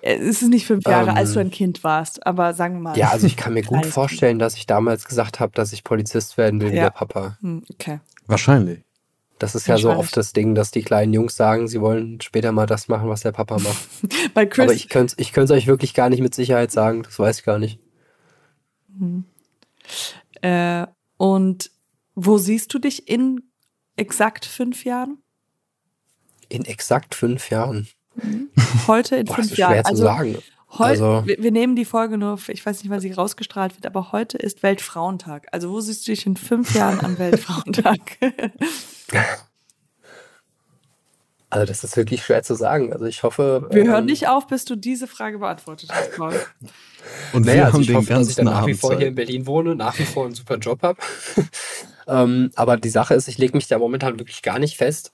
Es 0.00 0.20
ist 0.20 0.42
nicht 0.42 0.66
fünf 0.66 0.86
Jahre, 0.86 1.10
ähm, 1.10 1.16
als 1.16 1.32
du 1.32 1.40
ein 1.40 1.50
Kind 1.50 1.82
warst, 1.84 2.26
aber 2.26 2.54
sagen 2.54 2.74
wir 2.76 2.80
mal. 2.80 2.98
Ja, 2.98 3.10
also 3.10 3.26
ich 3.26 3.36
kann 3.36 3.54
mir 3.54 3.62
gut 3.64 3.86
vorstellen, 3.86 4.38
dass 4.38 4.56
ich 4.56 4.66
damals 4.66 5.06
gesagt 5.06 5.40
habe, 5.40 5.52
dass 5.54 5.72
ich 5.72 5.84
Polizist 5.84 6.36
werden 6.36 6.60
will, 6.60 6.68
ja. 6.68 6.74
wie 6.74 6.80
der 6.80 6.90
Papa. 6.90 7.38
Hm, 7.40 7.64
okay. 7.72 8.00
Wahrscheinlich. 8.26 8.80
Das 9.38 9.54
ist 9.54 9.68
ja 9.68 9.78
so 9.78 9.90
oft 9.90 10.16
das 10.16 10.32
Ding, 10.32 10.56
dass 10.56 10.72
die 10.72 10.82
kleinen 10.82 11.12
Jungs 11.12 11.36
sagen, 11.36 11.68
sie 11.68 11.80
wollen 11.80 12.20
später 12.20 12.50
mal 12.50 12.66
das 12.66 12.88
machen, 12.88 13.08
was 13.08 13.20
der 13.20 13.30
Papa 13.30 13.58
macht. 13.58 13.88
Bei 14.34 14.46
Chris 14.46 14.64
Aber 14.64 14.72
ich 14.72 14.88
könnte 14.88 15.14
es 15.16 15.28
ich 15.28 15.38
euch 15.38 15.66
wirklich 15.68 15.94
gar 15.94 16.08
nicht 16.08 16.20
mit 16.20 16.34
Sicherheit 16.34 16.72
sagen, 16.72 17.04
das 17.04 17.18
weiß 17.18 17.38
ich 17.38 17.44
gar 17.44 17.60
nicht. 17.60 17.78
Hm. 18.98 19.24
Äh, 20.42 20.86
und 21.16 21.70
wo 22.16 22.36
siehst 22.38 22.74
du 22.74 22.80
dich 22.80 23.08
in 23.08 23.42
exakt 23.94 24.44
fünf 24.44 24.84
Jahren? 24.84 25.18
In 26.48 26.64
exakt 26.64 27.14
fünf 27.14 27.50
Jahren? 27.50 27.88
Mhm. 28.14 28.48
Heute 28.86 29.16
in 29.16 29.26
Boah, 29.26 29.36
fünf 29.36 29.48
das 29.48 29.52
ist 29.52 29.56
schwer 29.56 29.76
Jahren. 29.76 29.86
Also, 29.86 30.02
sagen. 30.02 30.38
Heute, 30.70 30.84
also, 30.84 31.22
wir, 31.26 31.42
wir, 31.42 31.50
nehmen 31.50 31.76
die 31.76 31.86
Folge 31.86 32.18
nur, 32.18 32.38
ich 32.48 32.64
weiß 32.64 32.82
nicht, 32.82 32.90
wann 32.90 33.00
sie 33.00 33.12
rausgestrahlt 33.12 33.74
wird, 33.76 33.86
aber 33.86 34.12
heute 34.12 34.36
ist 34.36 34.62
Weltfrauentag. 34.62 35.46
Also 35.50 35.70
wo 35.70 35.80
siehst 35.80 36.06
du 36.06 36.12
dich 36.12 36.26
in 36.26 36.36
fünf 36.36 36.74
Jahren 36.74 37.00
an 37.00 37.18
Weltfrauentag? 37.18 37.98
Also 41.50 41.64
das 41.64 41.82
ist 41.82 41.96
wirklich 41.96 42.22
schwer 42.22 42.42
zu 42.42 42.54
sagen. 42.54 42.92
Also 42.92 43.06
ich 43.06 43.22
hoffe. 43.22 43.66
Wir 43.70 43.82
ähm, 43.82 43.88
hören 43.88 44.04
nicht 44.04 44.28
auf, 44.28 44.46
bis 44.48 44.66
du 44.66 44.76
diese 44.76 45.06
Frage 45.06 45.38
beantwortet 45.38 45.90
hast, 45.90 46.14
Paul. 46.14 46.34
Und 47.32 47.46
naja, 47.46 47.56
wir 47.56 47.64
also 47.64 47.74
haben 47.74 47.80
ich 47.80 47.86
den 47.86 47.96
hoffe, 47.96 48.12
dass 48.12 48.28
ich 48.28 48.34
dann 48.36 48.44
nach 48.44 48.66
wie 48.66 48.74
vor 48.74 48.96
hier 48.96 49.08
in 49.08 49.14
Berlin 49.14 49.46
wohne, 49.46 49.74
nach 49.74 49.98
wie 49.98 50.04
vor 50.04 50.26
einen 50.26 50.34
super 50.34 50.58
Job 50.58 50.82
habe. 50.82 51.00
ähm, 52.06 52.50
aber 52.54 52.76
die 52.76 52.90
Sache 52.90 53.14
ist, 53.14 53.28
ich 53.28 53.38
lege 53.38 53.56
mich 53.56 53.66
da 53.66 53.78
momentan 53.78 54.18
wirklich 54.18 54.42
gar 54.42 54.58
nicht 54.58 54.76
fest, 54.76 55.12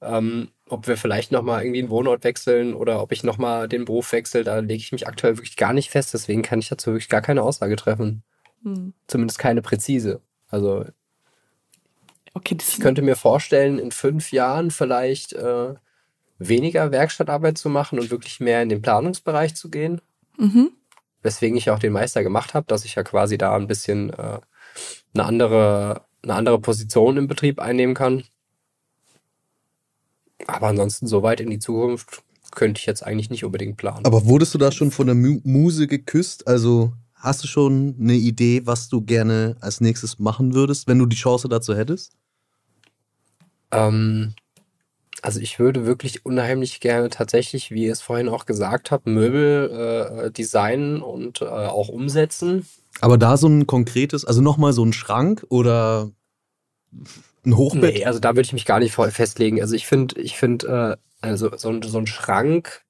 ähm, 0.00 0.48
ob 0.68 0.88
wir 0.88 0.96
vielleicht 0.96 1.32
nochmal 1.32 1.62
irgendwie 1.62 1.80
einen 1.80 1.90
Wohnort 1.90 2.24
wechseln 2.24 2.74
oder 2.74 3.00
ob 3.00 3.12
ich 3.12 3.22
nochmal 3.22 3.68
den 3.68 3.84
Beruf 3.84 4.12
wechsle. 4.12 4.44
Da 4.44 4.58
lege 4.58 4.80
ich 4.80 4.92
mich 4.92 5.06
aktuell 5.06 5.36
wirklich 5.36 5.56
gar 5.56 5.72
nicht 5.72 5.90
fest. 5.90 6.12
Deswegen 6.14 6.42
kann 6.42 6.58
ich 6.58 6.68
dazu 6.68 6.90
wirklich 6.90 7.08
gar 7.08 7.22
keine 7.22 7.42
Aussage 7.42 7.76
treffen. 7.76 8.22
Hm. 8.62 8.92
Zumindest 9.06 9.38
keine 9.38 9.62
präzise. 9.62 10.20
Also 10.48 10.84
Okay, 12.36 12.58
ich 12.60 12.80
könnte 12.80 13.00
mir 13.00 13.16
vorstellen, 13.16 13.78
in 13.78 13.92
fünf 13.92 14.30
Jahren 14.30 14.70
vielleicht 14.70 15.32
äh, 15.32 15.72
weniger 16.38 16.90
Werkstattarbeit 16.90 17.56
zu 17.56 17.70
machen 17.70 17.98
und 17.98 18.10
wirklich 18.10 18.40
mehr 18.40 18.60
in 18.60 18.68
den 18.68 18.82
Planungsbereich 18.82 19.54
zu 19.54 19.70
gehen. 19.70 20.02
Mhm. 20.36 20.70
Weswegen 21.22 21.56
ich 21.56 21.70
auch 21.70 21.78
den 21.78 21.94
Meister 21.94 22.22
gemacht 22.22 22.52
habe, 22.52 22.66
dass 22.66 22.84
ich 22.84 22.94
ja 22.94 23.04
quasi 23.04 23.38
da 23.38 23.56
ein 23.56 23.66
bisschen 23.66 24.10
äh, 24.10 24.40
eine 25.14 25.24
andere 25.24 26.02
eine 26.22 26.34
andere 26.34 26.60
Position 26.60 27.16
im 27.16 27.26
Betrieb 27.26 27.58
einnehmen 27.58 27.94
kann. 27.94 28.24
Aber 30.46 30.68
ansonsten 30.68 31.06
so 31.06 31.22
weit 31.22 31.40
in 31.40 31.50
die 31.50 31.58
Zukunft 31.58 32.22
könnte 32.52 32.78
ich 32.78 32.86
jetzt 32.86 33.04
eigentlich 33.04 33.30
nicht 33.30 33.44
unbedingt 33.44 33.76
planen. 33.76 34.04
Aber 34.04 34.26
wurdest 34.26 34.54
du 34.54 34.58
da 34.58 34.72
schon 34.72 34.90
von 34.90 35.06
der 35.06 35.16
Muse 35.16 35.86
geküsst? 35.86 36.46
Also 36.46 36.92
hast 37.14 37.42
du 37.42 37.48
schon 37.48 37.96
eine 38.00 38.14
Idee, 38.14 38.62
was 38.64 38.88
du 38.88 39.02
gerne 39.02 39.56
als 39.60 39.80
nächstes 39.80 40.18
machen 40.18 40.54
würdest, 40.54 40.86
wenn 40.86 40.98
du 40.98 41.06
die 41.06 41.16
Chance 41.16 41.48
dazu 41.48 41.74
hättest? 41.74 42.12
Ähm, 43.72 44.34
also 45.22 45.40
ich 45.40 45.58
würde 45.58 45.86
wirklich 45.86 46.24
unheimlich 46.24 46.80
gerne 46.80 47.10
tatsächlich, 47.10 47.70
wie 47.70 47.86
ihr 47.86 47.92
es 47.92 48.00
vorhin 48.00 48.28
auch 48.28 48.46
gesagt 48.46 48.90
habt, 48.90 49.06
Möbel 49.06 50.26
äh, 50.26 50.30
designen 50.30 51.02
und 51.02 51.42
äh, 51.42 51.46
auch 51.46 51.88
umsetzen. 51.88 52.66
Aber 53.00 53.18
da 53.18 53.36
so 53.36 53.48
ein 53.48 53.66
konkretes, 53.66 54.24
also 54.24 54.40
nochmal 54.40 54.72
so 54.72 54.84
ein 54.84 54.92
Schrank 54.92 55.44
oder 55.48 56.10
ein 57.46 57.56
Hochbett? 57.56 57.94
Nee, 57.94 58.04
also 58.04 58.18
da 58.18 58.30
würde 58.30 58.42
ich 58.42 58.52
mich 58.52 58.64
gar 58.64 58.78
nicht 58.78 58.94
festlegen. 58.94 59.60
Also 59.60 59.74
ich 59.74 59.86
finde, 59.86 60.20
ich 60.20 60.36
finde, 60.36 60.98
äh, 61.22 61.26
also 61.26 61.56
so 61.56 61.70
ein, 61.70 61.82
so 61.82 61.98
ein 61.98 62.06
Schrank 62.06 62.82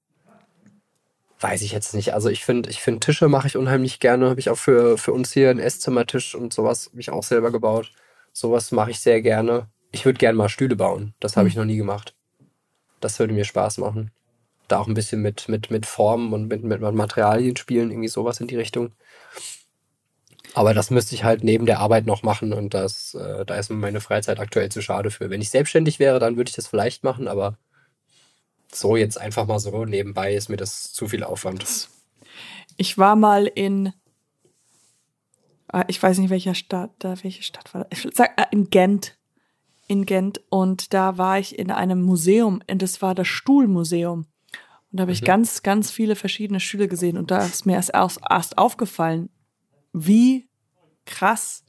weiß 1.40 1.62
ich 1.62 1.72
jetzt 1.72 1.94
nicht. 1.94 2.14
Also 2.14 2.28
ich 2.28 2.44
finde, 2.44 2.70
ich 2.70 2.80
finde 2.80 3.00
Tische 3.00 3.28
mache 3.28 3.46
ich 3.46 3.56
unheimlich 3.56 4.00
gerne. 4.00 4.30
Habe 4.30 4.40
ich 4.40 4.50
auch 4.50 4.56
für, 4.56 4.98
für 4.98 5.12
uns 5.12 5.32
hier 5.32 5.50
einen 5.50 5.60
Esszimmertisch 5.60 6.34
und 6.34 6.52
sowas 6.52 6.88
habe 6.90 7.00
ich 7.00 7.10
auch 7.10 7.22
selber 7.22 7.52
gebaut. 7.52 7.92
Sowas 8.32 8.72
mache 8.72 8.90
ich 8.90 9.00
sehr 9.00 9.22
gerne. 9.22 9.68
Ich 9.92 10.04
würde 10.04 10.18
gerne 10.18 10.36
mal 10.36 10.48
Stühle 10.48 10.76
bauen. 10.76 11.14
Das 11.20 11.36
habe 11.36 11.48
ich 11.48 11.54
hm. 11.54 11.62
noch 11.62 11.66
nie 11.66 11.76
gemacht. 11.76 12.14
Das 13.00 13.18
würde 13.18 13.34
mir 13.34 13.44
Spaß 13.44 13.78
machen. 13.78 14.10
Da 14.68 14.78
auch 14.78 14.88
ein 14.88 14.94
bisschen 14.94 15.22
mit, 15.22 15.48
mit, 15.48 15.70
mit 15.70 15.86
Formen 15.86 16.32
und 16.32 16.48
mit, 16.48 16.64
mit 16.64 16.80
Materialien 16.80 17.56
spielen, 17.56 17.90
irgendwie 17.90 18.08
sowas 18.08 18.40
in 18.40 18.48
die 18.48 18.56
Richtung. 18.56 18.92
Aber 20.56 20.72
das 20.72 20.90
müsste 20.90 21.14
ich 21.14 21.22
halt 21.22 21.44
neben 21.44 21.66
der 21.66 21.80
Arbeit 21.80 22.06
noch 22.06 22.22
machen 22.22 22.54
und 22.54 22.72
das, 22.72 23.12
äh, 23.12 23.44
da 23.44 23.56
ist 23.56 23.68
mir 23.68 23.76
meine 23.76 24.00
Freizeit 24.00 24.40
aktuell 24.40 24.70
zu 24.70 24.80
schade 24.80 25.10
für. 25.10 25.28
Wenn 25.28 25.42
ich 25.42 25.50
selbstständig 25.50 25.98
wäre, 25.98 26.18
dann 26.18 26.38
würde 26.38 26.48
ich 26.48 26.56
das 26.56 26.66
vielleicht 26.66 27.04
machen, 27.04 27.28
aber 27.28 27.58
so 28.72 28.96
jetzt 28.96 29.20
einfach 29.20 29.46
mal 29.46 29.58
so 29.58 29.84
nebenbei 29.84 30.34
ist 30.34 30.48
mir 30.48 30.56
das 30.56 30.94
zu 30.94 31.08
viel 31.08 31.24
Aufwand. 31.24 31.90
Ich 32.78 32.96
war 32.96 33.16
mal 33.16 33.46
in, 33.46 33.92
äh, 35.74 35.84
ich 35.88 36.02
weiß 36.02 36.16
nicht 36.16 36.30
welcher 36.30 36.54
Stadt, 36.54 36.90
da 37.00 37.22
welche 37.22 37.42
Stadt 37.42 37.74
war 37.74 37.84
das? 37.84 38.06
Ich 38.06 38.16
sag, 38.16 38.40
äh, 38.40 38.46
in 38.50 38.70
Gent 38.70 39.14
in 39.88 40.06
Gent 40.06 40.40
und 40.48 40.94
da 40.94 41.18
war 41.18 41.38
ich 41.38 41.58
in 41.58 41.70
einem 41.70 42.00
Museum 42.00 42.62
und 42.70 42.80
das 42.80 43.02
war 43.02 43.14
das 43.14 43.28
Stuhlmuseum. 43.28 44.20
Und 44.20 45.00
da 45.00 45.02
habe 45.02 45.12
ich 45.12 45.20
mhm. 45.20 45.26
ganz, 45.26 45.62
ganz 45.62 45.90
viele 45.90 46.16
verschiedene 46.16 46.60
Stühle 46.60 46.88
gesehen 46.88 47.18
und 47.18 47.30
da 47.30 47.44
ist 47.44 47.66
mir 47.66 47.74
erst, 47.74 47.92
erst 47.94 48.56
aufgefallen, 48.56 49.28
wie 49.96 50.46
krass 51.06 51.64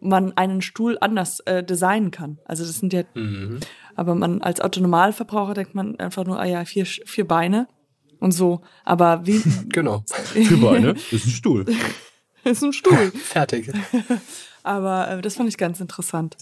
man 0.00 0.36
einen 0.36 0.62
Stuhl 0.62 0.96
anders 1.00 1.40
äh, 1.40 1.62
designen 1.62 2.10
kann. 2.10 2.38
Also 2.46 2.64
das 2.64 2.78
sind 2.78 2.92
ja, 2.92 3.02
mhm. 3.14 3.60
aber 3.94 4.14
man 4.14 4.40
als 4.40 4.60
Autonomalverbraucher 4.60 5.52
denkt 5.52 5.74
man 5.74 5.98
einfach 6.00 6.24
nur, 6.24 6.40
ah 6.40 6.46
ja, 6.46 6.64
vier, 6.64 6.86
vier 6.86 7.28
Beine 7.28 7.68
und 8.18 8.32
so. 8.32 8.62
Aber 8.84 9.26
wie? 9.26 9.42
Genau. 9.68 10.04
vier 10.32 10.60
Beine 10.60 10.94
ist 11.10 11.26
ein 11.26 11.30
Stuhl. 11.30 11.66
ist 12.44 12.62
ein 12.62 12.72
Stuhl. 12.72 13.12
Fertig. 13.12 13.70
aber 14.62 15.10
äh, 15.10 15.20
das 15.20 15.36
fand 15.36 15.50
ich 15.50 15.58
ganz 15.58 15.80
interessant. 15.80 16.36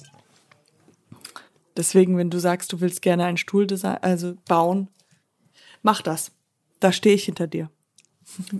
Deswegen, 1.76 2.16
wenn 2.16 2.30
du 2.30 2.38
sagst, 2.38 2.72
du 2.72 2.80
willst 2.80 3.02
gerne 3.02 3.24
einen 3.24 3.36
Stuhl 3.36 3.66
also 4.02 4.34
bauen, 4.46 4.88
mach 5.82 6.02
das. 6.02 6.32
Da 6.80 6.92
stehe 6.92 7.14
ich 7.14 7.24
hinter 7.24 7.48
dir. 7.48 7.70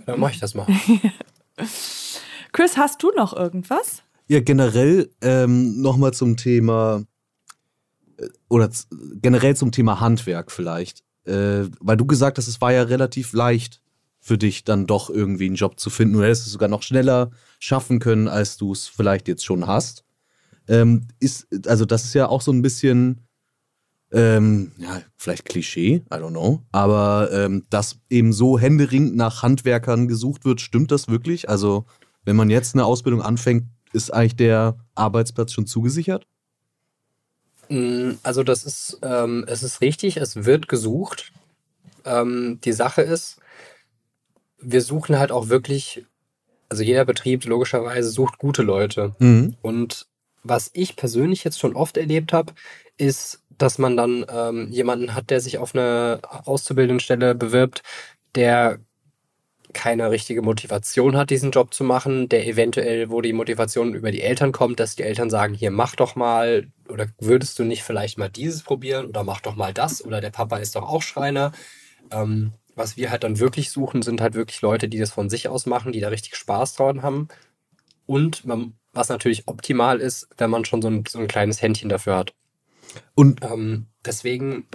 Dann 0.05 0.19
mach 0.19 0.31
ich 0.31 0.39
das 0.39 0.55
mal. 0.55 0.67
Chris, 2.59 2.75
hast 2.75 3.01
du 3.01 3.11
noch 3.15 3.33
irgendwas? 3.33 4.03
Ja, 4.27 4.41
generell 4.41 5.09
ähm, 5.21 5.81
nochmal 5.81 6.13
zum 6.13 6.35
Thema 6.35 7.05
äh, 8.17 8.27
oder 8.49 8.69
generell 9.21 9.55
zum 9.55 9.71
Thema 9.71 10.01
Handwerk 10.01 10.51
vielleicht. 10.51 11.05
Äh, 11.23 11.67
weil 11.79 11.95
du 11.95 12.05
gesagt 12.05 12.37
hast, 12.37 12.49
es 12.49 12.59
war 12.59 12.73
ja 12.73 12.83
relativ 12.83 13.31
leicht 13.31 13.81
für 14.19 14.37
dich 14.37 14.65
dann 14.65 14.87
doch 14.87 15.09
irgendwie 15.09 15.45
einen 15.45 15.55
Job 15.55 15.79
zu 15.79 15.89
finden. 15.89 16.15
Du 16.15 16.23
hättest 16.23 16.47
es 16.47 16.51
sogar 16.51 16.67
noch 16.67 16.83
schneller 16.83 17.31
schaffen 17.59 17.99
können, 17.99 18.27
als 18.27 18.57
du 18.57 18.73
es 18.73 18.89
vielleicht 18.89 19.29
jetzt 19.29 19.45
schon 19.45 19.65
hast 19.65 20.03
ähm, 20.67 21.07
ist, 21.19 21.47
also 21.65 21.85
das 21.85 22.05
ist 22.05 22.13
ja 22.13 22.27
auch 22.27 22.41
so 22.41 22.51
ein 22.51 22.61
bisschen, 22.61 23.21
ähm, 24.11 24.71
ja, 24.77 25.01
vielleicht 25.17 25.45
Klischee, 25.45 26.03
I 26.13 26.15
don't 26.15 26.31
know, 26.31 26.61
aber 26.71 27.29
ähm, 27.31 27.65
dass 27.69 27.99
eben 28.09 28.33
so 28.33 28.59
händeringend 28.59 29.15
nach 29.15 29.43
Handwerkern 29.43 30.07
gesucht 30.07 30.45
wird, 30.45 30.61
stimmt 30.61 30.91
das 30.91 31.07
wirklich? 31.07 31.49
Also, 31.49 31.85
wenn 32.25 32.35
man 32.35 32.49
jetzt 32.49 32.75
eine 32.75 32.85
Ausbildung 32.85 33.21
anfängt, 33.21 33.65
ist 33.93 34.13
eigentlich 34.13 34.35
der 34.35 34.77
Arbeitsplatz 34.95 35.51
schon 35.51 35.65
zugesichert? 35.65 36.27
Mm, 37.69 38.11
also, 38.23 38.43
das 38.43 38.63
ist, 38.65 38.99
ähm, 39.01 39.45
es 39.47 39.63
ist 39.63 39.81
richtig, 39.81 40.17
es 40.17 40.45
wird 40.45 40.67
gesucht. 40.67 41.31
Ähm, 42.05 42.59
die 42.63 42.71
Sache 42.71 43.01
ist, 43.01 43.39
wir 44.61 44.81
suchen 44.81 45.17
halt 45.17 45.31
auch 45.31 45.49
wirklich, 45.49 46.05
also 46.67 46.83
jeder 46.83 47.05
Betrieb 47.05 47.45
logischerweise 47.45 48.09
sucht 48.09 48.37
gute 48.37 48.61
Leute. 48.61 49.15
Mhm. 49.19 49.55
Und 49.61 50.07
was 50.43 50.69
ich 50.73 50.95
persönlich 50.95 51.43
jetzt 51.43 51.59
schon 51.59 51.75
oft 51.75 51.97
erlebt 51.97 52.33
habe, 52.33 52.53
ist, 52.97 53.41
dass 53.49 53.77
man 53.77 53.97
dann 53.97 54.25
ähm, 54.29 54.69
jemanden 54.71 55.13
hat, 55.13 55.29
der 55.29 55.41
sich 55.41 55.57
auf 55.57 55.75
eine 55.75 56.21
Auszubildendenstelle 56.23 57.35
bewirbt, 57.35 57.83
der 58.35 58.79
keine 59.73 60.09
richtige 60.11 60.41
Motivation 60.41 61.15
hat, 61.15 61.29
diesen 61.29 61.51
Job 61.51 61.73
zu 61.73 61.83
machen, 61.83 62.27
der 62.29 62.47
eventuell, 62.47 63.09
wo 63.09 63.21
die 63.21 63.33
Motivation 63.33 63.93
über 63.93 64.11
die 64.11 64.21
Eltern 64.21 64.51
kommt, 64.51 64.79
dass 64.79 64.95
die 64.95 65.03
Eltern 65.03 65.29
sagen, 65.29 65.53
hier 65.53 65.71
mach 65.71 65.95
doch 65.95 66.15
mal 66.15 66.67
oder 66.87 67.07
würdest 67.19 67.59
du 67.59 67.63
nicht 67.63 67.83
vielleicht 67.83 68.17
mal 68.17 68.29
dieses 68.29 68.63
probieren 68.63 69.05
oder 69.05 69.23
mach 69.23 69.41
doch 69.41 69.55
mal 69.55 69.73
das 69.73 70.03
oder 70.03 70.21
der 70.21 70.31
Papa 70.31 70.57
ist 70.57 70.75
doch 70.75 70.87
auch 70.87 71.01
Schreiner. 71.01 71.51
Ähm, 72.11 72.53
was 72.75 72.97
wir 72.97 73.11
halt 73.11 73.23
dann 73.23 73.39
wirklich 73.39 73.71
suchen, 73.71 74.01
sind 74.01 74.21
halt 74.21 74.33
wirklich 74.33 74.61
Leute, 74.61 74.87
die 74.87 74.99
das 74.99 75.11
von 75.11 75.29
sich 75.29 75.49
aus 75.49 75.65
machen, 75.65 75.91
die 75.91 75.99
da 75.99 76.07
richtig 76.07 76.35
Spaß 76.35 76.75
dran 76.75 77.01
haben. 77.01 77.27
Und 78.05 78.45
man 78.45 78.73
was 78.93 79.09
natürlich 79.09 79.47
optimal 79.47 79.99
ist, 79.99 80.27
wenn 80.37 80.49
man 80.49 80.65
schon 80.65 80.81
so 80.81 80.89
ein, 80.89 81.03
so 81.07 81.19
ein 81.19 81.27
kleines 81.27 81.61
Händchen 81.61 81.89
dafür 81.89 82.17
hat. 82.17 82.33
Und 83.15 83.43
ähm, 83.43 83.87
deswegen 84.05 84.65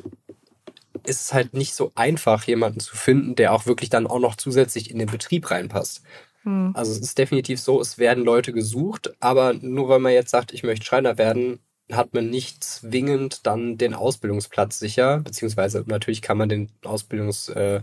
ist 1.06 1.20
es 1.20 1.34
halt 1.34 1.54
nicht 1.54 1.74
so 1.74 1.92
einfach, 1.94 2.44
jemanden 2.44 2.80
zu 2.80 2.96
finden, 2.96 3.34
der 3.34 3.52
auch 3.52 3.66
wirklich 3.66 3.90
dann 3.90 4.06
auch 4.06 4.18
noch 4.18 4.36
zusätzlich 4.36 4.90
in 4.90 4.98
den 4.98 5.08
Betrieb 5.08 5.50
reinpasst. 5.50 6.02
Hm. 6.42 6.72
Also 6.74 6.92
es 6.92 6.98
ist 6.98 7.18
definitiv 7.18 7.60
so, 7.60 7.80
es 7.80 7.98
werden 7.98 8.24
Leute 8.24 8.52
gesucht, 8.52 9.14
aber 9.20 9.54
nur 9.54 9.88
weil 9.88 9.98
man 9.98 10.12
jetzt 10.12 10.30
sagt, 10.30 10.52
ich 10.52 10.62
möchte 10.62 10.84
Schreiner 10.84 11.18
werden, 11.18 11.60
hat 11.92 12.14
man 12.14 12.30
nicht 12.30 12.64
zwingend 12.64 13.46
dann 13.46 13.76
den 13.76 13.94
Ausbildungsplatz 13.94 14.78
sicher, 14.78 15.20
beziehungsweise 15.20 15.84
natürlich 15.86 16.22
kann 16.22 16.38
man 16.38 16.48
den 16.48 16.70
Ausbildungs, 16.82 17.48
äh, 17.50 17.82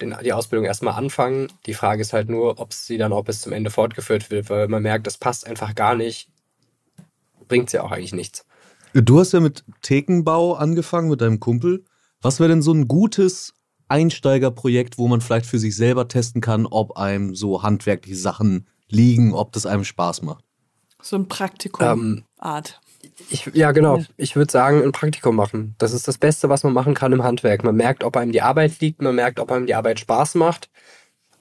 den, 0.00 0.16
die 0.24 0.32
Ausbildung 0.32 0.64
erstmal 0.64 0.94
anfangen. 0.94 1.48
Die 1.66 1.74
Frage 1.74 2.02
ist 2.02 2.12
halt 2.12 2.28
nur, 2.28 2.58
ob 2.60 2.72
sie 2.72 2.98
dann 2.98 3.12
auch 3.12 3.24
bis 3.24 3.40
zum 3.40 3.52
Ende 3.52 3.70
fortgeführt 3.70 4.30
wird, 4.30 4.50
weil 4.50 4.68
man 4.68 4.82
merkt, 4.82 5.06
das 5.06 5.18
passt 5.18 5.46
einfach 5.46 5.74
gar 5.74 5.94
nicht. 5.94 6.28
Bringt 7.46 7.72
ja 7.72 7.82
auch 7.82 7.92
eigentlich 7.92 8.12
nichts. 8.12 8.44
Du 8.94 9.20
hast 9.20 9.32
ja 9.32 9.40
mit 9.40 9.64
Thekenbau 9.82 10.54
angefangen 10.54 11.08
mit 11.08 11.20
deinem 11.20 11.40
Kumpel. 11.40 11.84
Was 12.20 12.40
wäre 12.40 12.48
denn 12.48 12.62
so 12.62 12.72
ein 12.72 12.88
gutes 12.88 13.54
Einsteigerprojekt, 13.88 14.98
wo 14.98 15.08
man 15.08 15.20
vielleicht 15.20 15.46
für 15.46 15.58
sich 15.58 15.76
selber 15.76 16.08
testen 16.08 16.40
kann, 16.40 16.66
ob 16.66 16.96
einem 16.96 17.34
so 17.34 17.62
handwerkliche 17.62 18.18
Sachen 18.18 18.68
liegen, 18.88 19.32
ob 19.32 19.52
das 19.52 19.66
einem 19.66 19.84
Spaß 19.84 20.22
macht? 20.22 20.44
So 21.00 21.16
ein 21.16 21.28
Praktikum 21.28 21.86
Ähm, 21.86 22.24
ja, 23.52 23.72
genau. 23.72 24.02
Ich 24.16 24.36
würde 24.36 24.50
sagen, 24.50 24.82
ein 24.82 24.92
Praktikum 24.92 25.36
machen. 25.36 25.74
Das 25.78 25.92
ist 25.92 26.08
das 26.08 26.18
Beste, 26.18 26.48
was 26.48 26.64
man 26.64 26.72
machen 26.72 26.94
kann 26.94 27.12
im 27.12 27.22
Handwerk. 27.22 27.64
Man 27.64 27.76
merkt, 27.76 28.04
ob 28.04 28.16
einem 28.16 28.32
die 28.32 28.42
Arbeit 28.42 28.80
liegt, 28.80 29.02
man 29.02 29.14
merkt, 29.14 29.38
ob 29.40 29.52
einem 29.52 29.66
die 29.66 29.74
Arbeit 29.74 30.00
Spaß 30.00 30.34
macht. 30.34 30.70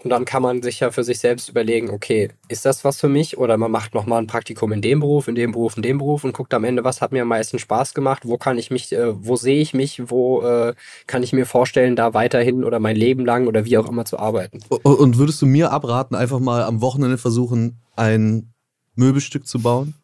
Und 0.04 0.12
dann 0.12 0.26
kann 0.26 0.43
man 0.43 0.62
sich 0.62 0.80
ja 0.80 0.91
für 0.91 1.04
sich 1.04 1.20
selbst 1.20 1.50
überlegen, 1.50 1.89
okay, 1.89 2.30
ist 2.50 2.66
das 2.66 2.84
was 2.84 3.00
für 3.00 3.10
mich? 3.10 3.38
Oder 3.38 3.58
man 3.58 3.72
macht 3.72 3.95
nochmal 3.95 4.22
ein 4.22 4.28
Praktikum 4.28 4.72
in 4.72 4.82
dem 4.82 5.00
Beruf, 5.00 5.28
in 5.28 5.34
dem 5.34 5.52
Beruf, 5.52 5.76
in 5.76 5.82
dem 5.82 5.98
Beruf 5.98 6.24
und 6.24 6.34
guckt 6.34 6.54
am 6.54 6.64
Ende, 6.64 6.84
was 6.84 7.02
hat 7.02 7.12
mir 7.12 7.24
am 7.24 7.28
meisten 7.28 7.58
Spaß 7.58 7.95
gemacht? 7.95 8.24
Wo 8.24 8.38
kann 8.38 8.60
ich 8.60 8.70
mich, 8.70 8.91
äh, 8.93 9.26
wo 9.26 9.36
sehe 9.36 9.60
ich 9.60 9.74
mich? 9.74 10.10
Wo 10.10 10.41
äh, 10.41 10.76
kann 11.08 11.24
ich 11.24 11.34
mir 11.34 11.48
vorstellen, 11.48 11.95
da 11.95 12.14
weiterhin 12.14 12.64
oder 12.64 12.80
mein 12.80 12.95
Leben 12.95 13.26
lang 13.26 13.48
oder 13.48 13.66
wie 13.66 13.78
auch 13.78 13.89
immer 13.89 14.06
zu 14.06 14.20
arbeiten? 14.20 14.60
Und 14.84 15.18
würdest 15.18 15.41
du 15.41 15.48
mir 15.48 15.72
abraten, 15.72 16.16
einfach 16.16 16.39
mal 16.39 16.64
am 16.64 16.82
Wochenende 16.82 17.18
versuchen, 17.18 17.80
ein 17.95 18.54
Möbelstück 18.95 19.48
zu 19.48 19.60
bauen? 19.60 19.95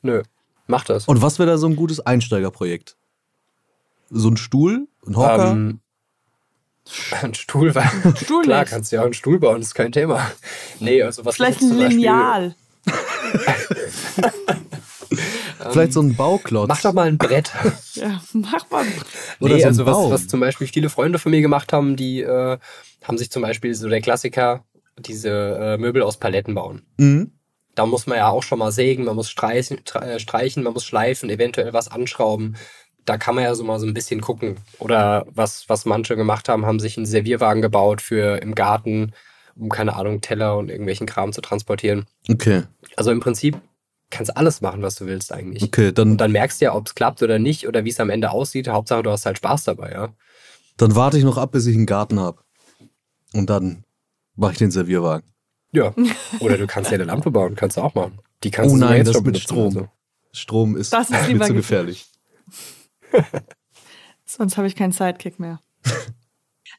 Nö, 0.00 0.22
mach 0.66 0.84
das. 0.84 1.06
Und 1.06 1.20
was 1.20 1.38
wäre 1.38 1.50
da 1.50 1.58
so 1.58 1.66
ein 1.66 1.76
gutes 1.76 2.00
Einsteigerprojekt? 2.00 2.96
So 4.08 4.28
ein 4.28 4.38
Stuhl? 4.38 4.88
Ein 5.06 5.16
Hocker? 5.16 5.52
Ähm, 5.52 5.80
ein 7.22 7.34
Stuhl 7.34 7.74
war. 7.74 7.90
Stuhl 8.16 8.42
Klar, 8.44 8.60
nicht. 8.60 8.70
kannst 8.70 8.92
du 8.92 8.96
ja 8.96 9.02
auch 9.02 9.06
einen 9.06 9.14
Stuhl 9.14 9.38
bauen, 9.38 9.60
ist 9.60 9.74
kein 9.74 9.92
Thema. 9.92 10.30
Nee, 10.80 11.02
also 11.02 11.24
was 11.24 11.36
Vielleicht 11.36 11.60
ein 11.62 11.76
Lineal. 11.76 12.54
Vielleicht 15.70 15.92
so 15.92 16.00
ein 16.00 16.14
Bauklotz? 16.16 16.68
Mach 16.68 16.80
doch 16.82 16.92
mal 16.92 17.08
ein 17.08 17.18
Brett. 17.18 17.52
Ja, 17.94 18.20
mach 18.34 18.68
mal. 18.70 18.84
Oder 19.40 19.54
nee, 19.54 19.60
so 19.60 19.66
ein 19.66 19.68
also 19.68 19.86
was, 19.86 20.10
was 20.10 20.28
zum 20.28 20.40
Beispiel 20.40 20.66
viele 20.66 20.90
Freunde 20.90 21.18
von 21.18 21.32
mir 21.32 21.40
gemacht 21.40 21.72
haben, 21.72 21.96
die 21.96 22.20
äh, 22.20 22.58
haben 23.02 23.16
sich 23.18 23.30
zum 23.30 23.40
Beispiel 23.42 23.74
so 23.74 23.88
der 23.88 24.02
Klassiker, 24.02 24.64
diese 24.98 25.30
äh, 25.30 25.78
Möbel 25.78 26.02
aus 26.02 26.18
Paletten 26.18 26.54
bauen. 26.54 26.82
Mhm. 26.98 27.32
Da 27.74 27.86
muss 27.86 28.06
man 28.06 28.18
ja 28.18 28.28
auch 28.28 28.42
schon 28.42 28.58
mal 28.58 28.70
sägen, 28.72 29.04
man 29.04 29.16
muss 29.16 29.30
streichen, 29.30 29.78
stre- 29.80 30.02
äh, 30.04 30.18
streichen, 30.20 30.62
man 30.62 30.74
muss 30.74 30.84
schleifen, 30.84 31.30
eventuell 31.30 31.72
was 31.72 31.88
anschrauben. 31.90 32.56
Da 33.06 33.16
kann 33.18 33.34
man 33.36 33.44
ja 33.44 33.54
so 33.54 33.64
mal 33.64 33.78
so 33.80 33.86
ein 33.86 33.94
bisschen 33.94 34.20
gucken. 34.20 34.56
Oder 34.78 35.26
was, 35.30 35.68
was 35.68 35.84
manche 35.86 36.16
gemacht 36.16 36.48
haben, 36.48 36.66
haben 36.66 36.80
sich 36.80 36.96
einen 36.96 37.06
Servierwagen 37.06 37.62
gebaut 37.62 38.02
für 38.02 38.36
im 38.42 38.54
Garten, 38.54 39.12
um 39.54 39.68
keine 39.70 39.96
Ahnung, 39.96 40.20
Teller 40.20 40.56
und 40.58 40.68
irgendwelchen 40.68 41.06
Kram 41.06 41.32
zu 41.32 41.40
transportieren. 41.40 42.04
Okay, 42.28 42.64
Also 42.96 43.10
im 43.12 43.20
Prinzip 43.20 43.56
kannst 44.10 44.30
du 44.30 44.36
alles 44.36 44.60
machen, 44.60 44.82
was 44.82 44.96
du 44.96 45.06
willst 45.06 45.32
eigentlich. 45.32 45.62
okay, 45.62 45.92
dann, 45.92 46.12
Und 46.12 46.16
dann 46.18 46.32
merkst 46.32 46.60
du 46.60 46.66
ja, 46.66 46.74
ob 46.74 46.86
es 46.88 46.94
klappt 46.94 47.22
oder 47.22 47.38
nicht 47.38 47.66
oder 47.66 47.84
wie 47.84 47.90
es 47.90 47.98
am 48.00 48.10
Ende 48.10 48.30
aussieht. 48.30 48.68
Hauptsache, 48.68 49.02
du 49.02 49.10
hast 49.10 49.24
halt 49.24 49.38
Spaß 49.38 49.64
dabei, 49.64 49.92
ja. 49.92 50.08
dann 50.76 50.94
warte 50.94 51.16
ich 51.18 51.24
noch 51.24 51.38
ab, 51.38 51.52
bis 51.52 51.66
ich 51.66 51.74
einen 51.76 51.86
Garten 51.86 52.20
habe. 52.20 52.42
Und 53.32 53.48
dann 53.50 53.84
mache 54.34 54.52
ich 54.52 54.58
den 54.58 54.70
Servierwagen. 54.70 55.28
Ja. 55.72 55.92
Oder 56.40 56.56
du 56.58 56.66
kannst 56.66 56.90
ja 56.90 56.96
eine 56.96 57.04
Lampe 57.04 57.30
bauen, 57.30 57.54
kannst 57.54 57.76
du 57.76 57.80
auch 57.82 57.94
machen. 57.94 58.18
Die 58.44 58.50
kannst 58.50 58.70
Oh 58.74 58.78
du 58.78 58.80
nein, 58.84 58.98
jetzt 58.98 59.08
das 59.08 59.14
schon 59.16 59.24
mit 59.24 59.32
benutzen, 59.34 59.44
Strom. 59.46 59.66
also. 59.66 59.88
Strom 60.32 60.76
ist, 60.76 60.92
Das 60.92 61.10
ist 61.10 61.20
mir 61.22 61.26
lieber 61.28 61.46
zu 61.46 61.54
gefährlich. 61.54 62.06
Sonst 64.24 64.56
habe 64.56 64.66
ich 64.66 64.76
keinen 64.76 64.92
Sidekick 64.92 65.38
mehr. 65.38 65.60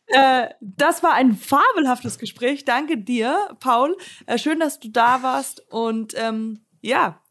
äh, 0.08 0.50
das 0.62 1.04
war 1.04 1.14
ein 1.14 1.36
fabelhaftes 1.36 2.20
Gespräch. 2.20 2.66
Danke 2.66 2.98
dir, 2.98 3.50
Paul. 3.60 3.98
Äh, 4.26 4.38
schön, 4.38 4.60
dass 4.60 4.80
du 4.80 4.90
da 4.90 5.24
warst. 5.24 5.62
Und 5.72 6.14
ähm, 6.18 6.66
ja, 6.82 7.22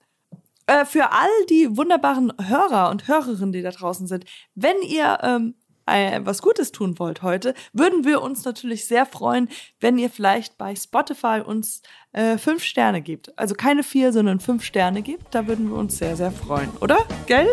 äh, 0.66 0.84
für 0.84 1.12
all 1.12 1.28
die 1.49 1.76
wunderbaren 1.76 2.32
Hörer 2.40 2.90
und 2.90 3.09
Hörerinnen, 3.09 3.53
die 3.53 3.62
da 3.62 3.70
draußen 3.70 4.07
sind, 4.07 4.24
wenn 4.55 4.76
ihr 4.82 5.18
ähm, 5.22 5.55
äh, 5.86 6.20
was 6.24 6.42
Gutes 6.42 6.72
tun 6.72 6.99
wollt 6.99 7.22
heute, 7.22 7.55
würden 7.72 8.05
wir 8.05 8.20
uns 8.20 8.44
natürlich 8.44 8.86
sehr 8.86 9.07
freuen, 9.07 9.49
wenn 9.80 9.99
ihr 9.99 10.11
vielleicht 10.11 10.59
bei 10.59 10.74
Spotify 10.74 11.40
uns 11.44 11.82
äh, 12.12 12.38
fünf 12.38 12.64
Sterne 12.64 13.01
gebt. 13.01 13.36
Also 13.38 13.55
keine 13.55 13.82
vier, 13.82 14.12
sondern 14.12 14.40
fünf 14.40 14.64
Sterne 14.64 15.03
gebt. 15.03 15.26
Da 15.30 15.47
würden 15.47 15.70
wir 15.70 15.76
uns 15.76 15.99
sehr, 15.99 16.16
sehr 16.16 16.32
freuen. 16.32 16.70
Oder? 16.80 16.99
Gell? 17.26 17.49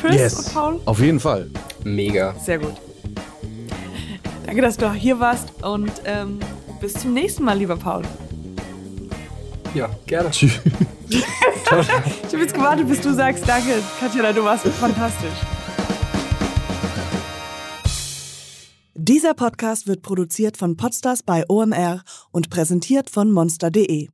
Chris 0.00 0.34
und 0.34 0.54
Paul? 0.54 0.80
Auf 0.84 1.00
jeden 1.00 1.20
Fall. 1.20 1.50
Mega. 1.84 2.34
Sehr 2.40 2.58
gut. 2.58 2.74
Danke, 4.46 4.62
dass 4.62 4.76
du 4.76 4.92
hier 4.92 5.20
warst 5.20 5.48
und 5.62 5.92
ähm, 6.04 6.40
bis 6.80 6.94
zum 6.94 7.14
nächsten 7.14 7.44
Mal, 7.44 7.58
lieber 7.58 7.76
Paul. 7.76 8.02
Ja, 9.74 9.88
gerne. 10.06 10.30
Tschüss. 10.30 10.60
Ich 11.70 12.32
habe 12.32 12.42
jetzt 12.42 12.54
gewartet, 12.54 12.88
bis 12.88 13.00
du 13.00 13.14
sagst, 13.14 13.48
danke, 13.48 13.80
Katjana, 14.00 14.32
du 14.32 14.42
warst 14.42 14.66
fantastisch. 14.66 15.38
Dieser 18.94 19.34
Podcast 19.34 19.86
wird 19.86 20.02
produziert 20.02 20.56
von 20.56 20.76
Podstars 20.76 21.22
bei 21.22 21.44
OMR 21.48 22.02
und 22.32 22.50
präsentiert 22.50 23.08
von 23.08 23.30
monster.de. 23.30 24.08